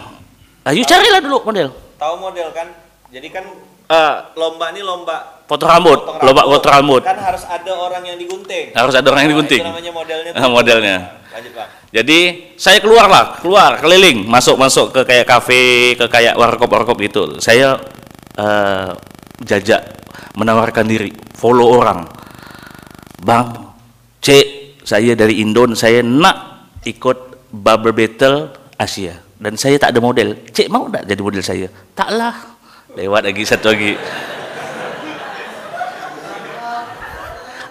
ayo 0.64 0.82
carilah 0.82 1.20
dulu 1.20 1.38
model 1.44 1.68
Tahu 1.94 2.14
model 2.20 2.48
kan? 2.50 2.68
Jadi 3.08 3.28
kan 3.30 3.44
Eh, 3.84 4.16
lomba 4.34 4.72
ini 4.72 4.80
lomba 4.80 5.44
foto 5.44 5.68
rambut 5.68 6.00
potong 6.00 6.24
lomba 6.24 6.42
foto 6.48 6.68
rambut 6.68 7.04
Kan 7.04 7.20
harus 7.20 7.44
ada 7.44 7.68
orang 7.70 8.00
yang 8.02 8.16
digunting. 8.16 8.72
harus 8.72 8.96
ada 8.96 9.04
orang 9.12 9.28
yang 9.28 9.30
Nah, 9.30 9.36
digunting 9.36 9.60
Itu 9.60 9.68
namanya 9.68 9.92
modelnya. 9.92 10.30
Ah, 10.32 10.48
modelnya. 10.48 10.96
Lanjut, 11.28 11.52
Pak. 11.52 11.66
jadi 11.92 12.18
saya 12.56 12.78
keluar 12.80 13.06
lah 13.12 13.24
keluar 13.38 13.76
keliling 13.76 14.24
masuk 14.24 14.56
masuk 14.56 14.88
ke 14.90 15.04
kayak 15.04 15.26
kafe 15.28 15.62
ke 15.94 16.06
kayak 16.08 16.32
warkop 16.34 16.70
warkop 16.70 16.96
itu 16.98 17.36
saya 17.38 17.76
eh, 18.34 18.88
jajak 19.44 19.84
menawarkan 20.32 20.88
diri 20.88 21.12
follow 21.36 21.76
orang 21.76 22.08
bang 23.20 23.68
cek 24.22 24.80
saya 24.80 25.12
dari 25.12 25.44
Indon 25.44 25.76
saya 25.76 26.00
nak 26.00 26.70
ikut 26.86 27.33
bubble 27.54 27.94
battle 27.94 28.50
Asia. 28.74 29.22
Dan 29.38 29.54
saya 29.54 29.78
tak 29.78 29.94
ada 29.94 30.00
model. 30.02 30.34
Cek 30.50 30.66
mau 30.66 30.90
tak 30.90 31.06
jadi 31.06 31.20
model 31.22 31.42
saya? 31.44 31.66
Taklah 31.94 32.34
lewat 32.94 33.22
lagi 33.30 33.42
satu 33.46 33.70
lagi. 33.70 33.94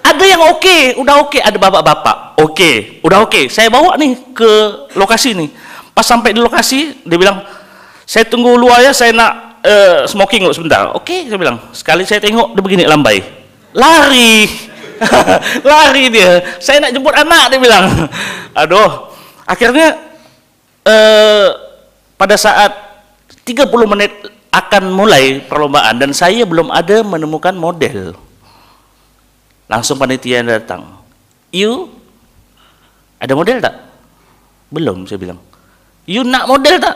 Ada 0.03 0.23
yang 0.27 0.41
oke 0.51 0.99
udah 0.99 1.15
oke 1.23 1.39
ada 1.39 1.57
bapak-bapak. 1.57 2.39
Oke 2.39 3.01
udah 3.03 3.23
oke 3.23 3.47
saya 3.47 3.71
bawa 3.71 3.95
nih 3.99 4.35
ke 4.35 4.51
lokasi 4.95 5.33
nih 5.33 5.49
pas 5.93 6.05
sampai 6.05 6.33
di 6.33 6.41
lokasi 6.41 7.05
dia 7.05 7.17
bilang 7.17 7.41
saya 8.03 8.27
tunggu 8.27 8.55
luar 8.59 8.83
ya. 8.83 8.91
Saya 8.91 9.15
nak 9.15 9.63
eh, 9.63 10.03
smoking 10.05 10.47
sebentar. 10.51 10.91
Oke 10.93 11.27
saya 11.27 11.39
bilang. 11.39 11.57
Sekali 11.71 12.03
saya 12.03 12.19
tengok 12.19 12.55
dia 12.55 12.61
begini 12.61 12.83
lambai. 12.83 13.23
Lari. 13.73 14.45
Lari 15.71 16.03
dia. 16.11 16.59
Saya 16.59 16.83
nak 16.83 16.91
jemput 16.91 17.15
anak 17.15 17.49
dia 17.49 17.59
bilang. 17.59 17.87
Aduh 18.53 19.12
akhirnya 19.43 19.99
eh, 20.87 21.47
pada 22.19 22.35
saat 22.39 22.71
30 23.43 23.67
menit 23.87 24.11
akan 24.53 24.93
mulai 24.93 25.41
perlombaan 25.43 25.97
dan 25.97 26.13
saya 26.13 26.45
belum 26.45 26.69
ada 26.69 27.01
menemukan 27.01 27.57
model. 27.57 28.13
Langsung 29.65 29.97
panitia 29.97 30.45
datang. 30.45 31.01
You 31.49 31.89
ada 33.17 33.33
model 33.33 33.57
tak? 33.63 33.75
Belum 34.69 35.09
saya 35.09 35.17
bilang. 35.17 35.39
You 36.05 36.27
nak 36.27 36.45
model 36.45 36.75
tak? 36.77 36.95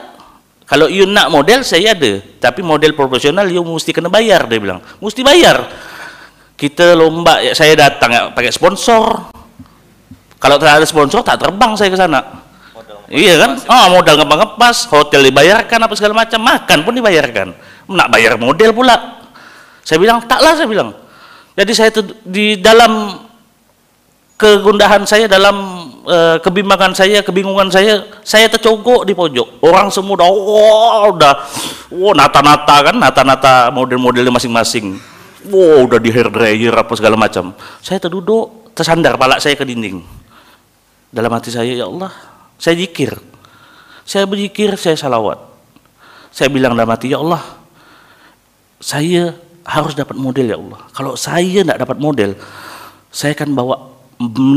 Kalau 0.68 0.92
you 0.92 1.08
nak 1.08 1.32
model 1.32 1.64
saya 1.64 1.96
ada. 1.96 2.20
Tapi 2.20 2.60
model 2.60 2.92
profesional 2.94 3.48
you 3.48 3.64
mesti 3.64 3.96
kena 3.96 4.12
bayar 4.12 4.46
dia 4.46 4.60
bilang. 4.60 4.84
Mesti 5.00 5.24
bayar. 5.24 5.64
Kita 6.58 6.98
lomba 6.98 7.40
ya 7.40 7.54
saya 7.54 7.78
datang 7.78 8.10
ya, 8.12 8.22
pakai 8.34 8.52
sponsor 8.52 9.30
kalau 10.38 10.62
tak 10.62 10.82
ada 10.82 10.86
sponsor 10.86 11.26
tak 11.26 11.42
terbang 11.42 11.74
saya 11.74 11.90
ke 11.90 11.98
sana. 11.98 12.22
Iya 13.08 13.40
kan? 13.40 13.52
Ah 13.72 13.88
modal 13.88 14.20
ngepas 14.20 14.86
hotel 14.92 15.26
dibayarkan 15.32 15.80
apa 15.80 15.94
segala 15.98 16.14
macam. 16.14 16.40
Makan 16.44 16.78
pun 16.84 16.94
dibayarkan. 16.94 17.48
Nak 17.90 18.08
bayar 18.12 18.36
model 18.36 18.76
pula. 18.76 19.24
Saya 19.82 19.98
bilang 19.98 20.22
taklah 20.28 20.54
saya 20.54 20.68
bilang. 20.68 20.92
Jadi 21.58 21.72
saya 21.74 21.90
tuh 21.90 22.06
di 22.22 22.60
dalam 22.60 23.24
kegundahan 24.38 25.08
saya 25.10 25.26
dalam 25.26 25.88
eh, 26.06 26.38
kebimbangan 26.44 26.94
saya 26.94 27.26
kebingungan 27.26 27.74
saya 27.74 28.06
saya 28.22 28.46
tercogok 28.52 29.08
di 29.08 29.16
pojok. 29.16 29.64
Orang 29.64 29.90
semua 29.90 30.20
udah 30.20 30.28
wah 30.28 31.02
udah. 31.10 31.34
Wah 31.96 32.14
nata-nata 32.14 32.92
kan? 32.92 32.96
Nata-nata 33.00 33.72
model-modelnya 33.72 34.36
masing-masing. 34.36 35.00
Wah 35.48 35.82
udah 35.88 35.98
di 35.98 36.12
hair 36.12 36.28
dryer 36.28 36.76
apa 36.76 36.94
segala 36.94 37.16
macam. 37.16 37.56
Saya 37.80 38.04
terduduk 38.04 38.76
tersandar 38.76 39.16
pala 39.16 39.40
saya 39.42 39.58
ke 39.58 39.66
dinding 39.66 40.27
dalam 41.14 41.32
hati 41.34 41.50
saya 41.54 41.72
ya 41.72 41.88
Allah 41.88 42.12
saya 42.58 42.76
zikir. 42.78 43.14
Saya 44.08 44.24
berzikir 44.24 44.74
saya 44.80 44.96
salawat. 44.96 45.36
Saya 46.32 46.48
bilang 46.48 46.74
dalam 46.74 46.90
hati 46.90 47.12
ya 47.12 47.20
Allah 47.20 47.44
saya 48.78 49.34
harus 49.68 49.98
dapat 49.98 50.16
model 50.16 50.46
ya 50.48 50.58
Allah. 50.58 50.82
Kalau 50.94 51.14
saya 51.18 51.64
tidak 51.66 51.80
dapat 51.82 51.98
model 51.98 52.32
saya 53.12 53.34
akan 53.34 53.50
bawa 53.56 53.76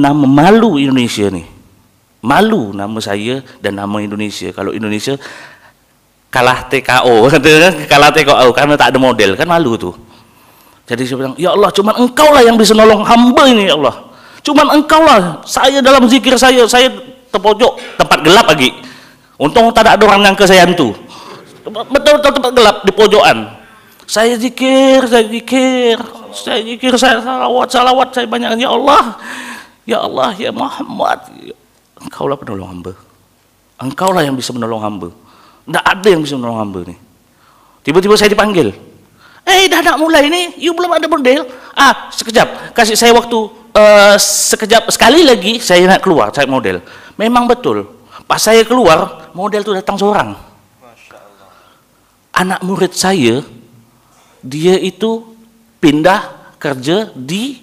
nama 0.00 0.26
malu 0.26 0.80
Indonesia 0.80 1.28
nih 1.28 1.46
malu 2.20 2.76
nama 2.76 3.00
saya 3.00 3.40
dan 3.64 3.80
nama 3.80 3.96
Indonesia. 4.00 4.52
Kalau 4.52 4.76
Indonesia 4.76 5.16
kalah 6.30 6.70
TKO 6.70 7.26
kalah 7.90 8.10
TKO 8.14 8.48
karena 8.54 8.74
tak 8.78 8.94
ada 8.94 8.98
model 9.02 9.34
kan 9.34 9.50
malu 9.50 9.74
tuh 9.74 9.94
jadi 10.86 11.02
saya 11.02 11.18
bilang 11.18 11.34
ya 11.34 11.50
Allah 11.52 11.74
cuman 11.74 11.94
engkau 12.06 12.30
lah 12.30 12.42
yang 12.46 12.54
bisa 12.54 12.72
nolong 12.72 13.02
hamba 13.02 13.50
ini 13.50 13.66
ya 13.66 13.74
Allah 13.74 14.09
cuman 14.40 14.80
engkau 14.80 15.02
lah 15.02 15.44
saya 15.44 15.80
dalam 15.84 16.06
zikir 16.08 16.34
saya 16.36 16.64
saya 16.66 16.90
terpojok 17.30 17.98
tempat 18.00 18.18
gelap 18.24 18.46
lagi. 18.50 18.72
Untung 19.40 19.72
tak 19.72 19.88
ada 19.88 20.04
orang 20.04 20.20
yang 20.32 20.36
ke 20.36 20.44
saya 20.44 20.68
hantu. 20.68 20.92
Betul-betul 21.64 22.32
tempat 22.36 22.52
gelap 22.52 22.76
di 22.84 22.92
pojokan. 22.92 23.38
Saya 24.04 24.34
zikir 24.36 25.06
saya 25.06 25.24
zikir 25.24 25.96
saya 26.34 26.60
zikir 26.60 26.92
saya 26.98 27.22
salawat 27.22 27.68
salawat 27.70 28.08
saya 28.12 28.26
banyak. 28.28 28.60
Ya 28.60 28.68
Allah 28.68 29.16
ya 29.88 29.98
Allah 30.04 30.30
ya 30.36 30.50
Muhammad. 30.52 31.24
Engkau 32.00 32.28
lah 32.28 32.36
penolong 32.36 32.68
hamba. 32.68 32.92
Engkau 33.80 34.12
lah 34.12 34.26
yang 34.26 34.36
bisa 34.36 34.52
menolong 34.52 34.82
hamba. 34.82 35.08
Tidak 35.64 35.84
ada 35.86 36.08
yang 36.10 36.20
bisa 36.20 36.36
menolong 36.36 36.60
hamba 36.60 36.80
nih 36.84 37.10
tiba-tiba 37.84 38.14
saya 38.16 38.32
dipanggil 38.32 38.76
eh 39.50 39.66
dah 39.66 39.80
nak 39.82 39.96
mulai 39.98 40.30
nih 40.30 40.56
you 40.62 40.72
belum 40.72 40.94
ada 40.94 41.06
model 41.10 41.46
ah 41.74 42.08
sekejap. 42.14 42.74
Kasih 42.74 42.94
saya 42.94 43.12
waktu 43.14 43.38
uh, 43.74 44.16
sekejap 44.18 44.88
sekali 44.94 45.26
lagi 45.26 45.58
saya 45.58 45.84
nak 45.86 46.00
keluar 46.00 46.30
cari 46.30 46.46
model. 46.46 46.80
Memang 47.18 47.50
betul. 47.50 47.86
Pas 48.24 48.38
saya 48.38 48.62
keluar 48.62 49.30
model 49.34 49.60
itu 49.66 49.72
datang 49.74 49.98
seorang. 49.98 50.38
Anak 52.30 52.62
murid 52.64 52.94
saya 52.94 53.42
dia 54.40 54.74
itu 54.80 55.36
pindah 55.82 56.54
kerja 56.56 57.12
di 57.12 57.60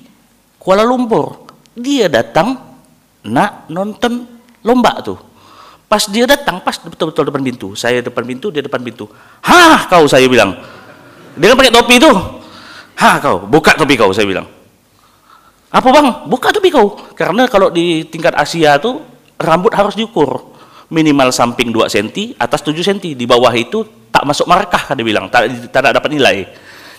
Kuala 0.60 0.86
Lumpur. 0.86 1.48
Dia 1.78 2.10
datang 2.10 2.58
nak 3.24 3.70
nonton 3.70 4.26
lomba 4.66 5.00
tuh 5.02 5.28
pas 5.88 6.04
dia 6.12 6.28
datang 6.28 6.60
pas 6.60 6.76
betul-betul 6.76 7.32
depan 7.32 7.42
pintu. 7.42 7.68
Saya 7.74 8.04
depan 8.04 8.28
pintu 8.28 8.52
dia 8.52 8.60
depan 8.60 8.84
pintu. 8.84 9.08
Hah 9.40 9.88
kau 9.88 10.04
saya 10.06 10.28
bilang 10.28 10.60
dia 11.38 11.48
kan 11.54 11.58
pakai 11.58 11.74
topi 11.74 11.96
tuh 12.02 12.18
hah 12.98 13.16
kau 13.22 13.38
buka 13.46 13.72
topi 13.78 13.94
kau 13.96 14.12
saya 14.12 14.26
bilang 14.26 14.48
apa 15.70 15.88
bang 15.88 16.08
buka 16.28 16.50
topi 16.50 16.70
kau 16.74 16.98
karena 17.14 17.46
kalau 17.46 17.70
di 17.70 18.04
tingkat 18.10 18.34
Asia 18.34 18.82
tuh 18.82 19.06
rambut 19.38 19.72
harus 19.72 19.94
diukur 19.94 20.58
minimal 20.90 21.30
samping 21.30 21.70
2 21.70 21.86
cm 21.88 22.36
atas 22.42 22.64
7 22.66 22.74
cm 22.82 23.14
di 23.14 23.26
bawah 23.30 23.52
itu 23.54 23.86
tak 24.12 24.24
masuk 24.26 24.50
markah 24.50 24.82
dia 24.98 25.06
bilang 25.06 25.30
tak, 25.30 25.70
tak 25.70 25.94
dapat 25.94 26.10
nilai 26.10 26.38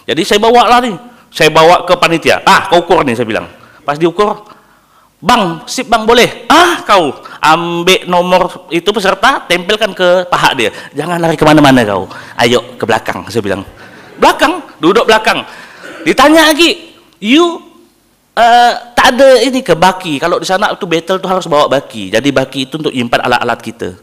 Jadi 0.08 0.24
saya 0.24 0.40
bawa 0.40 0.64
lah 0.64 0.80
nih, 0.80 0.96
saya 1.28 1.52
bawa 1.52 1.84
ke 1.84 1.92
panitia. 2.00 2.40
Ah, 2.48 2.64
kau 2.72 2.80
ukur 2.80 3.04
nih 3.04 3.12
saya 3.12 3.28
bilang. 3.28 3.44
Pas 3.84 4.00
diukur, 4.00 4.40
bang, 5.20 5.60
sip 5.68 5.84
bang 5.84 6.08
boleh. 6.08 6.48
Ah, 6.48 6.80
kau 6.88 7.12
ambil 7.44 8.08
nomor 8.08 8.72
itu 8.72 8.88
peserta, 8.88 9.44
tempelkan 9.44 9.92
ke 9.92 10.24
paha 10.32 10.56
dia. 10.56 10.72
Jangan 10.96 11.20
lari 11.20 11.36
ke 11.36 11.44
mana-mana 11.44 11.84
kau. 11.84 12.08
Ayo 12.40 12.80
ke 12.80 12.88
belakang, 12.88 13.28
saya 13.28 13.44
bilang. 13.44 13.68
Belakang, 14.18 14.60
duduk 14.82 15.06
belakang. 15.06 15.46
Ditanya 16.02 16.50
lagi, 16.50 16.94
you 17.22 17.62
eh, 18.34 18.72
tak 18.94 19.18
ada 19.18 19.42
ini 19.42 19.62
ke 19.62 19.74
baki. 19.74 20.18
Kalau 20.18 20.42
di 20.42 20.46
sana 20.46 20.74
tuh 20.74 20.90
battle 20.90 21.18
tuh 21.22 21.30
harus 21.30 21.46
bawa 21.46 21.70
baki. 21.70 22.10
Jadi 22.14 22.28
baki 22.30 22.70
itu 22.70 22.78
untuk 22.78 22.94
nyimpan 22.94 23.26
alat-alat 23.30 23.58
kita. 23.62 23.94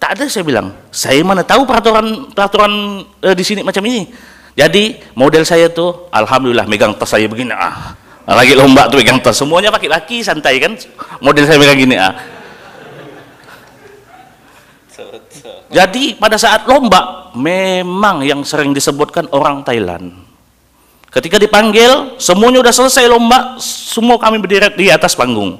Tak 0.00 0.16
ada 0.16 0.24
saya 0.30 0.46
bilang. 0.46 0.72
Saya 0.88 1.20
mana 1.20 1.44
tahu 1.44 1.68
peraturan 1.68 2.32
peraturan 2.32 3.04
eh, 3.20 3.34
di 3.36 3.44
sini 3.44 3.60
macam 3.60 3.82
ini. 3.84 4.08
Jadi 4.56 4.98
model 5.14 5.46
saya 5.46 5.70
tuh 5.70 6.10
alhamdulillah 6.10 6.66
megang 6.66 6.96
tas 6.96 7.10
saya 7.10 7.26
begini 7.30 7.54
ah. 7.54 7.94
Lagi 8.30 8.54
lomba 8.54 8.86
tuh 8.86 9.02
megang 9.02 9.18
tas. 9.18 9.36
Semuanya 9.36 9.70
pakai 9.74 9.90
baki 9.90 10.22
santai 10.22 10.62
kan. 10.62 10.78
Model 11.20 11.44
saya 11.46 11.58
megang 11.58 11.78
gini 11.78 11.98
ah. 11.98 12.14
Jadi 15.70 16.18
pada 16.18 16.34
saat 16.34 16.66
lomba 16.66 17.19
memang 17.36 18.22
yang 18.24 18.40
sering 18.42 18.72
disebutkan 18.72 19.28
orang 19.34 19.62
Thailand. 19.62 20.14
Ketika 21.10 21.42
dipanggil, 21.42 22.14
semuanya 22.22 22.62
udah 22.62 22.70
selesai 22.70 23.10
lomba, 23.10 23.58
semua 23.58 24.14
kami 24.14 24.38
berdiri 24.38 24.70
di 24.78 24.86
atas 24.94 25.18
panggung. 25.18 25.58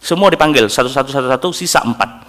Semua 0.00 0.32
dipanggil 0.32 0.72
satu-satu 0.72 1.12
satu-satu, 1.12 1.48
sisa 1.52 1.84
empat. 1.84 2.24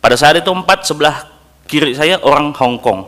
Pada 0.00 0.16
saat 0.16 0.40
itu 0.40 0.48
empat 0.48 0.86
sebelah 0.88 1.28
kiri 1.68 1.92
saya 1.92 2.16
orang 2.22 2.56
Hong 2.56 2.80
Kong, 2.80 3.04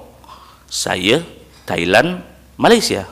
saya 0.68 1.24
Thailand, 1.64 2.20
Malaysia. 2.61 3.07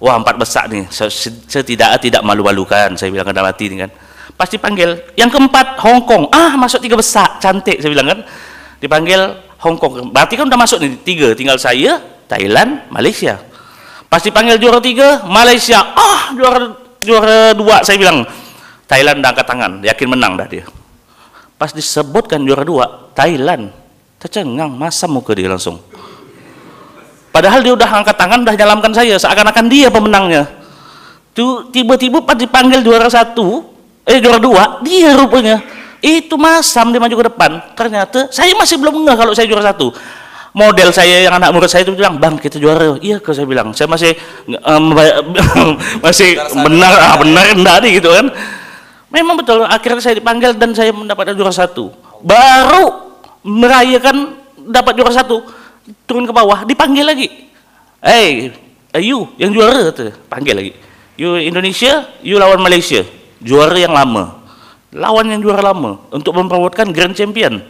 Wah 0.00 0.16
empat 0.16 0.40
besar 0.40 0.66
nih, 0.72 0.88
saya 0.90 1.96
tidak 2.00 2.24
malu-malukan, 2.24 2.96
saya 2.96 3.12
bilang 3.12 3.28
kena 3.28 3.44
mati 3.44 3.68
nih 3.68 3.86
kan. 3.86 3.90
Pasti 4.34 4.56
panggil, 4.56 5.14
yang 5.14 5.28
keempat 5.28 5.76
Hong 5.84 6.08
Kong, 6.08 6.32
ah 6.32 6.56
masuk 6.56 6.80
tiga 6.80 6.96
besar, 6.96 7.36
cantik 7.36 7.78
saya 7.78 7.92
bilang 7.92 8.08
kan. 8.08 8.20
Dipanggil 8.80 9.20
Hong 9.60 9.76
Kong, 9.76 10.08
berarti 10.08 10.40
kan 10.40 10.48
udah 10.48 10.56
masuk 10.56 10.80
nih 10.80 10.96
tiga, 11.04 11.28
tinggal 11.36 11.60
saya, 11.60 12.00
Thailand, 12.24 12.88
Malaysia. 12.88 13.36
Pasti 14.08 14.32
panggil 14.32 14.56
juara 14.56 14.80
tiga, 14.80 15.22
Malaysia. 15.28 15.84
Ah, 15.94 16.32
juara 16.32 16.74
juara 17.04 17.52
dua 17.52 17.84
saya 17.84 18.00
bilang. 18.00 18.24
Thailand 18.90 19.22
dah 19.22 19.30
angkat 19.30 19.46
tangan, 19.46 19.72
yakin 19.86 20.08
menang 20.10 20.34
dah 20.34 20.50
dia. 20.50 20.66
Pas 21.54 21.70
disebutkan 21.70 22.42
juara 22.42 22.66
dua, 22.66 23.12
Thailand. 23.14 23.70
Tercengang, 24.18 24.74
masa 24.74 25.06
muka 25.06 25.30
dia 25.30 25.46
langsung. 25.46 25.78
Padahal 27.30 27.62
dia 27.62 27.70
udah 27.70 27.86
angkat 27.86 28.16
tangan, 28.18 28.42
udah 28.42 28.54
nyalamkan 28.58 28.90
saya, 28.90 29.14
seakan-akan 29.14 29.70
dia 29.70 29.86
pemenangnya. 29.92 30.42
Tiba-tiba 31.70 32.18
pas 32.26 32.34
dipanggil 32.34 32.82
juara 32.82 33.06
satu, 33.06 33.62
eh 34.02 34.18
juara 34.18 34.42
dua, 34.42 34.82
dia 34.82 35.14
rupanya. 35.14 35.62
Itu 36.00 36.40
masam 36.40 36.96
dia 36.96 37.00
maju 37.00 37.12
ke 37.12 37.24
depan. 37.28 37.50
Ternyata 37.76 38.32
saya 38.32 38.56
masih 38.56 38.80
belum 38.80 39.04
ngeh 39.04 39.16
kalau 39.16 39.32
saya 39.36 39.44
juara 39.44 39.68
satu. 39.72 39.92
Model 40.50 40.90
saya 40.90 41.30
yang 41.30 41.38
anak 41.38 41.54
murid 41.54 41.70
saya 41.70 41.86
itu 41.86 41.94
bilang 41.94 42.18
bang 42.18 42.34
kita 42.40 42.58
juara. 42.58 42.98
Iya 42.98 43.20
ke 43.22 43.30
saya 43.36 43.46
bilang. 43.46 43.70
Saya 43.76 43.86
masih 43.86 44.16
um, 44.48 44.96
masih 46.04 46.40
benar 46.64 46.92
ah, 46.98 47.14
benar 47.20 47.54
enggak 47.54 47.76
nih 47.84 47.90
gitu 48.00 48.10
kan. 48.10 48.26
Memang 49.12 49.38
betul 49.38 49.62
akhirnya 49.62 50.02
saya 50.02 50.16
dipanggil 50.18 50.56
dan 50.56 50.74
saya 50.74 50.90
mendapatkan 50.90 51.36
juara 51.36 51.54
satu. 51.54 51.92
Baru 52.24 53.14
merayakan 53.46 54.40
dapat 54.56 54.96
juara 54.98 55.12
satu. 55.14 55.44
Turun 56.08 56.26
ke 56.26 56.32
bawah 56.34 56.64
dipanggil 56.66 57.04
lagi. 57.06 57.28
Hey 58.00 58.50
you 58.98 59.30
yang 59.36 59.52
juara? 59.52 59.92
tuh 59.92 60.10
panggil 60.26 60.56
lagi. 60.56 60.72
You 61.14 61.36
Indonesia 61.36 62.08
you 62.24 62.40
lawan 62.40 62.58
Malaysia. 62.58 63.04
Juara 63.40 63.76
yang 63.76 63.94
lama 63.94 64.39
lawan 64.94 65.30
yang 65.30 65.40
juara 65.42 65.72
lama 65.72 66.02
untuk 66.10 66.34
memperebutkan 66.34 66.90
Grand 66.90 67.14
Champion 67.14 67.62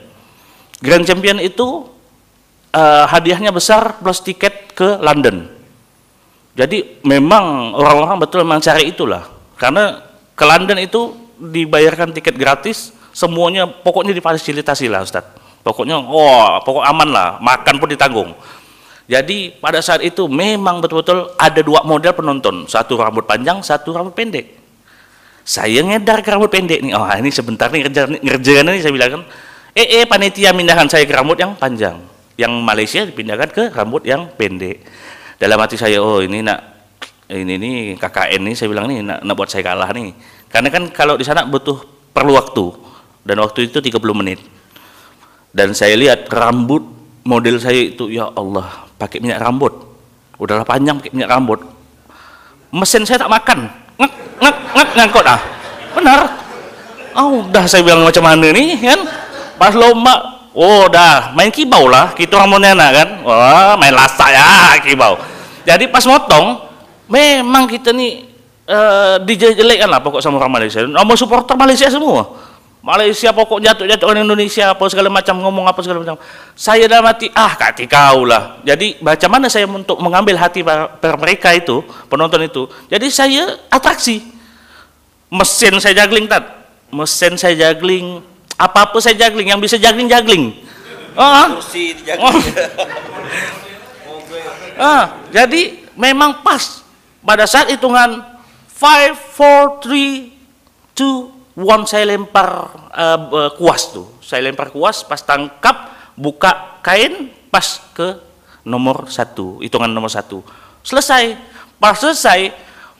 Grand 0.80 1.04
Champion 1.04 1.36
itu 1.36 1.84
uh, 2.72 3.04
hadiahnya 3.04 3.52
besar 3.52 4.00
plus 4.00 4.24
tiket 4.24 4.72
ke 4.72 4.96
London. 5.04 5.44
Jadi 6.56 7.04
memang 7.04 7.76
orang-orang 7.76 8.24
betul 8.24 8.42
memang 8.42 8.64
cari 8.64 8.88
itulah. 8.90 9.28
Karena 9.60 10.00
ke 10.32 10.44
London 10.48 10.80
itu 10.80 11.14
dibayarkan 11.36 12.16
tiket 12.16 12.34
gratis, 12.36 12.96
semuanya 13.12 13.68
pokoknya 13.68 14.16
difasilitasi 14.16 14.88
lah 14.88 15.04
Ustaz. 15.04 15.24
Pokoknya 15.60 16.00
oh, 16.00 16.64
pokok 16.64 16.84
aman 16.88 17.08
lah, 17.12 17.28
makan 17.44 17.76
pun 17.76 17.88
ditanggung. 17.92 18.32
Jadi 19.04 19.52
pada 19.60 19.84
saat 19.84 20.00
itu 20.00 20.30
memang 20.30 20.80
betul-betul 20.80 21.36
ada 21.36 21.60
dua 21.60 21.84
model 21.84 22.16
penonton, 22.16 22.64
satu 22.64 22.96
rambut 22.96 23.28
panjang, 23.28 23.60
satu 23.60 23.92
rambut 23.92 24.16
pendek. 24.16 24.59
Saya 25.45 25.82
ngedar 25.82 26.20
ke 26.20 26.28
rambut 26.30 26.53
pendek 26.53 26.84
nih, 26.84 26.93
oh 26.95 27.07
ini 27.07 27.32
sebentar 27.32 27.72
nih 27.72 27.88
ngerjain 28.22 28.66
ini 28.68 28.80
saya 28.84 28.93
bilang 28.93 29.11
kan, 29.18 29.22
eh 29.74 30.01
eh 30.01 30.05
panitia 30.05 30.53
mindahkan 30.53 30.86
saya 30.86 31.09
ke 31.09 31.14
rambut 31.16 31.41
yang 31.41 31.57
panjang. 31.57 31.97
Yang 32.36 32.53
Malaysia 32.61 33.01
dipindahkan 33.05 33.49
ke 33.51 33.62
rambut 33.72 34.05
yang 34.05 34.28
pendek. 34.36 34.84
Dalam 35.41 35.57
hati 35.57 35.80
saya 35.80 36.01
oh 36.01 36.20
ini 36.20 36.45
nak 36.45 36.61
ini 37.30 37.57
nih 37.57 37.76
KKN 37.97 38.41
nih 38.43 38.55
saya 38.59 38.68
bilang 38.68 38.86
nih 38.91 39.01
nak, 39.01 39.18
nak 39.24 39.34
buat 39.34 39.49
saya 39.49 39.64
kalah 39.64 39.88
nih. 39.95 40.12
Karena 40.51 40.68
kan 40.68 40.91
kalau 40.93 41.14
di 41.14 41.24
sana 41.24 41.47
butuh 41.47 41.80
perlu 42.12 42.36
waktu. 42.36 42.66
Dan 43.20 43.36
waktu 43.45 43.68
itu 43.68 43.78
30 43.78 44.01
menit. 44.16 44.41
Dan 45.53 45.76
saya 45.76 45.95
lihat 45.95 46.26
rambut 46.32 46.82
model 47.22 47.61
saya 47.61 47.93
itu 47.93 48.09
ya 48.09 48.32
Allah 48.32 48.88
pakai 48.97 49.20
minyak 49.20 49.41
rambut. 49.41 49.72
Udahlah 50.41 50.64
panjang 50.64 50.99
pakai 50.99 51.12
minyak 51.12 51.30
rambut. 51.30 51.61
Mesin 52.72 53.05
saya 53.05 53.20
tak 53.22 53.30
makan 53.30 53.68
ngangkut 54.74 55.24
ah 55.26 55.40
benar. 55.94 56.20
Oh 57.18 57.42
udah 57.42 57.66
saya 57.66 57.82
bilang 57.82 58.06
macam 58.06 58.22
mana 58.22 58.54
nih 58.54 58.78
kan? 58.78 59.00
Pas 59.58 59.74
lomba 59.74 60.40
Oh 60.50 60.90
dah. 60.90 61.30
Main 61.38 61.54
kibau 61.54 61.86
lah 61.86 62.10
kita 62.10 62.34
orang 62.34 62.58
Pontianak 62.58 62.90
kan? 62.90 63.08
Wah 63.22 63.74
main 63.78 63.94
lasak 63.94 64.30
ya 64.34 64.74
kibau. 64.82 65.14
Jadi 65.62 65.86
pas 65.86 66.02
motong 66.02 66.58
memang 67.06 67.70
kita 67.70 67.94
nih 67.94 68.26
uh, 68.66 69.22
dijelekkan 69.22 69.86
lah 69.86 70.02
pokok 70.02 70.18
sama 70.18 70.42
orang 70.42 70.58
Malaysia. 70.58 70.82
Nomor 70.82 71.14
supporter 71.14 71.54
Malaysia 71.54 71.86
semua. 71.86 72.50
Malaysia 72.80 73.28
pokok 73.30 73.60
jatuh-jatuh 73.60 74.08
orang 74.08 74.24
Indonesia 74.24 74.72
apa 74.72 74.80
segala 74.88 75.12
macam 75.12 75.36
ngomong 75.38 75.68
apa 75.68 75.78
segala 75.84 76.00
macam. 76.00 76.16
Saya 76.56 76.88
dah 76.88 77.04
mati 77.04 77.28
ah 77.36 77.52
kati 77.54 77.84
kau 77.84 78.24
lah. 78.24 78.58
Jadi 78.64 78.98
macam 79.04 79.30
mana 79.30 79.46
saya 79.52 79.68
untuk 79.68 80.00
mengambil 80.00 80.40
hati 80.40 80.64
mereka 81.20 81.52
itu 81.54 81.84
penonton 82.08 82.40
itu? 82.42 82.66
Jadi 82.88 83.06
saya 83.12 83.60
atraksi 83.68 84.39
mesin 85.31 85.78
saya 85.78 86.05
juggling 86.05 86.26
tad 86.26 86.45
mesin 86.91 87.39
saya 87.39 87.55
juggling. 87.55 88.20
Apa-apa 88.61 89.01
saya 89.01 89.16
juggling 89.16 89.49
yang 89.49 89.62
bisa 89.62 89.81
juggling 89.81 90.11
juggling. 90.11 90.53
Ah 91.16 91.49
oh. 92.20 92.35
ah 94.91 95.05
jadi 95.33 95.81
memang 95.97 96.43
pas. 96.45 96.83
Pada 97.20 97.45
saat 97.45 97.68
hitungan 97.68 98.20
5 98.81 99.12
4 99.37 99.85
3 99.85 100.97
2 100.97 101.41
1 101.57 101.91
saya 101.91 102.05
lempar 102.09 102.49
uh, 102.93 103.51
kuas 103.57 103.93
tuh. 103.95 104.09
Saya 104.20 104.51
lempar 104.51 104.72
kuas 104.74 105.07
pas 105.07 105.20
tangkap 105.22 105.95
buka 106.18 106.81
kain 106.85 107.33
pas 107.49 107.81
ke 107.97 108.18
nomor 108.66 109.09
satu 109.09 109.61
hitungan 109.64 109.89
nomor 109.89 110.12
satu. 110.12 110.45
Selesai. 110.85 111.37
Pas 111.81 111.97
selesai 111.97 112.53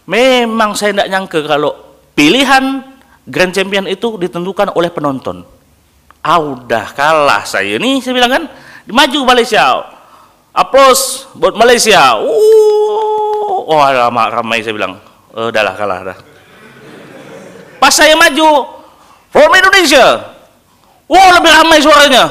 memang 0.09 0.72
saya 0.72 0.97
tidak 0.97 1.09
nyangka 1.12 1.41
kalau 1.45 1.89
pilihan 2.20 2.84
Grand 3.24 3.52
Champion 3.56 3.88
itu 3.88 4.20
ditentukan 4.20 4.76
oleh 4.76 4.92
penonton. 4.92 5.40
Ah 6.20 6.36
kalah 6.92 7.48
saya 7.48 7.80
ini 7.80 8.04
saya 8.04 8.12
bilang 8.12 8.28
kan 8.28 8.44
maju 8.92 9.20
Malaysia. 9.24 9.88
Aplos 10.52 11.30
buat 11.32 11.56
Malaysia. 11.56 12.20
Uh, 12.20 13.72
oh 13.72 13.80
ramai, 13.80 14.28
ramai 14.28 14.58
saya 14.60 14.76
bilang. 14.76 15.00
Oh, 15.32 15.48
udahlah 15.48 15.72
kalah 15.78 15.98
dah. 16.12 16.18
Pas 17.80 17.94
saya 17.94 18.12
maju 18.18 18.68
from 19.32 19.48
Indonesia. 19.56 20.36
Wow 21.08 21.40
lebih 21.40 21.52
ramai 21.56 21.78
suaranya. 21.80 22.24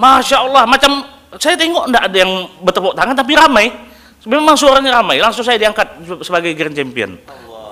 Masya 0.00 0.36
Allah 0.48 0.64
macam 0.64 1.04
saya 1.36 1.58
tengok 1.60 1.92
tidak 1.92 2.02
ada 2.08 2.16
yang 2.16 2.32
bertepuk 2.64 2.94
tangan 2.96 3.12
tapi 3.12 3.36
ramai. 3.36 3.66
Memang 4.24 4.56
suaranya 4.56 5.02
ramai. 5.02 5.20
Langsung 5.20 5.44
saya 5.44 5.60
diangkat 5.60 6.06
sebagai 6.24 6.56
Grand 6.56 6.72
Champion. 6.72 7.20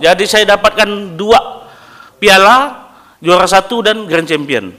Jadi 0.00 0.24
saya 0.24 0.44
dapatkan 0.56 1.18
dua 1.18 1.66
piala 2.18 2.86
juara 3.20 3.46
satu 3.48 3.84
dan 3.84 4.04
grand 4.08 4.26
champion. 4.26 4.72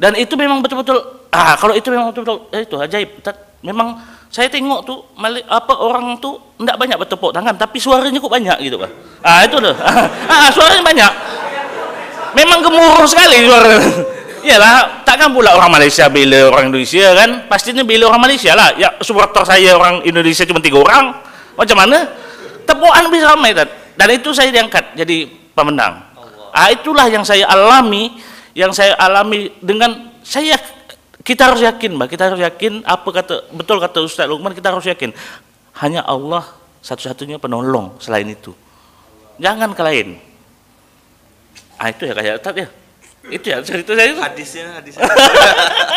Dan 0.00 0.16
itu 0.16 0.32
memang 0.32 0.64
betul-betul 0.64 1.28
ah 1.28 1.54
kalau 1.60 1.76
itu 1.76 1.92
memang 1.92 2.10
betul-betul 2.10 2.48
eh, 2.56 2.64
itu 2.64 2.76
ajaib. 2.80 3.10
Memang 3.60 4.00
saya 4.32 4.48
tengok 4.48 4.80
tuh 4.88 4.98
apa 5.50 5.74
orang 5.76 6.16
tuh 6.22 6.56
tidak 6.56 6.76
banyak 6.80 6.96
bertepuk 6.96 7.34
tangan 7.34 7.58
tapi 7.58 7.82
suaranya 7.82 8.22
kok 8.22 8.30
banyak 8.30 8.58
gitu 8.62 8.80
kan 8.80 8.90
ah 9.26 9.44
itu 9.44 9.60
loh. 9.60 9.74
Ah 10.32 10.48
suaranya 10.48 10.84
banyak. 10.86 11.12
Memang 12.30 12.62
gemuruh 12.62 13.04
sekali 13.10 13.42
suara 13.44 13.74
iyalah 14.46 15.04
takkan 15.04 15.34
pula 15.34 15.52
orang 15.52 15.68
Malaysia 15.68 16.08
bila 16.08 16.48
orang 16.48 16.72
Indonesia 16.72 17.12
kan? 17.12 17.30
Pastinya 17.50 17.84
bila 17.84 18.08
orang 18.08 18.22
Malaysia 18.30 18.56
lah. 18.56 18.72
Ya 18.76 18.94
supporter 19.04 19.44
saya 19.44 19.76
orang 19.76 20.00
Indonesia 20.06 20.46
cuma 20.48 20.62
tiga 20.62 20.80
orang. 20.80 21.12
Macam 21.58 21.76
mana? 21.76 22.08
Tepuan 22.64 23.10
bisa 23.12 23.34
ramai 23.34 23.52
Tat. 23.52 23.68
Dan 23.98 24.08
itu 24.14 24.30
saya 24.34 24.50
diangkat 24.54 24.94
jadi 24.98 25.30
pemenang. 25.54 26.02
Ah 26.50 26.70
itulah 26.74 27.06
yang 27.06 27.22
saya 27.22 27.46
alami 27.46 28.18
yang 28.54 28.74
saya 28.74 28.98
alami 28.98 29.54
dengan 29.62 30.10
saya 30.26 30.58
kita 31.22 31.52
harus 31.52 31.62
yakin 31.62 31.94
mbak. 31.94 32.08
Kita 32.10 32.30
harus 32.32 32.40
yakin 32.42 32.82
apa 32.82 33.08
kata 33.10 33.34
betul 33.54 33.78
kata 33.78 34.02
Ustaz 34.02 34.26
Lukman 34.26 34.54
kita 34.54 34.74
harus 34.74 34.86
yakin. 34.86 35.14
Hanya 35.78 36.02
Allah 36.02 36.44
satu-satunya 36.82 37.38
penolong 37.38 37.96
selain 38.02 38.26
itu. 38.26 38.56
Jangan 39.40 39.72
ke 39.72 39.82
lain. 39.84 40.08
Ah 41.80 41.88
itu 41.88 42.04
ya 42.04 42.12
kayak 42.12 42.44
Tat 42.44 42.56
ya? 42.56 42.68
Itu 43.30 43.46
ya 43.48 43.60
cerita 43.64 43.96
saya 43.96 44.12
itu? 44.12 44.20
Hadisnya, 44.20 44.64
hadisnya. 44.80 45.04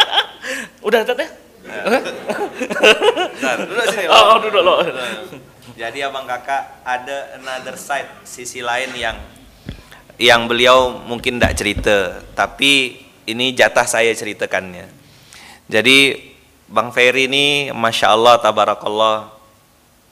udah 0.88 1.02
Tat 1.04 1.20
ya? 1.20 1.30
Bentar, 3.44 3.56
duduk 3.64 3.86
sini. 3.92 4.08
oh, 4.12 4.36
oh 4.36 4.38
duduk 4.44 4.62
lo 4.62 4.76
Jadi 5.74 6.06
abang 6.06 6.30
kakak 6.30 6.86
ada 6.86 7.34
another 7.42 7.74
side, 7.74 8.10
sisi 8.22 8.62
lain 8.62 8.94
yang 8.94 9.18
yang 10.22 10.46
beliau 10.46 11.02
mungkin 11.02 11.42
tidak 11.42 11.58
cerita, 11.58 11.98
tapi 12.38 13.02
ini 13.26 13.58
jatah 13.58 13.90
saya 13.90 14.14
ceritakannya. 14.14 14.86
Jadi 15.66 16.30
Bang 16.70 16.94
Ferry 16.94 17.26
ini, 17.26 17.70
masya 17.74 18.14
Allah, 18.14 18.38
tabarakallah, 18.38 19.34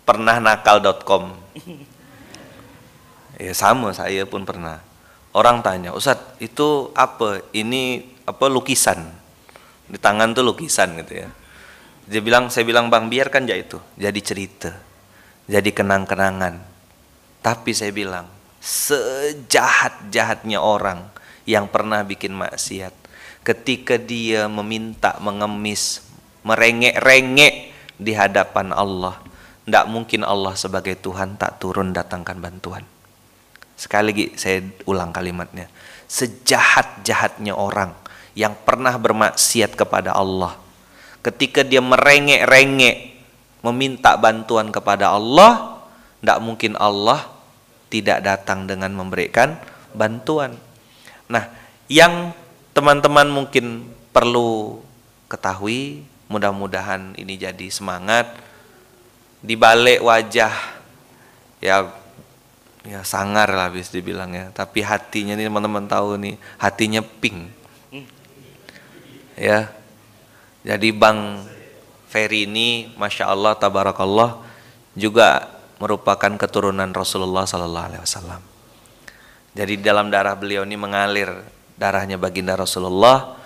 pernah 0.06 0.38
nakal.com. 0.42 1.34
Ya 3.42 3.58
sama, 3.58 3.90
saya 3.90 4.22
pun 4.30 4.46
pernah. 4.46 4.86
Orang 5.34 5.66
tanya, 5.66 5.98
Ustadz 5.98 6.38
itu 6.38 6.94
apa? 6.94 7.42
Ini 7.50 8.06
apa 8.30 8.46
lukisan? 8.46 9.02
Di 9.90 9.98
tangan 9.98 10.38
tuh 10.38 10.46
lukisan 10.46 10.94
gitu 11.02 11.26
ya. 11.26 11.30
Dia 12.06 12.22
bilang, 12.22 12.54
saya 12.54 12.70
bilang 12.70 12.94
bang 12.94 13.10
biarkan 13.10 13.50
aja 13.50 13.58
itu, 13.58 13.82
jadi 13.98 14.20
cerita, 14.22 14.78
jadi 15.50 15.74
kenang-kenangan. 15.74 16.62
Tapi 17.42 17.74
saya 17.74 17.90
bilang, 17.90 18.30
sejahat-jahatnya 18.62 20.62
orang 20.62 21.10
yang 21.50 21.66
pernah 21.66 22.06
bikin 22.06 22.38
maksiat, 22.38 22.94
ketika 23.42 23.98
dia 23.98 24.46
meminta, 24.46 25.18
mengemis, 25.18 26.06
merengek-rengek 26.46 27.74
di 27.98 28.14
hadapan 28.14 28.74
Allah, 28.74 29.18
tidak 29.66 29.86
mungkin 29.90 30.22
Allah 30.26 30.54
sebagai 30.58 30.98
Tuhan 30.98 31.38
tak 31.38 31.62
turun 31.62 31.94
datangkan 31.94 32.38
bantuan. 32.38 32.86
Sekali 33.78 34.14
lagi 34.14 34.26
saya 34.38 34.62
ulang 34.86 35.10
kalimatnya. 35.10 35.66
Sejahat-jahatnya 36.06 37.58
orang 37.58 37.98
yang 38.38 38.54
pernah 38.62 38.94
bermaksiat 38.94 39.74
kepada 39.74 40.14
Allah. 40.14 40.54
Ketika 41.26 41.66
dia 41.66 41.82
merengek-rengek 41.82 43.11
meminta 43.62 44.18
bantuan 44.18 44.74
kepada 44.74 45.14
Allah, 45.14 45.82
tidak 46.22 46.40
mungkin 46.42 46.74
Allah 46.78 47.30
tidak 47.92 48.24
datang 48.24 48.66
dengan 48.66 48.96
memberikan 48.96 49.60
bantuan. 49.92 50.56
Nah, 51.28 51.52
yang 51.92 52.32
teman-teman 52.72 53.28
mungkin 53.28 53.92
perlu 54.16 54.80
ketahui, 55.28 56.08
mudah-mudahan 56.32 57.14
ini 57.20 57.36
jadi 57.36 57.68
semangat. 57.68 58.32
Di 59.42 59.58
balik 59.58 60.06
wajah 60.06 60.54
ya 61.60 61.90
ya 62.82 63.02
sangar 63.04 63.52
lah 63.52 63.68
bisa 63.68 63.92
dibilang 64.00 64.32
ya. 64.32 64.50
Tapi 64.56 64.80
hatinya 64.86 65.36
nih 65.36 65.52
teman-teman 65.52 65.86
tahu 65.86 66.16
nih 66.16 66.36
hatinya 66.58 67.04
pink. 67.04 67.52
Ya. 69.36 69.74
Jadi 70.62 70.94
Bang 70.94 71.42
Ferry 72.12 72.44
ini 72.44 72.92
Masya 73.00 73.32
Allah 73.32 73.56
Tabarakallah 73.56 74.44
juga 75.00 75.48
merupakan 75.80 76.36
keturunan 76.36 76.92
Rasulullah 76.92 77.48
Sallallahu 77.48 77.88
Alaihi 77.88 78.04
Wasallam. 78.04 78.42
Jadi 79.56 79.80
dalam 79.80 80.12
darah 80.12 80.36
beliau 80.36 80.68
ini 80.68 80.76
mengalir 80.76 81.32
darahnya 81.80 82.20
baginda 82.20 82.60
Rasulullah 82.60 83.40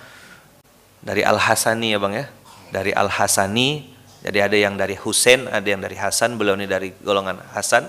dari 1.05 1.22
Al 1.22 1.38
Hasani 1.38 1.93
ya 1.93 2.01
bang 2.01 2.13
ya? 2.18 2.26
Dari 2.74 2.91
Al 2.91 3.13
Hasani 3.13 3.93
jadi 4.26 4.49
ada 4.49 4.57
yang 4.57 4.74
dari 4.74 4.97
Husain 4.97 5.45
ada 5.45 5.66
yang 5.70 5.86
dari 5.86 5.93
Hasan 5.93 6.34
beliau 6.34 6.57
ini 6.57 6.66
dari 6.66 6.89
golongan 7.05 7.38
Hasan. 7.53 7.86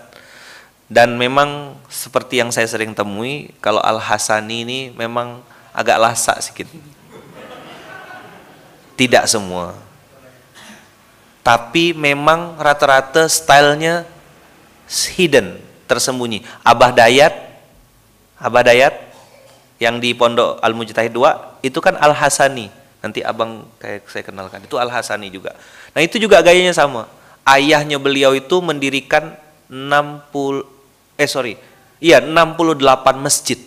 Dan 0.86 1.18
memang 1.18 1.74
seperti 1.90 2.38
yang 2.38 2.52
saya 2.52 2.68
sering 2.68 2.92
temui 2.92 3.50
kalau 3.64 3.80
Al 3.80 3.98
Hasani 3.98 4.62
ini 4.68 4.80
memang 4.92 5.40
agak 5.72 5.98
lasak 5.98 6.38
sedikit 6.44 6.68
tidak 8.96 9.28
semua 9.28 9.85
tapi 11.46 11.94
memang 11.94 12.58
rata-rata 12.58 13.30
stylenya 13.30 14.02
hidden 15.14 15.62
tersembunyi. 15.86 16.42
Abah 16.66 16.90
Dayat 16.90 17.46
Abah 18.42 18.66
Dayat 18.66 18.98
yang 19.78 20.02
di 20.02 20.10
Pondok 20.10 20.58
Al 20.58 20.74
Mujtahid 20.74 21.14
2 21.14 21.62
itu 21.62 21.78
kan 21.78 21.94
Al 22.02 22.10
Hasani 22.18 22.66
nanti 22.98 23.22
abang 23.22 23.62
kayak 23.78 24.10
saya 24.10 24.26
kenalkan. 24.26 24.66
Itu 24.66 24.74
Al 24.74 24.90
Hasani 24.90 25.30
juga. 25.30 25.54
Nah 25.94 26.02
itu 26.02 26.18
juga 26.18 26.42
gayanya 26.42 26.74
sama. 26.74 27.06
Ayahnya 27.46 28.02
beliau 28.02 28.34
itu 28.34 28.58
mendirikan 28.58 29.38
60 29.70 30.66
eh 31.14 31.30
sorry. 31.30 31.54
Iya 32.02 32.26
68 32.26 32.82
masjid 33.22 33.62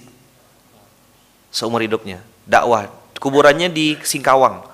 seumur 1.48 1.80
hidupnya. 1.80 2.20
Dakwah. 2.44 2.92
Kuburannya 3.24 3.72
di 3.72 3.96
Singkawang 4.04 4.68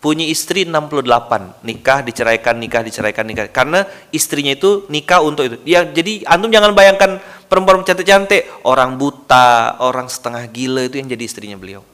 punya 0.00 0.24
istri 0.24 0.64
68 0.64 1.60
nikah 1.60 2.00
diceraikan 2.00 2.56
nikah 2.56 2.80
diceraikan 2.80 3.24
nikah. 3.28 3.46
Karena 3.52 3.84
istrinya 4.10 4.56
itu 4.56 4.88
nikah 4.88 5.20
untuk 5.20 5.44
itu. 5.46 5.56
Ya 5.68 5.84
jadi 5.84 6.24
antum 6.24 6.48
jangan 6.48 6.72
bayangkan 6.72 7.20
perempuan 7.46 7.84
cantik-cantik 7.84 8.48
orang 8.64 8.96
buta 8.96 9.76
orang 9.78 10.08
setengah 10.08 10.48
gila 10.48 10.88
itu 10.88 10.96
yang 10.98 11.08
jadi 11.12 11.24
istrinya 11.28 11.56
beliau. 11.60 11.84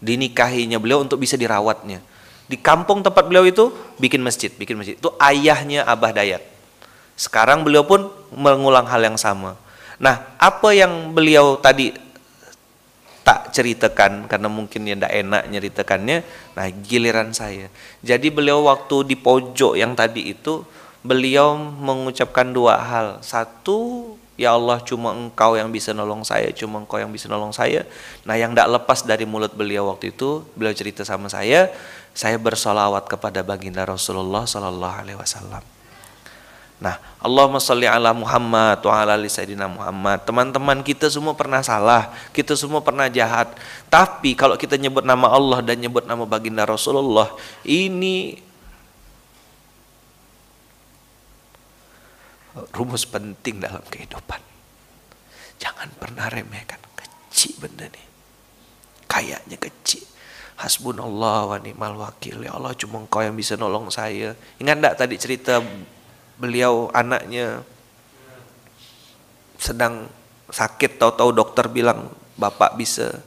Dinikahinya 0.00 0.78
beliau 0.78 1.02
untuk 1.02 1.18
bisa 1.20 1.34
dirawatnya. 1.34 2.00
Di 2.46 2.56
kampung 2.56 3.02
tempat 3.02 3.26
beliau 3.26 3.44
itu 3.44 3.74
bikin 3.98 4.22
masjid 4.22 4.54
bikin 4.54 4.78
masjid. 4.78 4.94
Itu 4.94 5.12
ayahnya 5.18 5.82
Abah 5.84 6.14
Dayat. 6.14 6.46
Sekarang 7.18 7.66
beliau 7.66 7.82
pun 7.82 8.08
mengulang 8.32 8.86
hal 8.86 9.02
yang 9.02 9.18
sama. 9.18 9.58
Nah 9.98 10.22
apa 10.38 10.70
yang 10.70 11.12
beliau 11.12 11.58
tadi 11.58 11.92
tak 13.20 13.52
ceritakan 13.52 14.26
karena 14.26 14.48
mungkin 14.48 14.88
ya 14.88 14.96
tidak 14.96 15.12
enak 15.12 15.42
nyeritakannya. 15.52 16.18
Nah 16.56 16.66
giliran 16.84 17.30
saya. 17.36 17.68
Jadi 18.00 18.32
beliau 18.32 18.64
waktu 18.66 19.06
di 19.06 19.16
pojok 19.16 19.76
yang 19.76 19.92
tadi 19.92 20.32
itu 20.32 20.64
beliau 21.04 21.56
mengucapkan 21.56 22.48
dua 22.50 22.80
hal. 22.80 23.20
Satu 23.20 24.12
ya 24.40 24.56
Allah 24.56 24.80
cuma 24.80 25.12
engkau 25.12 25.52
yang 25.60 25.68
bisa 25.68 25.92
nolong 25.92 26.24
saya 26.24 26.48
cuma 26.56 26.80
engkau 26.80 26.96
yang 26.96 27.12
bisa 27.12 27.28
nolong 27.28 27.52
saya. 27.52 27.84
Nah 28.24 28.40
yang 28.40 28.56
tidak 28.56 28.80
lepas 28.80 29.04
dari 29.04 29.28
mulut 29.28 29.52
beliau 29.52 29.92
waktu 29.92 30.16
itu 30.16 30.44
beliau 30.56 30.72
cerita 30.72 31.04
sama 31.04 31.28
saya 31.28 31.68
saya 32.16 32.36
bersolawat 32.40 33.06
kepada 33.06 33.44
baginda 33.46 33.86
Rasulullah 33.86 34.42
Sallallahu 34.48 34.96
Alaihi 34.96 35.18
Wasallam 35.20 35.79
Nah, 36.80 36.96
Allahumma 37.20 37.60
sholli 37.60 37.84
ala 37.84 38.16
Muhammad 38.16 38.80
wa 38.80 38.94
ala 38.96 39.12
ali 39.12 39.28
Sayyidina 39.28 39.68
Muhammad. 39.68 40.24
Teman-teman 40.24 40.80
kita 40.80 41.12
semua 41.12 41.36
pernah 41.36 41.60
salah, 41.60 42.08
kita 42.32 42.56
semua 42.56 42.80
pernah 42.80 43.04
jahat. 43.12 43.52
Tapi 43.92 44.32
kalau 44.32 44.56
kita 44.56 44.80
nyebut 44.80 45.04
nama 45.04 45.28
Allah 45.28 45.60
dan 45.60 45.76
nyebut 45.76 46.08
nama 46.08 46.24
baginda 46.24 46.64
Rasulullah, 46.64 47.36
ini 47.68 48.40
rumus 52.72 53.04
penting 53.04 53.60
dalam 53.60 53.84
kehidupan. 53.84 54.40
Jangan 55.60 55.92
pernah 56.00 56.32
remehkan 56.32 56.80
kecil 56.96 57.60
benda 57.60 57.84
nih. 57.92 58.06
Kayaknya 59.04 59.60
kecil. 59.60 60.08
Hasbunallah 60.56 61.44
wa 61.44 61.56
ni'mal 61.60 61.96
wakil. 62.00 62.40
Ya 62.40 62.56
Allah 62.56 62.72
cuma 62.72 63.04
engkau 63.04 63.20
yang 63.20 63.36
bisa 63.36 63.60
nolong 63.60 63.92
saya. 63.92 64.32
Ingat 64.56 64.76
enggak 64.80 64.96
tadi 64.96 65.20
cerita 65.20 65.60
beliau 66.40 66.88
anaknya 66.96 67.60
sedang 69.60 70.08
sakit 70.48 70.96
tahu-tahu 70.96 71.30
dokter 71.36 71.68
bilang 71.68 72.08
bapak 72.40 72.80
bisa. 72.80 73.20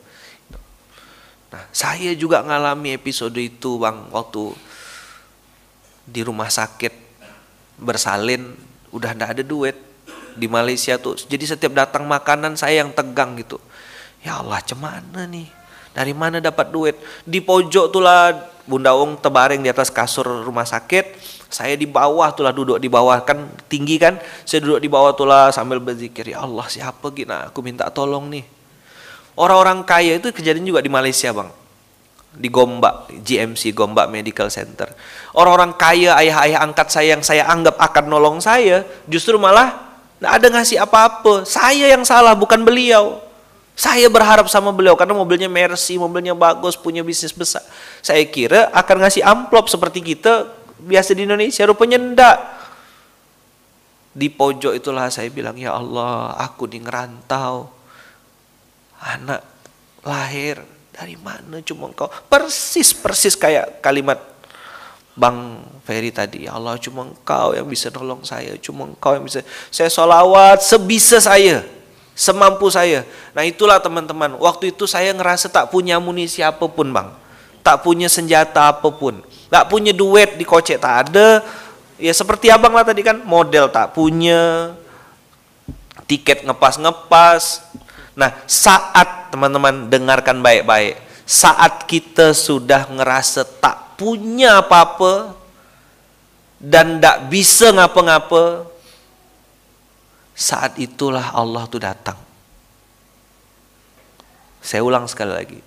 Nah 1.53 1.63
saya 1.69 2.17
juga 2.17 2.41
ngalami 2.41 2.97
episode 2.97 3.37
itu 3.37 3.77
bang 3.77 4.09
waktu 4.09 4.49
di 6.09 6.25
rumah 6.25 6.49
sakit 6.49 6.91
bersalin 7.77 8.57
udah 8.89 9.13
ndak 9.13 9.37
ada 9.37 9.43
duit 9.45 9.77
di 10.33 10.49
Malaysia 10.49 10.97
tuh. 10.97 11.13
Jadi 11.15 11.45
setiap 11.45 11.77
datang 11.77 12.09
makanan 12.09 12.57
saya 12.57 12.81
yang 12.81 12.89
tegang 12.89 13.37
gitu. 13.37 13.61
Ya 14.25 14.41
Allah 14.41 14.59
cemana 14.65 15.29
nih? 15.29 15.47
Dari 15.93 16.13
mana 16.17 16.41
dapat 16.41 16.73
duit? 16.73 16.97
Di 17.21 17.37
pojok 17.37 17.93
tuh 17.93 18.01
lah 18.01 18.33
Bunda 18.63 18.95
Ung 18.95 19.19
tebaring 19.19 19.59
di 19.59 19.69
atas 19.69 19.91
kasur 19.91 20.45
rumah 20.45 20.63
sakit. 20.63 21.19
Saya 21.53 21.77
di 21.77 21.85
bawah 21.85 22.33
tuh 22.33 22.47
lah 22.47 22.55
duduk 22.55 22.79
di 22.79 22.89
bawah. 22.89 23.21
Kan 23.21 23.51
tinggi 23.69 23.99
kan? 23.99 24.17
Saya 24.47 24.63
duduk 24.63 24.79
di 24.79 24.89
bawah 24.89 25.11
tuh 25.13 25.27
lah 25.27 25.51
sambil 25.51 25.77
berzikir 25.83 26.33
ya 26.33 26.41
Allah 26.41 26.65
siapa 26.71 27.11
gina? 27.11 27.51
Aku 27.51 27.61
minta 27.61 27.87
tolong 27.91 28.31
nih. 28.31 28.45
Orang-orang 29.35 29.81
kaya 29.83 30.17
itu 30.17 30.29
kejadian 30.29 30.65
juga 30.65 30.81
di 30.81 30.89
Malaysia 30.89 31.33
bang. 31.33 31.49
Di 32.33 32.49
Gombak 32.49 33.13
GMC 33.13 33.77
Gombak 33.77 34.09
Medical 34.09 34.49
Center. 34.49 34.89
Orang-orang 35.37 35.77
kaya 35.77 36.17
ayah-ayah 36.17 36.65
angkat 36.65 36.89
saya 36.89 37.13
yang 37.13 37.21
saya 37.21 37.45
anggap 37.45 37.77
akan 37.77 38.09
nolong 38.09 38.41
saya 38.41 38.81
justru 39.05 39.37
malah 39.37 39.93
Nggak 40.23 40.39
ada 40.39 40.47
ngasih 40.55 40.77
apa-apa. 40.79 41.43
Saya 41.43 41.91
yang 41.91 42.07
salah, 42.07 42.31
bukan 42.31 42.63
beliau. 42.63 43.19
Saya 43.73 44.05
berharap 44.05 44.45
sama 44.49 44.69
beliau 44.69 44.93
karena 44.93 45.17
mobilnya 45.17 45.49
Mercy, 45.49 45.97
mobilnya 45.97 46.37
bagus, 46.37 46.77
punya 46.77 47.01
bisnis 47.01 47.33
besar. 47.33 47.65
Saya 48.05 48.21
kira 48.29 48.69
akan 48.69 49.01
ngasih 49.01 49.25
amplop 49.25 49.65
seperti 49.65 50.01
kita 50.13 50.45
biasa 50.77 51.17
di 51.17 51.25
Indonesia, 51.25 51.65
rupanya 51.65 51.97
enggak. 51.97 52.37
Di 54.13 54.29
pojok 54.29 54.77
itulah 54.77 55.09
saya 55.09 55.33
bilang, 55.33 55.57
ya 55.57 55.73
Allah, 55.73 56.37
aku 56.37 56.69
di 56.69 56.77
ngerantau. 56.77 57.65
Anak 59.03 59.41
lahir 60.05 60.59
dari 60.93 61.17
mana 61.17 61.63
cuma 61.65 61.89
engkau 61.89 62.05
persis 62.29 62.93
persis 62.93 63.33
kayak 63.33 63.81
kalimat 63.81 64.19
Bang 65.17 65.61
Ferry 65.87 66.13
tadi 66.13 66.45
ya 66.45 66.53
Allah 66.53 66.77
cuma 66.77 67.07
engkau 67.07 67.57
yang 67.57 67.65
bisa 67.65 67.89
nolong 67.89 68.21
saya 68.21 68.53
cuma 68.61 68.85
engkau 68.85 69.17
yang 69.17 69.25
bisa 69.25 69.41
saya 69.73 69.89
solawat 69.89 70.61
sebisa 70.61 71.17
saya 71.17 71.65
semampu 72.13 72.69
saya. 72.69 73.05
Nah 73.33 73.43
itulah 73.45 73.81
teman-teman. 73.81 74.37
Waktu 74.37 74.73
itu 74.73 74.85
saya 74.85 75.13
ngerasa 75.13 75.49
tak 75.49 75.69
punya 75.73 75.97
amunisi 75.97 76.45
apa 76.45 76.65
pun 76.69 76.89
bang. 76.93 77.09
Tak 77.65 77.81
punya 77.81 78.07
senjata 78.09 78.69
apa 78.69 78.89
pun. 78.93 79.21
Tak 79.49 79.69
punya 79.69 79.93
duit 79.93 80.37
di 80.37 80.45
kocek 80.45 80.81
tak 80.81 81.09
ada. 81.09 81.41
Ya 82.01 82.13
seperti 82.13 82.49
abang 82.49 82.73
lah 82.73 82.85
tadi 82.85 83.01
kan 83.05 83.21
model 83.21 83.69
tak 83.69 83.93
punya. 83.93 84.73
Tiket 86.09 86.43
ngepas-ngepas. 86.43 87.63
Nah, 88.13 88.29
saat 88.45 89.33
teman-teman 89.33 89.89
dengarkan 89.89 90.37
baik-baik, 90.45 91.01
saat 91.25 91.89
kita 91.89 92.37
sudah 92.37 92.85
ngerasa 92.91 93.41
tak 93.57 93.97
punya 93.97 94.61
apa-apa 94.61 95.33
dan 96.61 97.01
tak 97.01 97.31
bisa 97.33 97.73
ngapa-ngapa, 97.73 98.69
saat 100.33 100.81
itulah 100.81 101.33
Allah 101.33 101.63
tuh 101.69 101.81
datang. 101.81 102.17
Saya 104.63 104.81
ulang 104.81 105.05
sekali 105.05 105.33
lagi. 105.33 105.59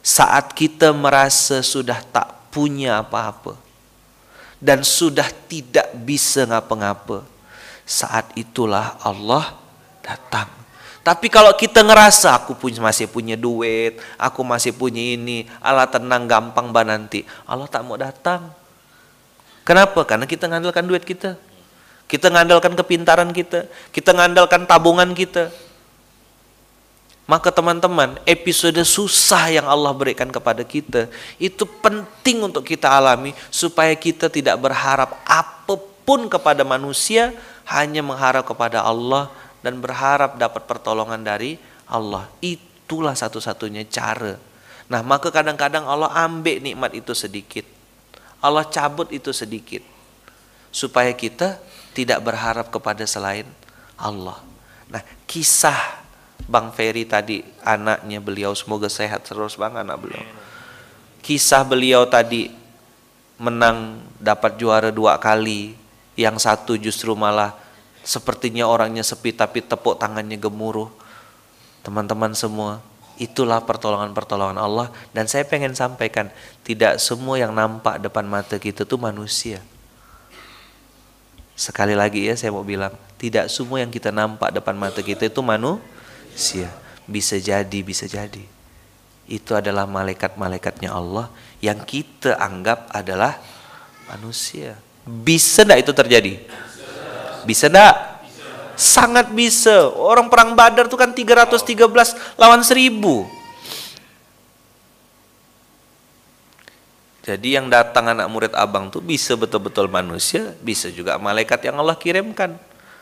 Saat 0.00 0.56
kita 0.56 0.94
merasa 0.94 1.60
sudah 1.60 1.98
tak 2.00 2.52
punya 2.54 3.02
apa-apa 3.02 3.58
dan 4.62 4.80
sudah 4.86 5.28
tidak 5.50 5.92
bisa 6.06 6.46
ngapa-ngapa, 6.48 7.26
saat 7.84 8.30
itulah 8.38 8.96
Allah 9.02 9.58
datang. 10.00 10.48
Tapi 11.06 11.30
kalau 11.30 11.54
kita 11.54 11.86
ngerasa 11.86 12.34
aku 12.34 12.58
punya 12.58 12.82
masih 12.82 13.06
punya 13.06 13.38
duit, 13.38 14.02
aku 14.18 14.42
masih 14.42 14.74
punya 14.74 14.98
ini, 14.98 15.46
Allah 15.62 15.86
tenang 15.86 16.26
gampang 16.26 16.74
bah 16.74 16.82
nanti. 16.82 17.22
Allah 17.46 17.70
tak 17.70 17.86
mau 17.86 17.94
datang. 17.94 18.50
Kenapa? 19.62 20.02
Karena 20.02 20.26
kita 20.26 20.50
ngandalkan 20.50 20.86
duit 20.86 21.06
kita. 21.06 21.38
Kita 22.06 22.30
ngandalkan 22.30 22.78
kepintaran 22.78 23.34
kita, 23.34 23.66
kita 23.90 24.14
ngandalkan 24.14 24.62
tabungan 24.62 25.10
kita. 25.10 25.50
Maka 27.26 27.50
teman-teman, 27.50 28.22
episode 28.22 28.78
susah 28.86 29.50
yang 29.50 29.66
Allah 29.66 29.90
berikan 29.90 30.30
kepada 30.30 30.62
kita 30.62 31.10
itu 31.42 31.66
penting 31.82 32.46
untuk 32.46 32.62
kita 32.62 32.86
alami 32.86 33.34
supaya 33.50 33.90
kita 33.98 34.30
tidak 34.30 34.54
berharap 34.62 35.18
apa 35.26 35.74
pun 36.06 36.30
kepada 36.30 36.62
manusia, 36.62 37.34
hanya 37.66 37.98
mengharap 38.06 38.46
kepada 38.46 38.86
Allah 38.86 39.26
dan 39.58 39.82
berharap 39.82 40.38
dapat 40.38 40.70
pertolongan 40.70 41.18
dari 41.26 41.58
Allah. 41.90 42.30
Itulah 42.38 43.18
satu-satunya 43.18 43.82
cara. 43.90 44.38
Nah, 44.86 45.02
maka 45.02 45.34
kadang-kadang 45.34 45.82
Allah 45.82 46.14
ambil 46.14 46.62
nikmat 46.62 46.94
itu 46.94 47.10
sedikit. 47.10 47.66
Allah 48.38 48.62
cabut 48.70 49.10
itu 49.10 49.34
sedikit. 49.34 49.82
Supaya 50.70 51.10
kita 51.10 51.58
tidak 51.96 52.20
berharap 52.20 52.68
kepada 52.68 53.08
selain 53.08 53.48
Allah. 53.96 54.36
Nah, 54.92 55.00
kisah 55.24 56.04
Bang 56.44 56.68
Ferry 56.76 57.08
tadi, 57.08 57.40
anaknya 57.64 58.20
beliau 58.20 58.52
semoga 58.52 58.92
sehat 58.92 59.24
terus 59.24 59.56
Bang 59.56 59.72
anak 59.80 59.96
beliau. 59.96 60.24
Kisah 61.24 61.64
beliau 61.64 62.04
tadi 62.04 62.52
menang 63.40 64.04
dapat 64.20 64.60
juara 64.60 64.92
dua 64.92 65.16
kali, 65.16 65.72
yang 66.20 66.36
satu 66.36 66.76
justru 66.76 67.16
malah 67.16 67.56
Sepertinya 68.06 68.70
orangnya 68.70 69.02
sepi 69.02 69.34
tapi 69.34 69.66
tepuk 69.66 69.98
tangannya 69.98 70.38
gemuruh. 70.38 70.86
Teman-teman 71.82 72.38
semua, 72.38 72.78
itulah 73.18 73.58
pertolongan-pertolongan 73.66 74.62
Allah 74.62 74.94
dan 75.10 75.26
saya 75.26 75.42
pengen 75.42 75.74
sampaikan 75.74 76.30
tidak 76.62 77.02
semua 77.02 77.34
yang 77.34 77.50
nampak 77.50 77.98
depan 77.98 78.22
mata 78.22 78.62
kita 78.62 78.86
itu 78.86 78.94
manusia. 78.94 79.58
Sekali 81.56 81.96
lagi 81.96 82.28
ya 82.28 82.36
saya 82.36 82.52
mau 82.52 82.60
bilang, 82.60 82.92
tidak 83.16 83.48
semua 83.48 83.80
yang 83.80 83.88
kita 83.88 84.12
nampak 84.12 84.52
depan 84.52 84.76
mata 84.76 85.00
kita 85.00 85.24
itu 85.24 85.40
manusia. 85.40 86.68
Bisa 87.08 87.40
jadi, 87.40 87.80
bisa 87.80 88.04
jadi. 88.04 88.44
Itu 89.24 89.56
adalah 89.56 89.88
malaikat-malaikatnya 89.88 90.92
Allah 90.92 91.32
yang 91.64 91.80
kita 91.80 92.36
anggap 92.36 92.92
adalah 92.92 93.40
manusia. 94.12 94.76
Bisa 95.02 95.64
tidak 95.64 95.80
itu 95.80 95.92
terjadi? 95.96 96.32
Bisa 97.48 97.72
enggak? 97.72 98.20
Sangat 98.76 99.32
bisa. 99.32 99.88
Orang 99.96 100.28
perang 100.28 100.52
Badar 100.52 100.92
itu 100.92 100.98
kan 101.00 101.16
313 101.16 102.36
lawan 102.36 102.60
1000. 102.60 103.35
Jadi 107.26 107.58
yang 107.58 107.66
datang 107.66 108.06
anak 108.06 108.30
murid 108.30 108.54
abang 108.54 108.86
tuh 108.86 109.02
bisa 109.02 109.34
betul-betul 109.34 109.90
manusia, 109.90 110.54
bisa 110.62 110.86
juga 110.94 111.18
malaikat 111.18 111.58
yang 111.66 111.82
Allah 111.82 111.98
kirimkan. 111.98 112.54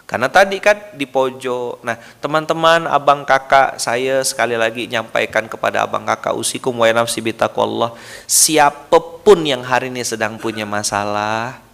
Karena 0.09 0.33
tadi 0.33 0.61
kan 0.61 0.81
di 0.97 1.05
pojok. 1.05 1.85
Nah, 1.85 1.97
teman-teman, 2.25 2.89
abang 2.89 3.25
kakak 3.29 3.77
saya 3.77 4.25
sekali 4.25 4.57
lagi 4.57 4.89
nyampaikan 4.89 5.45
kepada 5.45 5.85
abang 5.85 6.09
kakak 6.09 6.33
usikum 6.37 6.72
wa 6.72 6.89
nafsi 6.89 7.20
bitaqwallah. 7.20 7.93
Siapa 8.25 8.97
pun 9.20 9.45
yang 9.45 9.61
hari 9.61 9.93
ini 9.93 10.05
sedang 10.05 10.41
punya 10.41 10.64
masalah, 10.64 11.64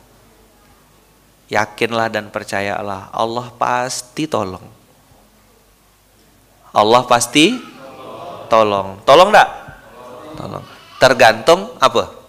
yakinlah 1.51 2.07
dan 2.09 2.30
percayalah 2.30 3.11
Allah 3.11 3.51
pasti 3.59 4.30
tolong 4.30 4.62
Allah 6.70 7.03
pasti 7.11 7.59
tolong 8.46 9.03
tolong 9.03 9.34
enggak 9.34 9.51
tolong 10.38 10.64
tergantung 11.03 11.61
apa 11.82 12.19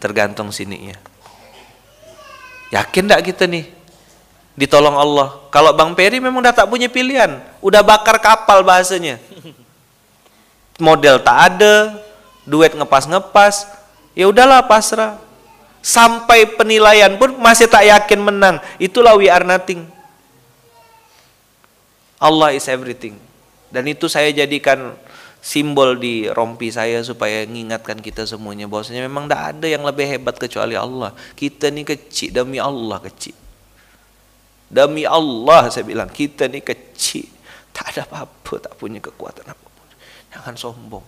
tergantung 0.00 0.48
sininya. 0.48 0.96
Yakin 2.72 3.04
enggak 3.06 3.30
kita 3.30 3.44
nih? 3.44 3.68
Ditolong 4.56 4.96
Allah. 4.96 5.36
Kalau 5.52 5.76
Bang 5.76 5.92
Peri 5.92 6.18
memang 6.18 6.40
udah 6.40 6.54
tak 6.56 6.66
punya 6.66 6.88
pilihan. 6.88 7.38
Udah 7.60 7.84
bakar 7.84 8.18
kapal 8.18 8.64
bahasanya. 8.64 9.20
Model 10.80 11.20
tak 11.20 11.38
ada. 11.54 12.00
Duit 12.48 12.72
ngepas-ngepas. 12.72 13.68
Ya 14.16 14.26
udahlah 14.26 14.64
pasrah. 14.64 15.20
Sampai 15.80 16.44
penilaian 16.44 17.16
pun 17.16 17.36
masih 17.40 17.68
tak 17.68 17.88
yakin 17.88 18.20
menang. 18.20 18.56
Itulah 18.76 19.16
we 19.16 19.28
are 19.28 19.44
nothing. 19.44 19.88
Allah 22.20 22.52
is 22.52 22.68
everything. 22.68 23.16
Dan 23.72 23.88
itu 23.88 24.04
saya 24.10 24.28
jadikan 24.28 24.92
simbol 25.40 25.96
di 25.96 26.28
rompi 26.28 26.68
saya 26.68 27.00
supaya 27.00 27.48
mengingatkan 27.48 27.98
kita 27.98 28.28
semuanya 28.28 28.68
bahwasanya 28.68 29.08
memang 29.08 29.24
tidak 29.26 29.42
ada 29.56 29.66
yang 29.66 29.82
lebih 29.82 30.06
hebat 30.06 30.36
kecuali 30.36 30.76
Allah. 30.76 31.16
Kita 31.34 31.72
ini 31.72 31.82
kecil 31.82 32.30
demi 32.30 32.60
Allah 32.60 33.00
kecil. 33.00 33.36
Demi 34.70 35.02
Allah 35.08 35.72
saya 35.72 35.82
bilang 35.82 36.12
kita 36.12 36.46
ini 36.46 36.60
kecil. 36.60 37.26
Tak 37.72 37.96
ada 37.96 38.04
apa-apa, 38.04 38.60
tak 38.60 38.76
punya 38.76 39.00
kekuatan 39.00 39.48
apa 39.48 39.66
pun. 39.66 39.88
Jangan 40.30 40.54
sombong. 40.54 41.06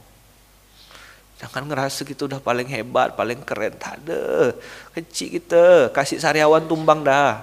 Jangan 1.43 1.67
ngerasa 1.67 2.07
kita 2.07 2.31
udah 2.31 2.39
paling 2.39 2.71
hebat, 2.71 3.19
paling 3.19 3.43
keren. 3.43 3.75
Tak 3.75 3.99
ada. 4.07 4.55
Kecil 4.95 5.43
kita. 5.43 5.91
Kasih 5.91 6.23
sariawan 6.23 6.71
tumbang 6.71 7.03
dah. 7.03 7.43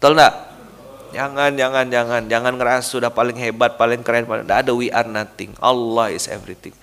Betul 0.00 0.16
enggak? 0.16 0.53
Jangan, 1.14 1.54
jangan, 1.54 1.86
jangan. 1.86 2.22
Jangan 2.26 2.52
ngerasa 2.58 2.86
sudah 2.90 3.10
paling 3.14 3.38
hebat, 3.38 3.78
paling 3.78 4.02
keren. 4.02 4.26
Paling... 4.26 4.50
Ada 4.50 4.74
we 4.74 4.90
are 4.90 5.06
nothing. 5.06 5.54
Allah 5.62 6.10
is 6.10 6.26
everything. 6.26 6.74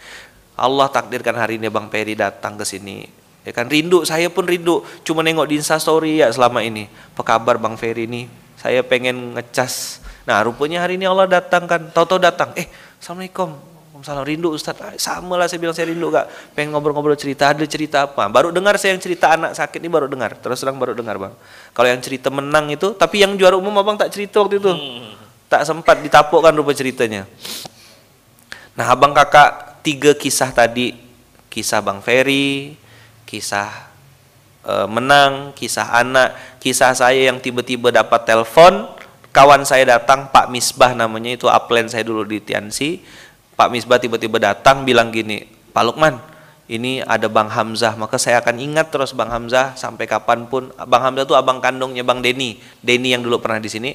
Allah 0.56 0.88
takdirkan 0.88 1.36
hari 1.36 1.60
ini 1.60 1.68
Bang 1.68 1.92
Peri 1.92 2.16
datang 2.16 2.56
ke 2.56 2.64
sini. 2.64 3.04
Ya 3.44 3.52
kan 3.52 3.68
rindu, 3.68 4.08
saya 4.08 4.32
pun 4.32 4.48
rindu. 4.48 4.86
Cuma 5.04 5.26
nengok 5.26 5.50
di 5.50 5.60
Insta 5.60 5.76
story 5.82 6.24
ya 6.24 6.32
selama 6.32 6.64
ini. 6.64 6.88
Apa 7.18 7.36
kabar 7.36 7.60
Bang 7.60 7.76
Ferry 7.76 8.08
ini? 8.08 8.32
Saya 8.56 8.86
pengen 8.86 9.36
ngecas. 9.36 10.00
Nah 10.30 10.40
rupanya 10.46 10.80
hari 10.80 10.96
ini 10.96 11.10
Allah 11.10 11.28
datang 11.28 11.66
kan. 11.66 11.90
Tahu-tahu 11.90 12.22
datang. 12.22 12.54
Eh, 12.54 12.70
Assalamualaikum 13.02 13.71
Waalaikumsalam 14.02 14.26
rindu 14.26 14.50
Ustaz. 14.50 14.74
Ah, 14.82 14.98
sama 14.98 15.38
lah 15.38 15.46
saya 15.46 15.62
bilang 15.62 15.78
saya 15.78 15.94
rindu 15.94 16.10
kak. 16.10 16.26
Pengen 16.58 16.74
ngobrol-ngobrol 16.74 17.14
cerita. 17.14 17.54
Ada 17.54 17.70
cerita 17.70 18.10
apa? 18.10 18.26
Baru 18.34 18.50
dengar 18.50 18.74
saya 18.82 18.98
yang 18.98 19.02
cerita 19.02 19.30
anak 19.38 19.54
sakit 19.54 19.78
ini 19.78 19.94
baru 19.94 20.10
dengar. 20.10 20.34
Terus 20.42 20.58
terang 20.58 20.82
baru 20.82 20.98
dengar 20.98 21.22
bang. 21.22 21.34
Kalau 21.72 21.88
yang 21.88 22.02
cerita 22.02 22.34
menang 22.34 22.74
itu, 22.74 22.98
tapi 22.98 23.22
yang 23.22 23.38
juara 23.38 23.54
umum 23.54 23.78
abang 23.78 23.96
tak 23.96 24.10
cerita 24.10 24.42
waktu 24.42 24.58
itu. 24.58 24.74
Hmm. 24.74 25.14
Tak 25.46 25.70
sempat 25.70 26.02
ditapuk 26.02 26.42
kan 26.42 26.50
rupa 26.58 26.74
ceritanya. 26.74 27.30
Nah 28.74 28.90
abang 28.90 29.14
kakak 29.14 29.86
tiga 29.86 30.18
kisah 30.18 30.50
tadi. 30.50 30.98
Kisah 31.52 31.84
Bang 31.84 32.00
Ferry, 32.00 32.80
kisah 33.28 33.70
eh, 34.64 34.88
menang, 34.88 35.52
kisah 35.52 36.00
anak, 36.00 36.58
kisah 36.64 36.96
saya 36.96 37.28
yang 37.28 37.44
tiba-tiba 37.44 37.92
dapat 37.92 38.24
telepon, 38.24 38.88
kawan 39.36 39.68
saya 39.68 40.00
datang, 40.00 40.32
Pak 40.32 40.48
Misbah 40.48 40.96
namanya 40.96 41.36
itu 41.36 41.52
upline 41.52 41.92
saya 41.92 42.08
dulu 42.08 42.24
di 42.24 42.40
Tiansi. 42.40 43.04
Pak 43.56 43.68
Misbah 43.70 44.02
tiba-tiba 44.02 44.42
datang 44.42 44.84
bilang 44.88 45.14
gini, 45.14 45.46
Pak 45.72 45.84
Lukman, 45.86 46.18
ini 46.72 47.04
ada 47.04 47.28
Bang 47.28 47.52
Hamzah, 47.52 48.00
maka 48.00 48.16
saya 48.16 48.40
akan 48.40 48.58
ingat 48.58 48.90
terus 48.96 49.12
Bang 49.12 49.28
Hamzah 49.28 49.76
sampai 49.76 50.08
kapan 50.08 50.48
pun. 50.48 50.72
Bang 50.88 51.04
Hamzah 51.04 51.28
itu 51.28 51.36
abang 51.36 51.60
kandungnya 51.60 52.02
Bang 52.02 52.24
Denny, 52.24 52.58
Denny 52.80 53.12
yang 53.12 53.22
dulu 53.22 53.44
pernah 53.44 53.60
di 53.60 53.68
sini. 53.68 53.92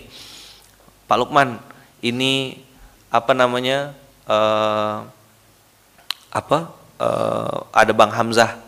Pak 1.08 1.16
Lukman, 1.16 1.56
ini 2.04 2.58
apa 3.08 3.32
namanya? 3.32 3.96
eh, 4.26 4.96
apa? 6.34 6.58
eh, 7.00 7.56
ada 7.72 7.92
Bang 7.96 8.12
Hamzah 8.12 8.60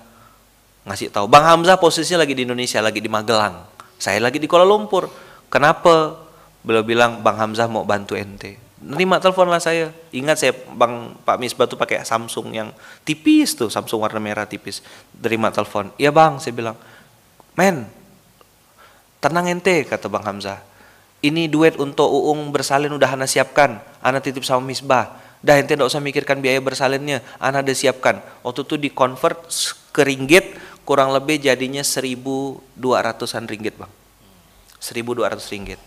ngasih 0.89 1.13
tahu. 1.13 1.29
Bang 1.29 1.45
Hamzah 1.45 1.77
posisinya 1.77 2.25
lagi 2.25 2.33
di 2.33 2.49
Indonesia, 2.49 2.81
lagi 2.81 3.01
di 3.05 3.11
Magelang. 3.13 3.69
Saya 4.01 4.23
lagi 4.23 4.41
di 4.41 4.49
Kuala 4.49 4.65
Lumpur. 4.65 5.11
Kenapa? 5.53 6.17
Beliau 6.65 6.85
bilang 6.85 7.21
Bang 7.21 7.37
Hamzah 7.37 7.69
mau 7.69 7.85
bantu 7.85 8.17
ente. 8.17 8.68
Nerima 8.79 9.19
telepon 9.19 9.51
lah 9.51 9.59
saya. 9.59 9.91
Ingat 10.15 10.37
saya 10.39 10.53
Bang 10.55 11.19
Pak 11.27 11.37
Misbah 11.43 11.67
tuh 11.67 11.75
pakai 11.75 12.07
Samsung 12.07 12.55
yang 12.55 12.69
tipis 13.03 13.59
tuh, 13.59 13.67
Samsung 13.67 14.03
warna 14.03 14.23
merah 14.23 14.47
tipis. 14.47 14.83
Terima 15.19 15.51
telepon. 15.51 15.91
Iya 15.99 16.15
Bang, 16.15 16.39
saya 16.39 16.55
bilang. 16.55 16.77
Men, 17.59 17.91
tenang 19.19 19.51
ente 19.51 19.83
kata 19.83 20.07
Bang 20.07 20.23
Hamzah. 20.23 20.63
Ini 21.19 21.51
duet 21.51 21.75
untuk 21.83 22.07
Uung 22.07 22.55
bersalin 22.55 22.95
udah 22.95 23.19
Ana 23.19 23.27
siapkan. 23.27 23.83
Ana 23.99 24.23
titip 24.23 24.47
sama 24.47 24.63
Misbah. 24.63 25.19
Dah 25.43 25.59
ente 25.59 25.75
tidak 25.75 25.91
usah 25.91 25.99
mikirkan 25.99 26.39
biaya 26.39 26.63
bersalinnya. 26.63 27.27
Ana 27.43 27.67
udah 27.67 27.75
siapkan. 27.75 28.23
Waktu 28.47 28.63
itu 28.63 28.75
di 28.79 28.91
convert 28.95 29.51
ke 29.91 30.07
ringgit 30.07 30.55
kurang 30.89 31.13
lebih 31.13 31.37
jadinya 31.37 31.85
1200-an 31.85 33.45
ringgit 33.45 33.77
bang 33.77 33.93
1200 34.81 35.53
ringgit 35.53 35.81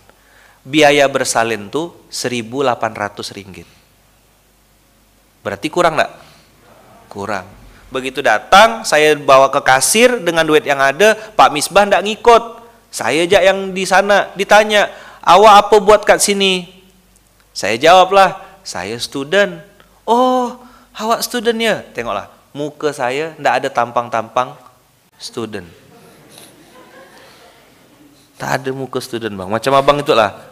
biaya 0.61 1.09
bersalin 1.09 1.69
tuh 1.69 2.05
1800 2.09 3.37
ringgit. 3.37 3.67
Berarti 5.41 5.67
kurang 5.73 5.97
nggak? 5.97 6.11
Kurang. 7.09 7.45
Begitu 7.91 8.23
datang 8.23 8.87
saya 8.87 9.17
bawa 9.19 9.51
ke 9.51 9.59
kasir 9.67 10.21
dengan 10.23 10.47
duit 10.47 10.63
yang 10.63 10.79
ada 10.79 11.17
Pak 11.35 11.51
Misbah 11.51 11.83
ndak 11.83 12.07
ngikut. 12.07 12.63
Saya 12.91 13.27
aja 13.27 13.39
yang 13.43 13.75
di 13.75 13.83
sana 13.83 14.31
ditanya 14.35 14.87
awak 15.23 15.67
apa 15.67 15.75
buat 15.83 16.01
kat 16.07 16.23
sini? 16.23 16.67
Saya 17.51 17.75
jawablah 17.75 18.39
saya 18.63 18.95
student. 19.01 19.59
Oh 20.07 20.55
awak 20.95 21.19
student 21.25 21.57
ya? 21.59 21.75
Tengoklah 21.91 22.31
muka 22.55 22.95
saya 22.95 23.35
ndak 23.35 23.53
ada 23.63 23.69
tampang-tampang 23.73 24.55
student. 25.19 25.67
Tak 28.39 28.61
ada 28.61 28.69
muka 28.73 28.97
student 29.03 29.35
bang. 29.35 29.49
Macam 29.51 29.71
abang 29.77 29.99
itulah. 29.99 30.50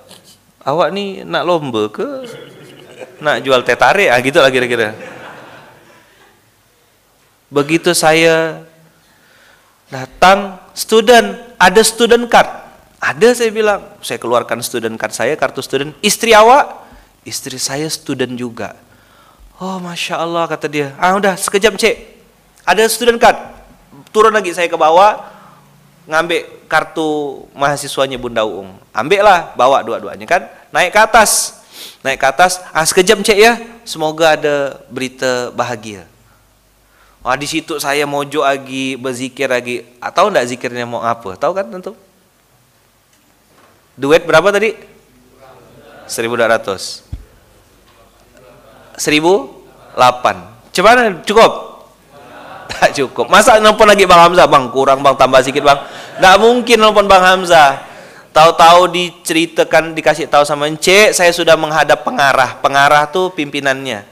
Awak 0.70 0.94
ni 0.94 1.26
nak 1.26 1.44
lomba 1.50 1.90
ke? 1.90 2.30
Nak 3.20 3.42
jual 3.42 3.66
teh 3.66 3.74
tarik? 3.74 4.14
Ah, 4.14 4.22
gitu 4.22 4.38
lah 4.38 4.54
kira-kira. 4.54 4.94
Begitu 7.50 7.98
saya 7.98 8.62
datang, 9.90 10.62
student, 10.78 11.42
ada 11.58 11.82
student 11.82 12.30
card. 12.30 12.50
Ada 13.02 13.34
saya 13.34 13.50
bilang, 13.50 13.82
saya 14.06 14.22
keluarkan 14.22 14.62
student 14.62 14.94
card 14.94 15.14
saya, 15.18 15.34
kartu 15.34 15.66
student. 15.66 15.98
Istri 16.06 16.38
awak? 16.38 16.86
Istri 17.26 17.58
saya 17.58 17.90
student 17.90 18.38
juga. 18.38 18.78
Oh, 19.58 19.82
Masya 19.82 20.22
Allah, 20.22 20.46
kata 20.46 20.70
dia. 20.70 20.94
Ah, 21.02 21.18
udah, 21.18 21.34
sekejap, 21.34 21.74
cek. 21.82 21.96
Ada 22.70 22.86
student 22.86 23.18
card 23.18 23.60
turun 24.14 24.34
lagi 24.34 24.54
saya 24.54 24.70
ke 24.70 24.78
bawah 24.78 25.39
ngambil 26.10 26.66
kartu 26.66 27.46
mahasiswanya 27.54 28.18
Bunda 28.18 28.42
Uung. 28.42 28.74
Ambil 28.90 29.22
lah 29.22 29.54
bawa 29.54 29.86
dua-duanya 29.86 30.26
kan? 30.26 30.50
Naik 30.74 30.90
ke 30.90 31.00
atas. 31.00 31.62
Naik 32.02 32.18
ke 32.18 32.28
atas. 32.28 32.58
Ah 32.74 32.82
sekejap 32.82 33.22
cek 33.22 33.38
ya. 33.38 33.62
Semoga 33.86 34.34
ada 34.34 34.82
berita 34.90 35.54
bahagia. 35.54 36.10
Wah 37.22 37.38
di 37.38 37.46
situ 37.46 37.78
saya 37.78 38.10
mojo 38.10 38.42
lagi 38.42 38.98
berzikir 38.98 39.46
lagi. 39.46 39.86
Atau 40.02 40.34
enggak 40.34 40.50
zikirnya 40.50 40.90
mau 40.90 41.06
apa? 41.06 41.38
Tahu 41.38 41.54
kan 41.54 41.70
tentu? 41.70 41.94
Duit 43.94 44.26
berapa 44.26 44.50
tadi? 44.50 44.74
1200 46.10 47.06
1008 48.98 50.74
coba 50.74 50.90
cukup 51.22 51.52
tak 52.70 52.94
cukup. 52.94 53.26
Masa 53.28 53.58
nelpon 53.58 53.90
lagi 53.90 54.06
Bang 54.06 54.30
Hamzah, 54.30 54.46
Bang, 54.46 54.70
kurang 54.70 55.02
Bang, 55.02 55.18
tambah 55.18 55.42
sedikit 55.42 55.66
Bang. 55.66 55.82
Nggak 56.22 56.36
mungkin 56.38 56.78
nelpon 56.78 57.06
Bang 57.10 57.26
Hamzah. 57.26 57.90
Tahu-tahu 58.30 58.94
diceritakan, 58.94 59.98
dikasih 59.98 60.30
tahu 60.30 60.46
sama 60.46 60.70
Encik, 60.70 61.18
saya 61.18 61.34
sudah 61.34 61.58
menghadap 61.58 62.06
pengarah. 62.06 62.62
Pengarah 62.62 63.10
tuh 63.10 63.34
pimpinannya. 63.34 64.06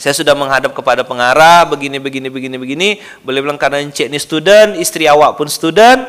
Saya 0.00 0.16
sudah 0.16 0.34
menghadap 0.34 0.74
kepada 0.74 1.04
pengarah, 1.06 1.68
begini, 1.68 2.00
begini, 2.00 2.26
begini, 2.32 2.56
begini. 2.58 2.88
Beliau 3.22 3.44
bilang, 3.44 3.60
karena 3.60 3.84
Encik 3.84 4.08
ini 4.08 4.18
student, 4.18 4.74
istri 4.80 5.04
awak 5.04 5.36
pun 5.36 5.46
student, 5.52 6.00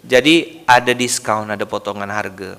jadi 0.00 0.64
ada 0.64 0.90
diskon, 0.96 1.52
ada 1.52 1.62
potongan 1.68 2.08
harga. 2.08 2.56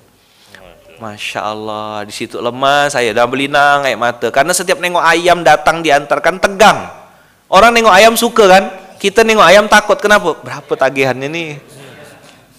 Masya 1.02 1.40
Allah, 1.42 2.06
di 2.06 2.14
situ 2.14 2.38
lemah 2.38 2.86
saya 2.86 3.10
dan 3.10 3.26
belinang 3.26 3.82
air 3.82 3.98
mata. 3.98 4.30
Karena 4.30 4.54
setiap 4.54 4.78
nengok 4.78 5.02
ayam 5.02 5.42
datang 5.42 5.82
diantarkan 5.82 6.38
tegang. 6.38 7.01
Orang 7.52 7.76
nengok 7.76 7.92
ayam 7.92 8.16
suka 8.16 8.48
kan? 8.48 8.64
Kita 8.96 9.20
nengok 9.20 9.44
ayam 9.44 9.68
takut. 9.68 10.00
Kenapa? 10.00 10.40
Berapa 10.40 10.72
tagihannya 10.72 11.28
nih? 11.28 11.60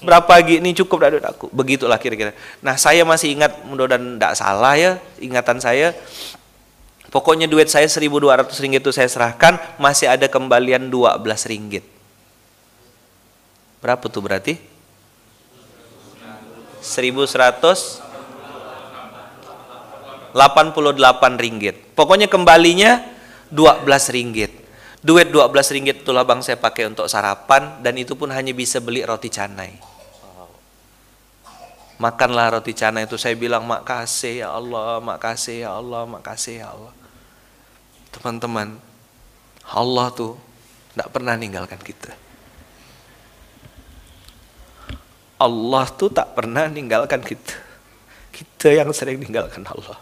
Berapa 0.06 0.30
lagi 0.38 0.62
ini 0.62 0.78
cukup 0.78 1.02
dah 1.02 1.34
aku. 1.34 1.50
Begitulah 1.50 1.98
kira-kira. 1.98 2.38
Nah, 2.62 2.78
saya 2.78 3.02
masih 3.02 3.34
ingat 3.34 3.66
mudah-mudahan 3.66 4.22
tidak 4.22 4.34
salah 4.38 4.78
ya 4.78 5.02
ingatan 5.18 5.58
saya. 5.58 5.98
Pokoknya 7.10 7.50
duit 7.50 7.74
saya 7.74 7.90
1200 7.90 8.54
ringgit 8.62 8.82
itu 8.86 8.94
saya 8.94 9.10
serahkan, 9.10 9.58
masih 9.82 10.14
ada 10.14 10.30
kembalian 10.30 10.94
12 10.94 11.26
ringgit. 11.50 11.86
Berapa 13.82 14.06
tuh 14.10 14.22
berarti? 14.22 14.62
1100 16.82 18.02
88 20.34 21.38
ringgit. 21.38 21.76
Pokoknya 21.94 22.26
kembalinya 22.26 23.02
12 23.54 23.86
ringgit. 24.10 24.63
Duit 25.04 25.28
12 25.36 25.52
ringgit 25.76 26.08
itulah 26.08 26.24
bang 26.24 26.40
saya 26.40 26.56
pakai 26.56 26.88
untuk 26.88 27.12
sarapan 27.12 27.84
dan 27.84 28.00
itu 28.00 28.16
pun 28.16 28.32
hanya 28.32 28.56
bisa 28.56 28.80
beli 28.80 29.04
roti 29.04 29.28
canai. 29.28 29.76
Makanlah 32.00 32.56
roti 32.56 32.72
canai 32.72 33.04
itu 33.04 33.20
saya 33.20 33.36
bilang 33.36 33.68
makasih 33.68 34.48
ya 34.48 34.56
Allah, 34.56 35.04
makasih 35.04 35.68
ya 35.68 35.76
Allah, 35.76 36.08
makasih 36.08 36.64
ya 36.64 36.72
Allah. 36.72 36.96
Teman-teman, 38.16 38.80
Allah 39.68 40.08
tuh 40.16 40.40
tidak 40.96 41.10
pernah 41.12 41.36
ninggalkan 41.36 41.80
kita. 41.84 42.12
Allah 45.40 45.86
tuh 45.92 46.12
tak 46.12 46.32
pernah 46.32 46.72
ninggalkan 46.72 47.20
kita. 47.20 47.56
Kita 48.32 48.68
yang 48.72 48.92
sering 48.96 49.20
ninggalkan 49.20 49.68
Allah. 49.68 50.00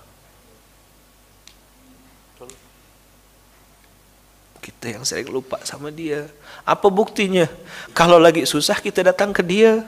Kita 4.62 4.94
yang 4.94 5.02
sering 5.02 5.28
lupa 5.34 5.58
sama 5.66 5.90
dia. 5.90 6.30
Apa 6.62 6.88
buktinya? 6.94 7.50
Kalau 7.98 8.22
lagi 8.22 8.46
susah 8.46 8.78
kita 8.78 9.02
datang 9.02 9.34
ke 9.34 9.42
dia. 9.42 9.82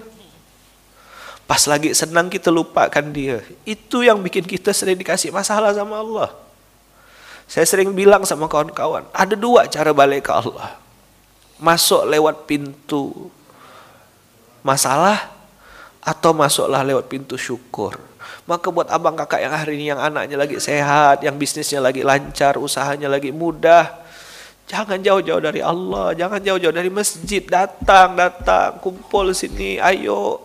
Pas 1.45 1.61
lagi 1.69 1.93
senang 1.93 2.28
kita 2.28 2.49
lupakan 2.49 3.05
dia. 3.13 3.45
Itu 3.63 4.01
yang 4.01 4.17
bikin 4.26 4.43
kita 4.49 4.74
sering 4.74 4.97
dikasih 4.97 5.30
masalah 5.30 5.78
sama 5.78 6.01
Allah. 6.01 6.34
Saya 7.45 7.69
sering 7.69 7.93
bilang 7.93 8.26
sama 8.26 8.49
kawan-kawan, 8.49 9.05
ada 9.13 9.36
dua 9.38 9.69
cara 9.69 9.93
balik 9.93 10.26
ke 10.26 10.32
Allah. 10.34 10.80
Masuk 11.61 12.07
lewat 12.09 12.49
pintu 12.49 13.30
masalah 14.65 15.30
atau 16.01 16.32
masuklah 16.34 16.82
lewat 16.82 17.11
pintu 17.11 17.36
syukur. 17.36 17.99
Maka 18.43 18.71
buat 18.71 18.88
abang 18.91 19.15
kakak 19.15 19.43
yang 19.43 19.53
hari 19.55 19.80
ini 19.80 19.91
yang 19.91 19.99
anaknya 19.99 20.36
lagi 20.36 20.59
sehat, 20.59 21.24
yang 21.24 21.36
bisnisnya 21.36 21.80
lagi 21.80 22.03
lancar, 22.03 22.59
usahanya 22.59 23.07
lagi 23.07 23.32
mudah, 23.32 24.03
Jangan 24.64 24.99
jauh-jauh 25.03 25.43
dari 25.43 25.59
Allah, 25.59 26.16
jangan 26.16 26.39
jauh-jauh 26.39 26.72
dari 26.72 26.88
masjid. 26.88 27.43
Datang, 27.43 28.16
datang, 28.16 28.80
kumpul 28.80 29.36
sini, 29.36 29.76
ayo. 29.76 30.39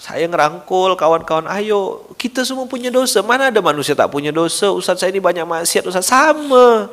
Saya 0.00 0.26
ngerangkul 0.26 0.98
kawan-kawan, 0.98 1.46
ayo. 1.60 2.08
Kita 2.18 2.42
semua 2.42 2.66
punya 2.66 2.90
dosa. 2.90 3.22
Mana 3.22 3.52
ada 3.52 3.60
manusia 3.62 3.94
tak 3.94 4.10
punya 4.10 4.34
dosa? 4.34 4.72
Ustaz 4.74 4.98
saya 4.98 5.14
ini 5.14 5.22
banyak 5.22 5.46
maksiat, 5.46 5.86
Ustaz 5.86 6.10
sama. 6.10 6.90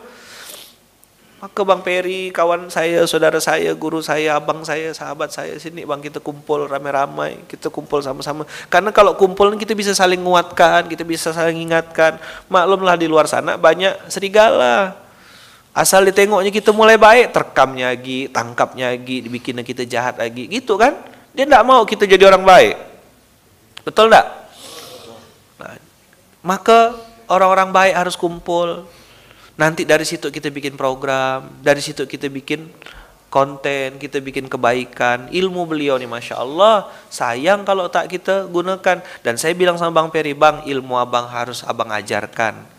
Maka 1.40 1.64
Bang 1.64 1.82
Peri, 1.88 2.36
kawan 2.36 2.68
saya, 2.68 3.08
saudara 3.08 3.40
saya, 3.40 3.72
guru 3.72 4.04
saya, 4.04 4.36
abang 4.36 4.60
saya, 4.68 4.92
sahabat 4.92 5.32
saya 5.32 5.56
sini 5.56 5.88
Bang 5.88 6.04
kita 6.04 6.20
kumpul 6.20 6.68
ramai-ramai, 6.68 7.48
kita 7.48 7.72
kumpul 7.72 8.04
sama-sama. 8.04 8.44
Karena 8.68 8.92
kalau 8.92 9.16
kumpul 9.16 9.56
kita 9.56 9.72
bisa 9.72 9.96
saling 9.96 10.20
menguatkan, 10.20 10.92
kita 10.92 11.08
bisa 11.08 11.32
saling 11.32 11.64
ingatkan. 11.64 12.20
Maklumlah 12.52 13.00
di 13.00 13.08
luar 13.08 13.24
sana 13.24 13.56
banyak 13.56 14.12
serigala 14.12 15.09
Asal 15.80 16.04
ditengoknya 16.04 16.52
kita 16.52 16.76
mulai 16.76 17.00
baik, 17.00 17.32
terkamnya 17.32 17.96
lagi, 17.96 18.28
tangkapnya 18.28 18.92
lagi, 18.92 19.24
dibikin 19.24 19.64
kita 19.64 19.88
jahat 19.88 20.20
lagi, 20.20 20.52
gitu 20.52 20.76
kan? 20.76 20.92
Dia 21.32 21.48
tidak 21.48 21.64
mau 21.64 21.88
kita 21.88 22.04
jadi 22.04 22.28
orang 22.28 22.44
baik. 22.44 22.76
Betul 23.88 24.12
tidak? 24.12 24.28
Nah, 25.56 25.80
maka 26.44 27.00
orang-orang 27.32 27.72
baik 27.72 27.96
harus 27.96 28.20
kumpul. 28.20 28.92
Nanti 29.56 29.88
dari 29.88 30.04
situ 30.04 30.28
kita 30.28 30.52
bikin 30.52 30.76
program, 30.76 31.48
dari 31.64 31.80
situ 31.80 32.04
kita 32.04 32.28
bikin 32.28 32.68
konten, 33.32 34.04
kita 34.04 34.20
bikin 34.20 34.52
kebaikan. 34.52 35.32
Ilmu 35.32 35.64
beliau 35.64 35.96
nih 35.96 36.12
Masya 36.12 36.44
Allah, 36.44 36.92
sayang 37.08 37.64
kalau 37.64 37.88
tak 37.88 38.12
kita 38.12 38.52
gunakan. 38.52 39.00
Dan 39.24 39.40
saya 39.40 39.56
bilang 39.56 39.80
sama 39.80 39.96
Bang 39.96 40.12
Peri, 40.12 40.36
Bang 40.36 40.68
ilmu 40.68 41.00
abang 41.00 41.32
harus 41.32 41.64
abang 41.64 41.88
ajarkan 41.88 42.79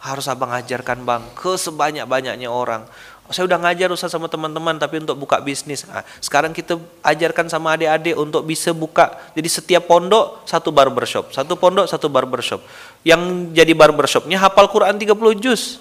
harus 0.00 0.24
abang 0.32 0.48
ajarkan 0.56 1.04
bang 1.04 1.22
ke 1.36 1.52
sebanyak-banyaknya 1.60 2.48
orang. 2.48 2.88
Saya 3.30 3.46
udah 3.46 3.62
ngajar 3.62 3.94
usah 3.94 4.10
sama 4.10 4.26
teman-teman 4.26 4.74
tapi 4.74 4.98
untuk 4.98 5.14
buka 5.14 5.38
bisnis. 5.38 5.86
Nah, 5.86 6.02
sekarang 6.18 6.50
kita 6.50 6.74
ajarkan 6.98 7.46
sama 7.46 7.78
adik-adik 7.78 8.18
untuk 8.18 8.42
bisa 8.42 8.74
buka. 8.74 9.14
Jadi 9.38 9.46
setiap 9.46 9.86
pondok 9.86 10.42
satu 10.50 10.74
barbershop, 10.74 11.30
satu 11.30 11.54
pondok 11.54 11.86
satu 11.86 12.10
barbershop. 12.10 12.58
Yang 13.06 13.54
jadi 13.54 13.70
barbershopnya 13.70 14.34
hafal 14.34 14.66
Quran 14.66 14.98
30 14.98 15.14
juz. 15.38 15.78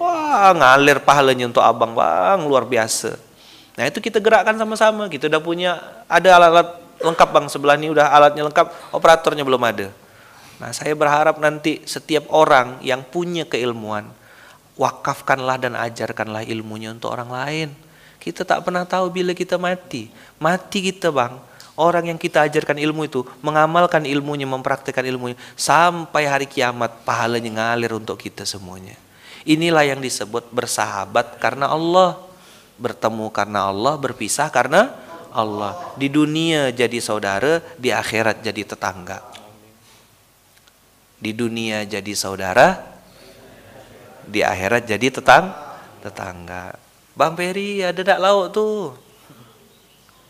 Wah, 0.00 0.56
ngalir 0.56 1.04
pahalanya 1.04 1.52
untuk 1.52 1.60
abang 1.60 1.92
bang, 1.92 2.40
luar 2.48 2.64
biasa. 2.64 3.20
Nah 3.76 3.84
itu 3.84 4.00
kita 4.00 4.16
gerakkan 4.16 4.56
sama-sama. 4.56 5.12
Kita 5.12 5.28
udah 5.28 5.42
punya 5.44 5.76
ada 6.08 6.40
alat-alat 6.40 6.68
lengkap 6.96 7.28
bang 7.28 7.46
sebelah 7.52 7.76
ini 7.76 7.92
udah 7.92 8.08
alatnya 8.08 8.48
lengkap, 8.48 8.66
operatornya 8.96 9.44
belum 9.44 9.60
ada. 9.60 9.92
Nah, 10.56 10.72
saya 10.72 10.96
berharap 10.96 11.36
nanti 11.36 11.84
setiap 11.84 12.32
orang 12.32 12.80
yang 12.80 13.04
punya 13.04 13.44
keilmuan, 13.44 14.08
wakafkanlah 14.80 15.60
dan 15.60 15.76
ajarkanlah 15.76 16.48
ilmunya 16.48 16.96
untuk 16.96 17.12
orang 17.12 17.28
lain. 17.28 17.68
Kita 18.16 18.42
tak 18.42 18.64
pernah 18.64 18.88
tahu 18.88 19.12
bila 19.12 19.36
kita 19.36 19.60
mati. 19.60 20.08
Mati 20.40 20.88
kita, 20.88 21.12
Bang. 21.12 21.36
Orang 21.76 22.08
yang 22.08 22.16
kita 22.16 22.48
ajarkan 22.48 22.80
ilmu 22.80 23.04
itu 23.04 23.20
mengamalkan 23.44 24.08
ilmunya, 24.08 24.48
mempraktikkan 24.48 25.04
ilmunya 25.04 25.36
sampai 25.60 26.24
hari 26.24 26.48
kiamat 26.48 27.04
pahalanya 27.04 27.52
ngalir 27.52 28.00
untuk 28.00 28.16
kita 28.16 28.48
semuanya. 28.48 28.96
Inilah 29.44 29.84
yang 29.84 30.00
disebut 30.00 30.48
bersahabat 30.56 31.36
karena 31.36 31.68
Allah, 31.68 32.16
bertemu 32.80 33.28
karena 33.28 33.68
Allah, 33.68 33.92
berpisah 34.00 34.48
karena 34.48 34.88
Allah. 35.28 35.76
Di 36.00 36.08
dunia 36.08 36.72
jadi 36.72 36.96
saudara, 36.96 37.60
di 37.76 37.92
akhirat 37.92 38.40
jadi 38.40 38.72
tetangga 38.72 39.35
di 41.16 41.32
dunia 41.32 41.88
jadi 41.88 42.12
saudara 42.12 42.76
di 44.26 44.42
akhirat 44.42 44.84
jadi 44.84 45.06
tetang 45.08 45.54
tetangga. 46.02 46.76
Bang 47.16 47.32
Peri 47.32 47.80
ada 47.80 48.04
dak 48.04 48.20
lauk 48.20 48.52
tuh 48.52 48.92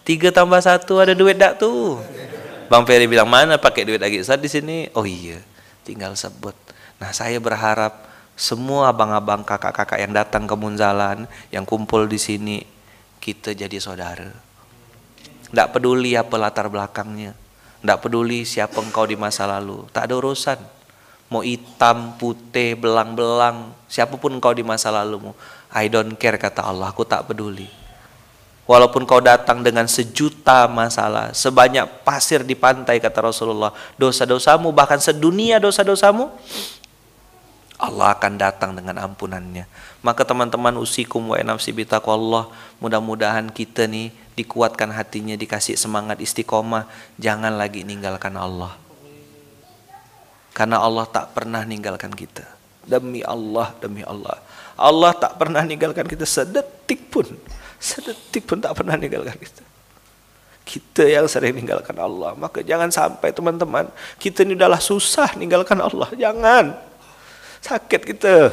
tiga 0.06 0.30
tambah 0.30 0.62
satu 0.62 1.02
ada 1.02 1.18
duit 1.18 1.34
dak 1.34 1.58
tuh 1.58 1.98
Bang 2.70 2.86
Peri 2.86 3.10
bilang 3.10 3.26
mana 3.26 3.58
pakai 3.58 3.82
duit 3.82 3.98
lagi 3.98 4.22
Ustaz 4.22 4.38
di 4.38 4.46
sini? 4.46 4.86
Oh 4.94 5.02
iya 5.02 5.42
tinggal 5.82 6.14
sebut. 6.14 6.54
Nah 7.02 7.10
saya 7.10 7.38
berharap 7.42 8.06
semua 8.38 8.90
abang-abang 8.90 9.42
kakak-kakak 9.42 9.98
yang 10.02 10.12
datang 10.14 10.46
ke 10.46 10.54
Munzalan 10.54 11.26
yang 11.50 11.66
kumpul 11.66 12.06
di 12.06 12.18
sini 12.18 12.62
kita 13.18 13.54
jadi 13.54 13.78
saudara. 13.82 14.30
Tidak 15.50 15.68
peduli 15.70 16.18
apa 16.18 16.34
latar 16.38 16.66
belakangnya. 16.66 17.34
Tidak 17.82 17.98
peduli 18.02 18.42
siapa 18.42 18.82
engkau 18.82 19.06
di 19.06 19.14
masa 19.14 19.46
lalu. 19.46 19.86
Tak 19.94 20.10
ada 20.10 20.14
urusan 20.18 20.75
mau 21.26 21.42
hitam, 21.42 22.14
putih, 22.18 22.78
belang-belang, 22.78 23.74
siapa 23.90 24.14
pun 24.14 24.38
kau 24.38 24.54
di 24.54 24.62
masa 24.62 24.94
lalumu. 24.94 25.34
I 25.74 25.90
don't 25.90 26.14
care 26.14 26.38
kata 26.38 26.62
Allah, 26.62 26.94
aku 26.94 27.02
tak 27.02 27.26
peduli. 27.26 27.66
Walaupun 28.66 29.06
kau 29.06 29.22
datang 29.22 29.62
dengan 29.62 29.86
sejuta 29.86 30.66
masalah, 30.66 31.30
sebanyak 31.30 31.86
pasir 32.02 32.42
di 32.42 32.58
pantai 32.58 32.98
kata 32.98 33.30
Rasulullah, 33.30 33.70
dosa-dosamu 33.94 34.74
bahkan 34.74 34.98
sedunia 34.98 35.62
dosa-dosamu, 35.62 36.30
Allah 37.76 38.16
akan 38.16 38.32
datang 38.40 38.74
dengan 38.74 38.98
ampunannya. 39.06 39.68
Maka 40.02 40.26
teman-teman 40.26 40.74
usikum 40.82 41.30
wa 41.30 41.38
nafsi 41.38 41.70
bitaqwallah, 41.70 42.50
mudah-mudahan 42.82 43.54
kita 43.54 43.86
nih 43.86 44.10
dikuatkan 44.34 44.90
hatinya, 44.90 45.38
dikasih 45.38 45.78
semangat 45.78 46.18
istiqomah, 46.18 46.90
jangan 47.22 47.54
lagi 47.54 47.86
ninggalkan 47.86 48.34
Allah 48.34 48.85
karena 50.56 50.80
Allah 50.80 51.04
tak 51.04 51.36
pernah 51.36 51.60
ninggalkan 51.68 52.08
kita. 52.16 52.40
Demi 52.80 53.20
Allah, 53.20 53.76
demi 53.76 54.00
Allah. 54.00 54.40
Allah 54.72 55.12
tak 55.12 55.36
pernah 55.36 55.60
ninggalkan 55.60 56.08
kita 56.08 56.24
sedetik 56.24 57.12
pun. 57.12 57.28
Sedetik 57.76 58.48
pun 58.48 58.56
tak 58.56 58.72
pernah 58.72 58.96
ninggalkan 58.96 59.36
kita. 59.36 59.60
Kita 60.64 61.04
yang 61.04 61.28
sering 61.28 61.60
ninggalkan 61.60 61.92
Allah. 62.00 62.32
Maka 62.40 62.64
jangan 62.64 62.88
sampai 62.88 63.36
teman-teman, 63.36 63.84
kita 64.16 64.48
ini 64.48 64.56
udahlah 64.56 64.80
susah 64.80 65.36
ninggalkan 65.36 65.76
Allah. 65.76 66.08
Jangan. 66.16 66.72
Sakit 67.60 68.02
kita. 68.16 68.48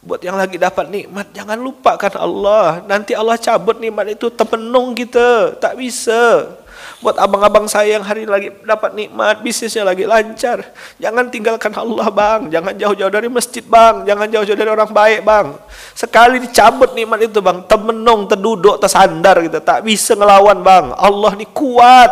Buat 0.00 0.24
yang 0.24 0.40
lagi 0.40 0.56
dapat 0.56 0.88
nikmat, 0.88 1.28
jangan 1.36 1.60
lupakan 1.60 2.14
Allah. 2.16 2.80
Nanti 2.88 3.12
Allah 3.12 3.36
cabut 3.36 3.76
nikmat 3.76 4.16
itu 4.16 4.32
terpenung 4.32 4.96
kita. 4.96 5.60
Tak 5.60 5.76
bisa. 5.76 6.56
Buat 7.04 7.20
abang-abang 7.20 7.68
saya 7.68 8.00
yang 8.00 8.04
hari 8.04 8.24
ini 8.24 8.30
lagi 8.32 8.48
dapat 8.64 8.96
nikmat, 8.96 9.44
bisnisnya 9.44 9.84
lagi 9.84 10.08
lancar. 10.08 10.64
Jangan 10.96 11.28
tinggalkan 11.28 11.72
Allah 11.76 12.08
bang. 12.08 12.48
Jangan 12.48 12.72
jauh-jauh 12.72 13.12
dari 13.12 13.28
masjid 13.28 13.60
bang. 13.60 14.08
Jangan 14.08 14.26
jauh-jauh 14.32 14.56
dari 14.56 14.70
orang 14.72 14.88
baik 14.88 15.20
bang. 15.20 15.46
Sekali 15.92 16.40
dicabut 16.40 16.96
nikmat 16.96 17.28
itu 17.28 17.44
bang. 17.44 17.60
Temenung, 17.68 18.24
terduduk, 18.24 18.80
tersandar 18.80 19.44
kita. 19.44 19.60
Tak 19.60 19.84
bisa 19.84 20.16
ngelawan 20.16 20.64
bang. 20.64 20.96
Allah 20.96 21.32
ni 21.36 21.44
kuat. 21.52 22.10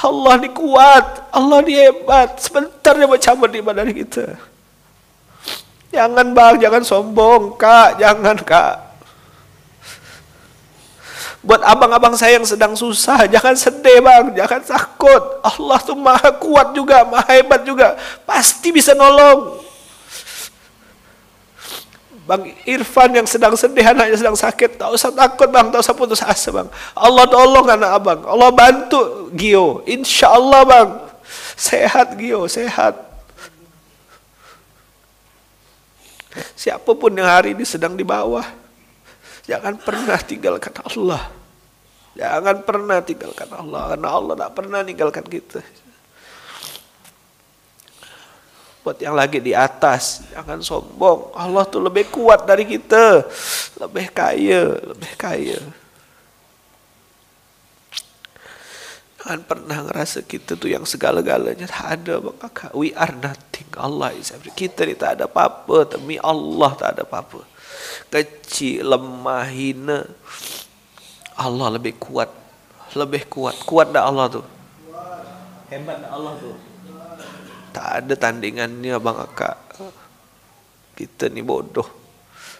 Allah 0.00 0.34
ni 0.40 0.48
kuat. 0.52 1.04
Allah 1.28 1.58
ni 1.60 1.72
hebat. 1.76 2.40
Sebentar 2.40 2.96
dia 2.96 3.04
mau 3.04 3.20
cabut 3.20 3.50
nikmat 3.52 3.74
dari 3.76 3.92
kita. 3.92 4.38
Jangan 5.92 6.32
bang, 6.32 6.54
jangan 6.60 6.82
sombong 6.84 7.56
kak. 7.60 8.00
Jangan 8.00 8.36
kak. 8.40 8.85
Buat 11.46 11.62
abang-abang 11.62 12.18
saya 12.18 12.42
yang 12.42 12.48
sedang 12.48 12.74
susah, 12.74 13.22
jangan 13.34 13.54
sedih 13.54 14.02
bang, 14.02 14.34
jangan 14.34 14.60
takut. 14.66 15.22
Allah 15.46 15.78
tuh 15.78 15.94
maha 15.94 16.34
kuat 16.34 16.74
juga, 16.74 17.06
maha 17.06 17.38
hebat 17.38 17.62
juga. 17.62 17.94
Pasti 18.26 18.74
bisa 18.74 18.98
nolong. 18.98 19.62
Bang 22.26 22.42
Irfan 22.66 23.14
yang 23.14 23.26
sedang 23.30 23.54
sedih, 23.54 23.86
anaknya 23.86 24.18
sedang 24.18 24.34
sakit, 24.34 24.74
tak 24.74 24.90
usah 24.90 25.14
takut 25.14 25.46
bang, 25.46 25.70
tak 25.70 25.86
usah 25.86 25.94
putus 25.94 26.18
asa 26.18 26.50
bang. 26.50 26.66
Allah 26.98 27.22
tolong 27.30 27.66
anak 27.70 27.90
abang, 27.94 28.20
Allah 28.26 28.50
bantu 28.50 29.30
Gio. 29.30 29.86
Insya 29.86 30.34
Allah 30.34 30.66
bang, 30.66 30.90
sehat 31.54 32.18
Gio, 32.18 32.50
sehat. 32.50 32.98
Siapa 36.58 36.90
pun 36.98 37.14
yang 37.14 37.30
hari 37.30 37.54
ini 37.54 37.62
sedang 37.62 37.94
di 37.94 38.02
bawah, 38.02 38.44
Jangan 39.46 39.78
pernah 39.78 40.18
tinggalkan 40.18 40.74
Allah. 40.82 41.30
Jangan 42.16 42.56
pernah 42.64 42.98
tinggalkan 43.04 43.48
Allah. 43.52 43.82
Karena 43.92 44.08
Allah 44.08 44.34
tidak 44.34 44.52
pernah 44.56 44.80
tinggalkan 44.80 45.26
kita. 45.28 45.60
Buat 48.80 49.02
yang 49.02 49.18
lagi 49.18 49.42
di 49.42 49.52
atas, 49.52 50.24
jangan 50.30 50.62
sombong. 50.62 51.34
Allah 51.34 51.66
tuh 51.66 51.82
lebih 51.82 52.08
kuat 52.08 52.46
dari 52.48 52.64
kita. 52.64 53.26
Lebih 53.82 54.06
kaya, 54.14 54.62
lebih 54.94 55.12
kaya. 55.18 55.60
Jangan 59.20 59.42
pernah 59.42 59.78
ngerasa 59.90 60.22
kita 60.22 60.54
tuh 60.54 60.70
yang 60.70 60.86
segala-galanya. 60.86 61.66
Tak 61.66 61.86
ada 62.00 62.22
maka 62.22 62.70
We 62.72 62.94
are 62.94 63.12
nothing. 63.12 63.66
Allah 63.74 64.14
is 64.14 64.30
everything. 64.30 64.70
Kita 64.70 64.86
ni 64.86 64.94
tak 64.94 65.20
ada 65.20 65.26
apa-apa. 65.26 65.98
Demi 65.98 66.16
Allah 66.22 66.70
tak 66.78 66.96
ada 66.96 67.02
apa-apa 67.02 67.56
kecil, 68.10 68.86
lemah, 68.86 69.46
hina. 69.50 70.06
Allah 71.36 71.68
lebih 71.76 72.00
kuat, 72.00 72.32
lebih 72.96 73.28
kuat. 73.28 73.60
Kuat 73.68 73.92
dah 73.92 74.08
Allah 74.08 74.26
tuh. 74.32 74.46
Hebat 75.68 76.00
dah 76.00 76.10
Allah 76.16 76.32
tuh. 76.40 76.56
Tak 77.76 77.88
ada 78.00 78.14
tandingannya 78.16 78.96
bang 78.96 79.18
akak. 79.20 79.56
Kita 80.96 81.28
ni 81.28 81.44
bodoh. 81.44 81.84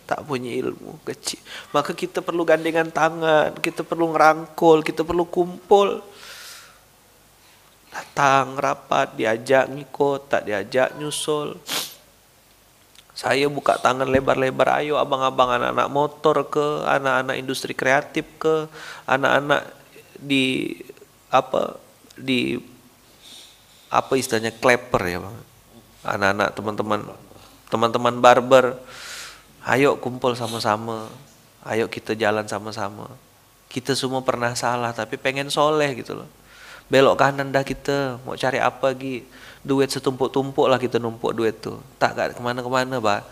Tak 0.04 0.22
punya 0.28 0.52
ilmu 0.52 1.00
kecil. 1.08 1.40
Maka 1.72 1.96
kita 1.96 2.20
perlu 2.20 2.44
gandengan 2.44 2.92
tangan, 2.92 3.56
kita 3.58 3.80
perlu 3.82 4.12
ngerangkul, 4.12 4.84
kita 4.84 5.02
perlu 5.02 5.24
kumpul. 5.26 6.04
Datang 7.90 8.60
rapat, 8.60 9.16
diajak 9.16 9.72
ngikut, 9.72 10.28
tak 10.28 10.44
diajak 10.44 10.94
nyusul. 11.00 11.56
Saya 13.16 13.48
buka 13.48 13.80
tangan 13.80 14.12
lebar-lebar, 14.12 14.76
ayo 14.84 15.00
abang-abang 15.00 15.48
anak-anak 15.56 15.88
motor 15.88 16.36
ke, 16.52 16.84
anak-anak 16.84 17.40
industri 17.40 17.72
kreatif 17.72 18.28
ke, 18.36 18.68
anak-anak 19.08 19.72
di 20.20 20.76
apa 21.32 21.80
di 22.12 22.60
apa 23.88 24.12
istilahnya 24.20 24.52
klepper 24.52 25.00
ya 25.08 25.18
bang, 25.24 25.36
anak-anak 26.04 26.48
teman-teman 26.52 27.00
teman-teman 27.72 28.14
barber, 28.20 28.76
ayo 29.64 29.96
kumpul 29.96 30.36
sama-sama, 30.36 31.08
ayo 31.64 31.88
kita 31.88 32.12
jalan 32.12 32.44
sama-sama. 32.44 33.08
Kita 33.72 33.96
semua 33.96 34.20
pernah 34.20 34.52
salah 34.52 34.92
tapi 34.92 35.16
pengen 35.16 35.48
soleh 35.48 35.96
gitu 35.96 36.20
loh. 36.20 36.28
Belok 36.92 37.16
kanan 37.18 37.48
dah 37.48 37.64
kita, 37.64 38.20
mau 38.22 38.36
cari 38.36 38.60
apa 38.60 38.92
lagi? 38.92 39.24
Duit 39.66 39.90
setumpuk-tumpuk 39.90 40.70
lah 40.70 40.78
kita 40.78 41.02
numpuk 41.02 41.34
duit 41.34 41.58
tuh. 41.58 41.82
Tak 41.98 42.14
gak 42.14 42.26
ke 42.38 42.42
mana-kemana, 42.42 43.02
bah. 43.02 43.26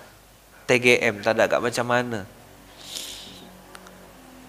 TGM, 0.67 1.23
tak 1.23 1.39
ada 1.39 1.47
gak 1.47 1.63
macam 1.63 1.87
mana. 1.87 2.27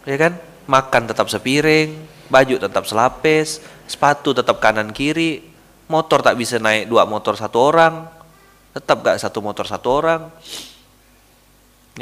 Ya 0.09 0.17
kan? 0.17 0.33
Makan 0.65 1.05
tetap 1.05 1.29
sepiring, 1.29 1.93
baju 2.25 2.55
tetap 2.57 2.89
selapis, 2.89 3.61
sepatu 3.85 4.33
tetap 4.33 4.57
kanan 4.57 4.89
kiri, 4.89 5.45
motor 5.85 6.25
tak 6.25 6.41
bisa 6.41 6.57
naik 6.57 6.89
dua 6.89 7.05
motor 7.05 7.37
satu 7.37 7.57
orang, 7.69 8.09
tetap 8.73 9.05
gak 9.05 9.21
satu 9.21 9.45
motor 9.45 9.69
satu 9.69 9.87
orang. 9.93 10.21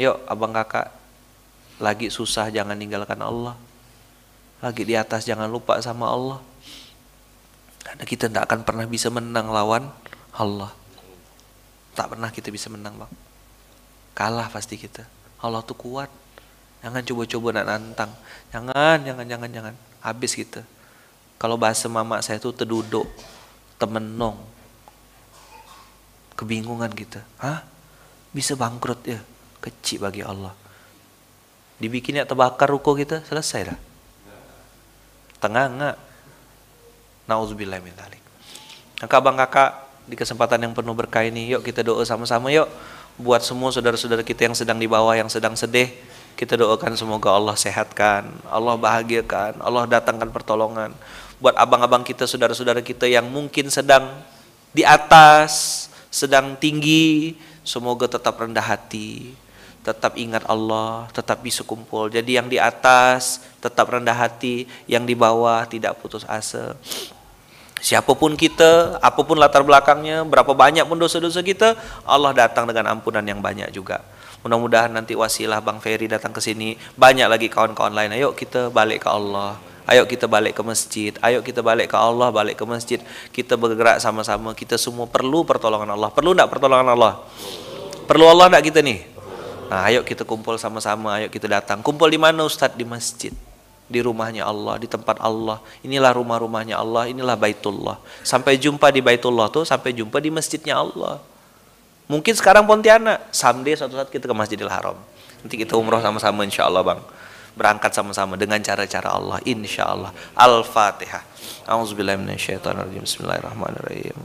Yuk 0.00 0.16
abang 0.24 0.50
kakak, 0.56 0.90
lagi 1.78 2.08
susah 2.08 2.48
jangan 2.48 2.74
tinggalkan 2.74 3.20
Allah. 3.20 3.54
Lagi 4.64 4.82
di 4.82 4.96
atas 4.96 5.28
jangan 5.28 5.46
lupa 5.50 5.76
sama 5.84 6.08
Allah. 6.08 6.40
Karena 7.94 8.04
kita 8.10 8.26
tidak 8.26 8.50
akan 8.50 8.60
pernah 8.66 8.86
bisa 8.90 9.06
menang 9.06 9.54
lawan 9.54 9.86
Allah. 10.34 10.74
Tak 11.94 12.10
pernah 12.10 12.26
kita 12.34 12.50
bisa 12.50 12.66
menang 12.66 12.98
bang. 12.98 13.12
Kalah 14.18 14.50
pasti 14.50 14.74
kita. 14.74 15.06
Allah 15.38 15.62
tuh 15.62 15.78
kuat. 15.78 16.10
Jangan 16.82 17.06
coba-coba 17.06 17.48
nak 17.54 17.66
nantang. 17.70 18.10
Jangan, 18.50 18.98
jangan, 19.06 19.26
jangan, 19.30 19.50
jangan. 19.54 19.74
Habis 20.02 20.34
kita. 20.34 20.66
Kalau 21.38 21.54
bahasa 21.54 21.86
mama 21.86 22.18
saya 22.18 22.42
tuh 22.42 22.50
terduduk, 22.50 23.06
temenong. 23.78 24.42
Kebingungan 26.34 26.90
kita. 26.90 27.22
Hah? 27.38 27.62
Bisa 28.34 28.58
bangkrut 28.58 29.06
ya? 29.06 29.22
Kecil 29.62 30.02
bagi 30.02 30.26
Allah. 30.26 30.50
Dibikinnya 31.78 32.26
terbakar 32.26 32.66
ruko 32.66 32.98
kita, 32.98 33.22
selesai 33.22 33.70
dah. 33.70 33.78
Tengah 35.38 35.64
enggak. 35.70 35.96
Nauzubillah 37.24 37.80
min 37.80 37.92
dzalik. 37.96 38.22
Maka 39.00 39.16
Bang 39.20 39.36
Kakak 39.36 39.70
di 40.04 40.14
kesempatan 40.16 40.60
yang 40.60 40.72
penuh 40.76 40.92
berkah 40.92 41.24
ini, 41.24 41.48
yuk 41.56 41.64
kita 41.64 41.80
doa 41.80 42.04
sama-sama 42.04 42.52
yuk 42.52 42.68
buat 43.14 43.46
semua 43.46 43.70
saudara-saudara 43.70 44.26
kita 44.26 44.50
yang 44.50 44.56
sedang 44.58 44.78
di 44.78 44.90
bawah 44.90 45.14
yang 45.14 45.30
sedang 45.30 45.54
sedih, 45.54 45.86
kita 46.34 46.58
doakan 46.58 46.98
semoga 46.98 47.30
Allah 47.30 47.54
sehatkan, 47.54 48.26
Allah 48.50 48.74
bahagiakan, 48.74 49.62
Allah 49.62 49.86
datangkan 49.86 50.34
pertolongan. 50.34 50.90
Buat 51.38 51.54
abang-abang 51.54 52.02
kita, 52.02 52.26
saudara-saudara 52.26 52.82
kita 52.82 53.06
yang 53.06 53.26
mungkin 53.30 53.70
sedang 53.70 54.10
di 54.74 54.82
atas, 54.82 55.86
sedang 56.10 56.58
tinggi, 56.58 57.38
semoga 57.62 58.10
tetap 58.10 58.34
rendah 58.34 58.66
hati, 58.66 59.30
tetap 59.86 60.18
ingat 60.18 60.42
Allah, 60.50 61.06
tetap 61.14 61.38
bisa 61.38 61.62
kumpul. 61.62 62.10
Jadi 62.10 62.34
yang 62.34 62.50
di 62.50 62.58
atas 62.58 63.46
tetap 63.62 63.86
rendah 63.86 64.14
hati, 64.14 64.66
yang 64.90 65.06
di 65.06 65.14
bawah 65.14 65.62
tidak 65.70 66.02
putus 66.02 66.26
asa. 66.26 66.74
Siapa 67.84 68.16
pun 68.16 68.32
kita, 68.32 68.96
apa 68.96 69.20
pun 69.28 69.36
latar 69.36 69.60
belakangnya, 69.60 70.24
berapa 70.24 70.56
banyak 70.56 70.88
pun 70.88 70.96
dosa-dosa 70.96 71.44
kita, 71.44 71.76
Allah 72.08 72.32
datang 72.32 72.64
dengan 72.64 72.96
ampunan 72.96 73.20
yang 73.20 73.44
banyak 73.44 73.68
juga. 73.76 74.00
Mudah-mudahan 74.40 74.88
nanti 74.88 75.12
wasilah 75.12 75.60
Bang 75.60 75.84
Ferry 75.84 76.08
datang 76.08 76.32
ke 76.32 76.40
sini, 76.40 76.80
banyak 76.96 77.28
lagi 77.28 77.52
kawan-kawan 77.52 77.92
lain. 77.92 78.16
Ayo 78.16 78.32
kita 78.32 78.72
balik 78.72 79.04
ke 79.04 79.12
Allah. 79.12 79.60
Ayo 79.84 80.08
kita 80.08 80.24
balik 80.24 80.56
ke 80.56 80.64
masjid. 80.64 81.12
Ayo 81.20 81.44
kita 81.44 81.60
balik 81.60 81.92
ke 81.92 81.96
Allah, 82.00 82.32
balik 82.32 82.56
ke 82.56 82.64
masjid. 82.64 83.04
Kita 83.28 83.60
bergerak 83.60 84.00
sama-sama. 84.00 84.56
Kita 84.56 84.80
semua 84.80 85.04
perlu 85.04 85.44
pertolongan 85.44 85.92
Allah. 85.92 86.08
Perlu 86.08 86.32
enggak 86.32 86.56
pertolongan 86.56 86.88
Allah? 86.88 87.20
Perlu 88.08 88.24
Allah 88.32 88.48
enggak 88.48 88.64
kita 88.72 88.80
nih? 88.80 89.04
Nah, 89.68 89.92
ayo 89.92 90.00
kita 90.00 90.24
kumpul 90.24 90.56
sama-sama. 90.56 91.20
Ayo 91.20 91.28
kita 91.28 91.52
datang. 91.52 91.84
Kumpul 91.84 92.08
di 92.08 92.16
mana 92.16 92.48
Ustadz? 92.48 92.80
Di 92.80 92.88
masjid 92.88 93.36
di 93.84 94.00
rumahnya 94.00 94.48
Allah, 94.48 94.80
di 94.80 94.88
tempat 94.88 95.20
Allah. 95.20 95.60
Inilah 95.84 96.16
rumah-rumahnya 96.16 96.80
Allah, 96.80 97.04
inilah 97.08 97.36
Baitullah. 97.36 98.00
Sampai 98.24 98.56
jumpa 98.56 98.88
di 98.88 99.04
Baitullah 99.04 99.52
tuh, 99.52 99.68
sampai 99.68 99.92
jumpa 99.92 100.20
di 100.20 100.32
masjidnya 100.32 100.80
Allah. 100.80 101.20
Mungkin 102.08 102.36
sekarang 102.36 102.68
Pontianak, 102.68 103.32
someday 103.32 103.76
suatu 103.76 103.96
saat 103.96 104.12
kita 104.12 104.28
ke 104.28 104.34
Masjidil 104.36 104.68
Haram. 104.68 104.96
Nanti 105.40 105.56
kita 105.56 105.76
umroh 105.76 106.00
sama-sama 106.04 106.44
insya 106.44 106.68
Allah 106.68 106.84
bang. 106.84 107.00
Berangkat 107.54 107.94
sama-sama 107.96 108.34
dengan 108.36 108.60
cara-cara 108.60 109.14
Allah, 109.14 109.38
insya 109.46 109.88
Allah. 109.88 110.10
Al-Fatihah. 110.36 111.22
A'udzubillahiminasyaitonirrajim. 111.64 113.04
Bismillahirrahmanirrahim. 113.08 114.18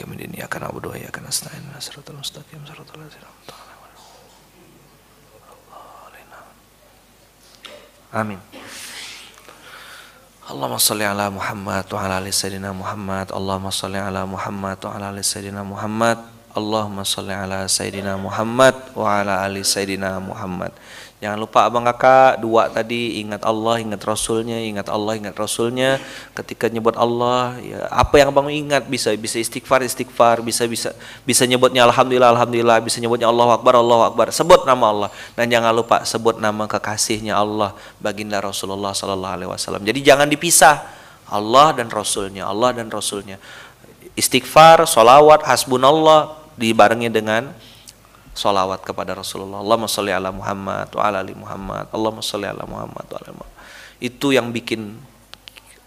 Kami 0.00 0.16
ini 0.16 0.40
akan 0.40 0.72
abu 0.72 0.80
doa, 0.80 0.96
akan 0.96 1.28
asnain, 1.28 1.60
nasratul 1.76 2.16
mustaqim, 2.16 2.64
lazim. 2.64 3.20
Amin. 8.10 8.42
Allahumma 10.50 10.82
salli 10.82 11.06
ala 11.06 11.30
Muhammad 11.30 11.86
wa 11.86 11.98
ala 12.02 12.18
ali 12.18 12.34
sayyidina 12.34 12.74
Muhammad. 12.74 13.30
Allahumma 13.30 13.70
salli 13.70 14.02
ala 14.02 14.26
Muhammad 14.26 14.82
wa 14.82 14.90
ala 14.98 15.14
ali 15.14 15.22
sayyidina 15.22 15.62
Muhammad. 15.62 16.18
Allahumma 16.50 17.06
salli 17.06 17.30
ala 17.30 17.70
sayyidina 17.70 18.18
Muhammad 18.18 18.74
wa 18.98 19.22
ala 19.22 19.46
ali 19.46 19.62
sayyidina 19.62 20.18
Muhammad. 20.18 20.74
Jangan 21.20 21.36
lupa 21.36 21.68
abang 21.68 21.84
kakak 21.84 22.40
dua 22.40 22.72
tadi 22.72 23.20
ingat 23.20 23.44
Allah, 23.44 23.76
ingat 23.76 24.00
Rasulnya, 24.08 24.56
ingat 24.56 24.88
Allah, 24.88 25.20
ingat 25.20 25.36
Rasulnya. 25.36 26.00
Ketika 26.32 26.72
nyebut 26.72 26.96
Allah, 26.96 27.60
ya, 27.60 27.84
apa 27.92 28.16
yang 28.16 28.32
abang 28.32 28.48
ingat 28.48 28.88
bisa 28.88 29.12
bisa 29.20 29.36
istighfar, 29.36 29.84
istighfar, 29.84 30.40
bisa 30.40 30.64
bisa 30.64 30.96
bisa 31.28 31.44
nyebutnya 31.44 31.84
Alhamdulillah, 31.84 32.32
Alhamdulillah, 32.32 32.80
bisa 32.80 33.04
nyebutnya 33.04 33.28
Allah 33.28 33.52
Akbar, 33.52 33.76
Allah 33.76 34.08
Akbar. 34.08 34.32
Sebut 34.32 34.64
nama 34.64 34.88
Allah 34.88 35.10
dan 35.36 35.52
jangan 35.52 35.76
lupa 35.76 36.08
sebut 36.08 36.40
nama 36.40 36.64
kekasihnya 36.64 37.36
Allah, 37.36 37.76
baginda 38.00 38.40
Rasulullah 38.40 38.96
Sallallahu 38.96 39.34
Alaihi 39.36 39.50
Wasallam. 39.52 39.84
Jadi 39.84 40.00
jangan 40.00 40.24
dipisah 40.24 40.80
Allah 41.28 41.76
dan 41.76 41.92
Rasulnya, 41.92 42.48
Allah 42.48 42.72
dan 42.72 42.88
Rasulnya. 42.88 43.36
Istighfar, 44.16 44.88
solawat, 44.88 45.44
hasbunallah 45.44 46.32
dibarengi 46.56 47.12
dengan 47.12 47.52
solawat 48.34 48.82
kepada 48.86 49.14
Rasulullah. 49.16 49.60
Allahumma 49.60 49.90
sholli 49.90 50.14
ala 50.14 50.30
Muhammad 50.30 50.88
wa 50.94 51.02
ala 51.02 51.18
ali 51.22 51.34
Muhammad. 51.34 51.90
Allahumma 51.90 52.22
sholli 52.22 52.46
ala 52.46 52.64
Muhammad 52.64 53.04
wa 53.06 53.16
ala 53.18 53.30
Muhammad. 53.34 53.58
Itu 54.00 54.32
yang 54.32 54.48
bikin 54.54 54.96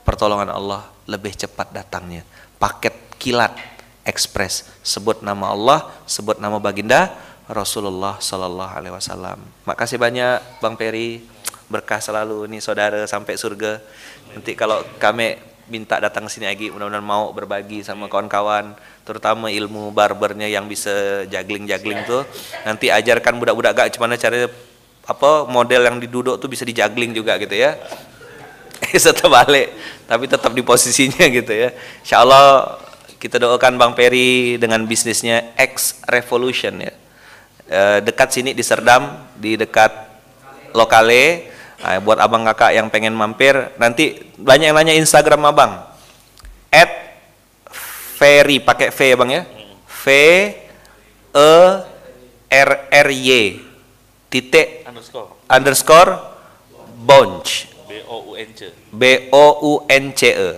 pertolongan 0.06 0.52
Allah 0.52 0.86
lebih 1.10 1.34
cepat 1.34 1.72
datangnya. 1.74 2.22
Paket 2.60 2.94
kilat 3.18 3.56
ekspres. 4.04 4.68
Sebut 4.84 5.24
nama 5.24 5.52
Allah, 5.52 5.80
sebut 6.06 6.38
nama 6.38 6.60
baginda 6.60 7.12
Rasulullah 7.48 8.20
Sallallahu 8.20 8.72
Alaihi 8.72 8.94
Wasallam. 8.96 9.40
Makasih 9.68 10.00
banyak 10.00 10.64
Bang 10.64 10.80
Peri, 10.80 11.24
berkah 11.68 12.00
selalu 12.00 12.48
nih 12.52 12.62
saudara 12.64 13.04
sampai 13.08 13.36
surga. 13.36 13.80
Nanti 14.36 14.56
kalau 14.56 14.84
kami 15.00 15.40
minta 15.72 16.00
datang 16.00 16.28
sini 16.28 16.48
lagi, 16.48 16.68
mudah-mudahan 16.72 17.04
mau 17.04 17.32
berbagi 17.32 17.84
sama 17.84 18.12
kawan-kawan 18.12 18.76
terutama 19.04 19.52
ilmu 19.52 19.92
barbernya 19.92 20.48
yang 20.48 20.68
bisa 20.68 21.24
juggling-juggling 21.28 22.08
tuh. 22.08 22.24
Nanti 22.64 22.88
ajarkan 22.90 23.40
budak-budak 23.40 23.72
gak 23.76 23.90
gimana 23.96 24.16
cara 24.16 24.48
apa 25.04 25.32
model 25.52 25.84
yang 25.84 25.98
diduduk 26.00 26.40
tuh 26.40 26.48
bisa 26.48 26.64
dijagling 26.64 27.12
juga 27.12 27.36
gitu 27.40 27.54
ya. 27.54 27.76
Tetap 28.92 29.28
balik 29.32 29.72
tapi 30.04 30.28
tetap 30.28 30.52
di 30.52 30.62
posisinya 30.62 31.26
gitu 31.32 31.52
ya. 31.52 31.72
Insya 32.04 32.22
Allah 32.22 32.78
kita 33.18 33.40
doakan 33.40 33.80
Bang 33.80 33.94
Peri 33.96 34.60
dengan 34.60 34.84
bisnisnya 34.84 35.56
X 35.56 36.04
Revolution 36.06 36.76
ya. 36.84 36.94
E, 37.64 37.82
dekat 38.04 38.36
sini 38.36 38.52
di 38.52 38.60
Serdam 38.60 39.32
di 39.40 39.56
dekat 39.56 39.90
lokale. 40.76 41.50
Nah, 41.84 42.00
buat 42.00 42.20
abang 42.20 42.48
kakak 42.48 42.76
yang 42.76 42.88
pengen 42.88 43.12
mampir 43.16 43.56
nanti 43.76 44.24
banyak 44.40 44.72
yang 44.72 44.78
nanya 44.78 44.96
Instagram 44.96 45.52
abang. 45.52 45.84
At 46.72 47.13
Ferry 48.24 48.64
pakai 48.64 48.88
V 48.88 49.00
ya 49.04 49.16
bang 49.20 49.32
ya. 49.36 49.44
V 49.84 50.06
E 51.36 51.54
R 52.48 52.72
R 52.88 53.10
Y. 53.12 53.60
Titik 54.32 54.88
underscore. 54.88 55.30
underscore 55.52 56.12
bunch 57.04 57.68
B 57.84 58.00
O 58.08 58.32
U 58.32 58.40
N 58.40 58.56
C. 58.56 58.72
B 58.96 59.04
O 59.28 59.46
U 59.60 59.74
N 59.92 60.16
C 60.16 60.32
E. 60.32 60.52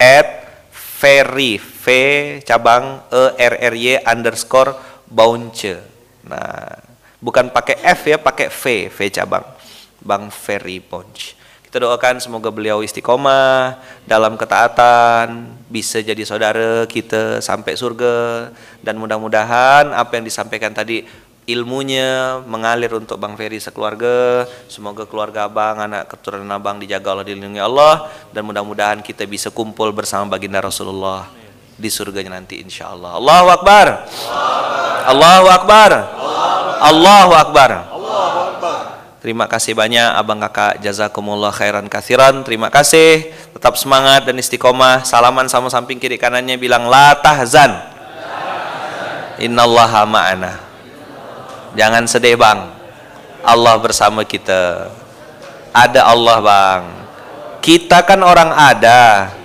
At 0.00 0.28
Ferry 0.72 1.60
V 1.60 1.84
cabang 2.48 3.04
E 3.12 3.24
R 3.36 3.54
R 3.60 3.74
Y 3.76 4.00
underscore 4.00 4.72
bounce 5.04 5.76
nah 6.24 6.80
bukan 7.20 7.52
pakai 7.52 7.76
F 7.92 8.08
ya 8.08 8.16
pakai 8.16 8.48
V 8.48 8.88
V 8.88 8.98
cabang. 9.12 9.44
Bang 10.00 10.32
Ferry 10.32 10.80
Bunch 10.80 11.36
kita 11.70 11.86
doakan 11.86 12.18
semoga 12.18 12.50
beliau 12.50 12.82
istiqomah 12.82 13.78
dalam 14.02 14.34
ketaatan, 14.34 15.54
bisa 15.70 16.02
jadi 16.02 16.18
saudara 16.26 16.82
kita 16.90 17.38
sampai 17.38 17.78
surga 17.78 18.50
dan 18.82 18.98
mudah-mudahan 18.98 19.94
apa 19.94 20.18
yang 20.18 20.26
disampaikan 20.26 20.74
tadi 20.74 21.06
ilmunya 21.46 22.42
mengalir 22.42 22.90
untuk 22.98 23.22
Bang 23.22 23.38
Ferry 23.38 23.62
sekeluarga. 23.62 24.50
Semoga 24.66 25.06
keluarga 25.06 25.46
Abang, 25.46 25.78
anak 25.78 26.10
keturunan 26.10 26.50
Abang 26.50 26.82
dijaga 26.82 27.14
Allah 27.14 27.22
dilindungi 27.22 27.62
Allah 27.62 28.10
dan 28.34 28.42
mudah-mudahan 28.50 28.98
kita 28.98 29.22
bisa 29.30 29.54
kumpul 29.54 29.94
bersama 29.94 30.26
baginda 30.26 30.58
Rasulullah 30.58 31.30
di 31.78 31.86
surganya 31.86 32.34
nanti 32.34 32.58
insya 32.58 32.90
Allah. 32.90 33.14
Allahu 33.14 33.46
Akbar. 33.46 33.86
Allahu 35.06 35.46
Akbar. 35.46 35.90
Allahu 36.82 37.30
Akbar. 37.30 37.89
Terima 39.20 39.44
kasih 39.44 39.76
banyak 39.76 40.16
abang 40.16 40.40
kakak 40.40 40.80
jazakumullah 40.80 41.52
khairan 41.52 41.92
kathiran. 41.92 42.40
Terima 42.40 42.72
kasih. 42.72 43.28
Tetap 43.52 43.76
semangat 43.76 44.24
dan 44.24 44.40
istiqomah. 44.40 45.04
Salaman 45.04 45.44
sama 45.44 45.68
samping 45.68 46.00
kiri 46.00 46.16
kanannya 46.16 46.56
bilang 46.56 46.88
la 46.88 47.12
tahzan. 47.20 47.68
Innallaha 49.36 50.08
ma'ana. 50.08 50.56
Jangan 51.76 52.08
sedih 52.08 52.40
bang. 52.40 52.72
Allah 53.44 53.76
bersama 53.76 54.24
kita. 54.24 54.88
Ada 55.76 56.08
Allah 56.08 56.36
bang. 56.40 56.82
Kita 57.60 58.00
kan 58.08 58.24
orang 58.24 58.56
ada. 58.56 59.36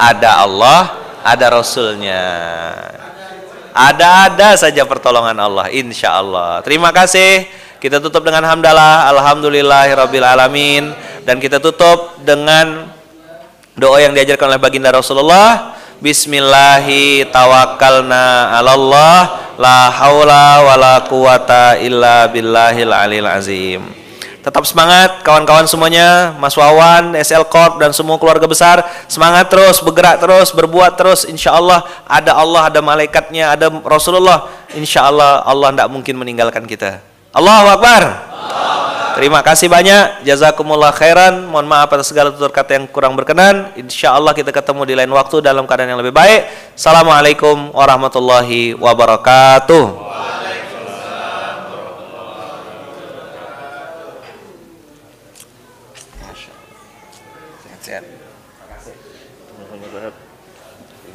Ada 0.00 0.48
Allah, 0.48 0.80
ada 1.20 1.46
Rasulnya. 1.60 2.24
Ada-ada 3.76 4.56
saja 4.56 4.82
pertolongan 4.88 5.36
Allah, 5.36 5.68
insya 5.68 6.16
Allah. 6.16 6.64
Terima 6.64 6.88
kasih. 6.88 7.44
Kita 7.78 8.02
tutup 8.02 8.26
dengan 8.26 8.42
hamdalah, 8.42 9.06
alhamdulillahirabbil 9.14 10.26
alamin 10.26 10.90
dan 11.22 11.38
kita 11.38 11.62
tutup 11.62 12.18
dengan 12.26 12.90
doa 13.78 14.02
yang 14.02 14.10
diajarkan 14.18 14.50
oleh 14.50 14.58
baginda 14.58 14.90
Rasulullah. 14.90 15.78
Bismillahi 16.02 17.30
tawakkalna 17.30 18.50
'alallah 18.58 19.54
la 19.62 19.94
haula 19.94 20.66
wala 20.66 20.94
quwata 21.06 21.78
illa 21.78 22.26
billahil 22.26 22.90
alil 22.90 23.30
azim. 23.30 23.86
Tetap 24.42 24.66
semangat 24.66 25.22
kawan-kawan 25.22 25.70
semuanya, 25.70 26.34
Mas 26.34 26.58
Wawan, 26.58 27.14
SL 27.14 27.46
Corp 27.46 27.78
dan 27.78 27.94
semua 27.94 28.18
keluarga 28.18 28.50
besar. 28.50 28.82
Semangat 29.06 29.54
terus, 29.54 29.78
bergerak 29.78 30.18
terus, 30.18 30.50
berbuat 30.50 30.98
terus. 30.98 31.22
Insya 31.30 31.54
Allah 31.54 31.86
ada 32.10 32.34
Allah, 32.34 32.74
ada 32.74 32.82
malaikatnya, 32.82 33.54
ada 33.54 33.70
Rasulullah. 33.86 34.50
Insya 34.74 35.06
Allah 35.06 35.46
Allah 35.46 35.70
tidak 35.70 35.88
mungkin 35.94 36.18
meninggalkan 36.18 36.66
kita. 36.66 37.07
Allahu 37.38 37.66
Akbar. 37.70 38.02
Terima 39.14 39.42
kasih 39.46 39.70
banyak. 39.70 40.26
Jazakumullah 40.26 40.90
khairan. 40.90 41.46
Mohon 41.46 41.66
maaf 41.70 41.90
atas 41.90 42.10
segala 42.10 42.34
tutur 42.34 42.50
kata 42.50 42.78
yang 42.78 42.86
kurang 42.90 43.14
berkenan. 43.14 43.70
Insya 43.78 44.14
Allah 44.14 44.34
kita 44.34 44.50
ketemu 44.50 44.82
di 44.86 44.94
lain 44.98 45.10
waktu 45.14 45.38
dalam 45.42 45.62
keadaan 45.66 45.94
yang 45.94 46.02
lebih 46.02 46.14
baik. 46.14 46.74
Assalamualaikum 46.74 47.74
warahmatullahi 47.74 48.74
wabarakatuh. 48.78 50.10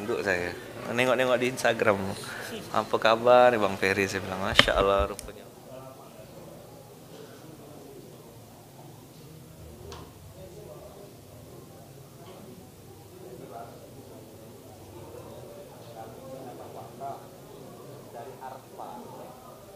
Tunduk 0.04 0.20
saya. 0.20 0.52
Nengok-nengok 0.92 1.40
di 1.40 1.48
Instagram. 1.56 1.96
Apa 2.76 2.96
kabar 3.00 3.56
Bang 3.56 3.80
Ferry? 3.80 4.04
Saya 4.04 4.20
bilang, 4.20 4.44
Masya 4.44 4.76
Allah 4.76 5.08
rupanya. 5.08 5.33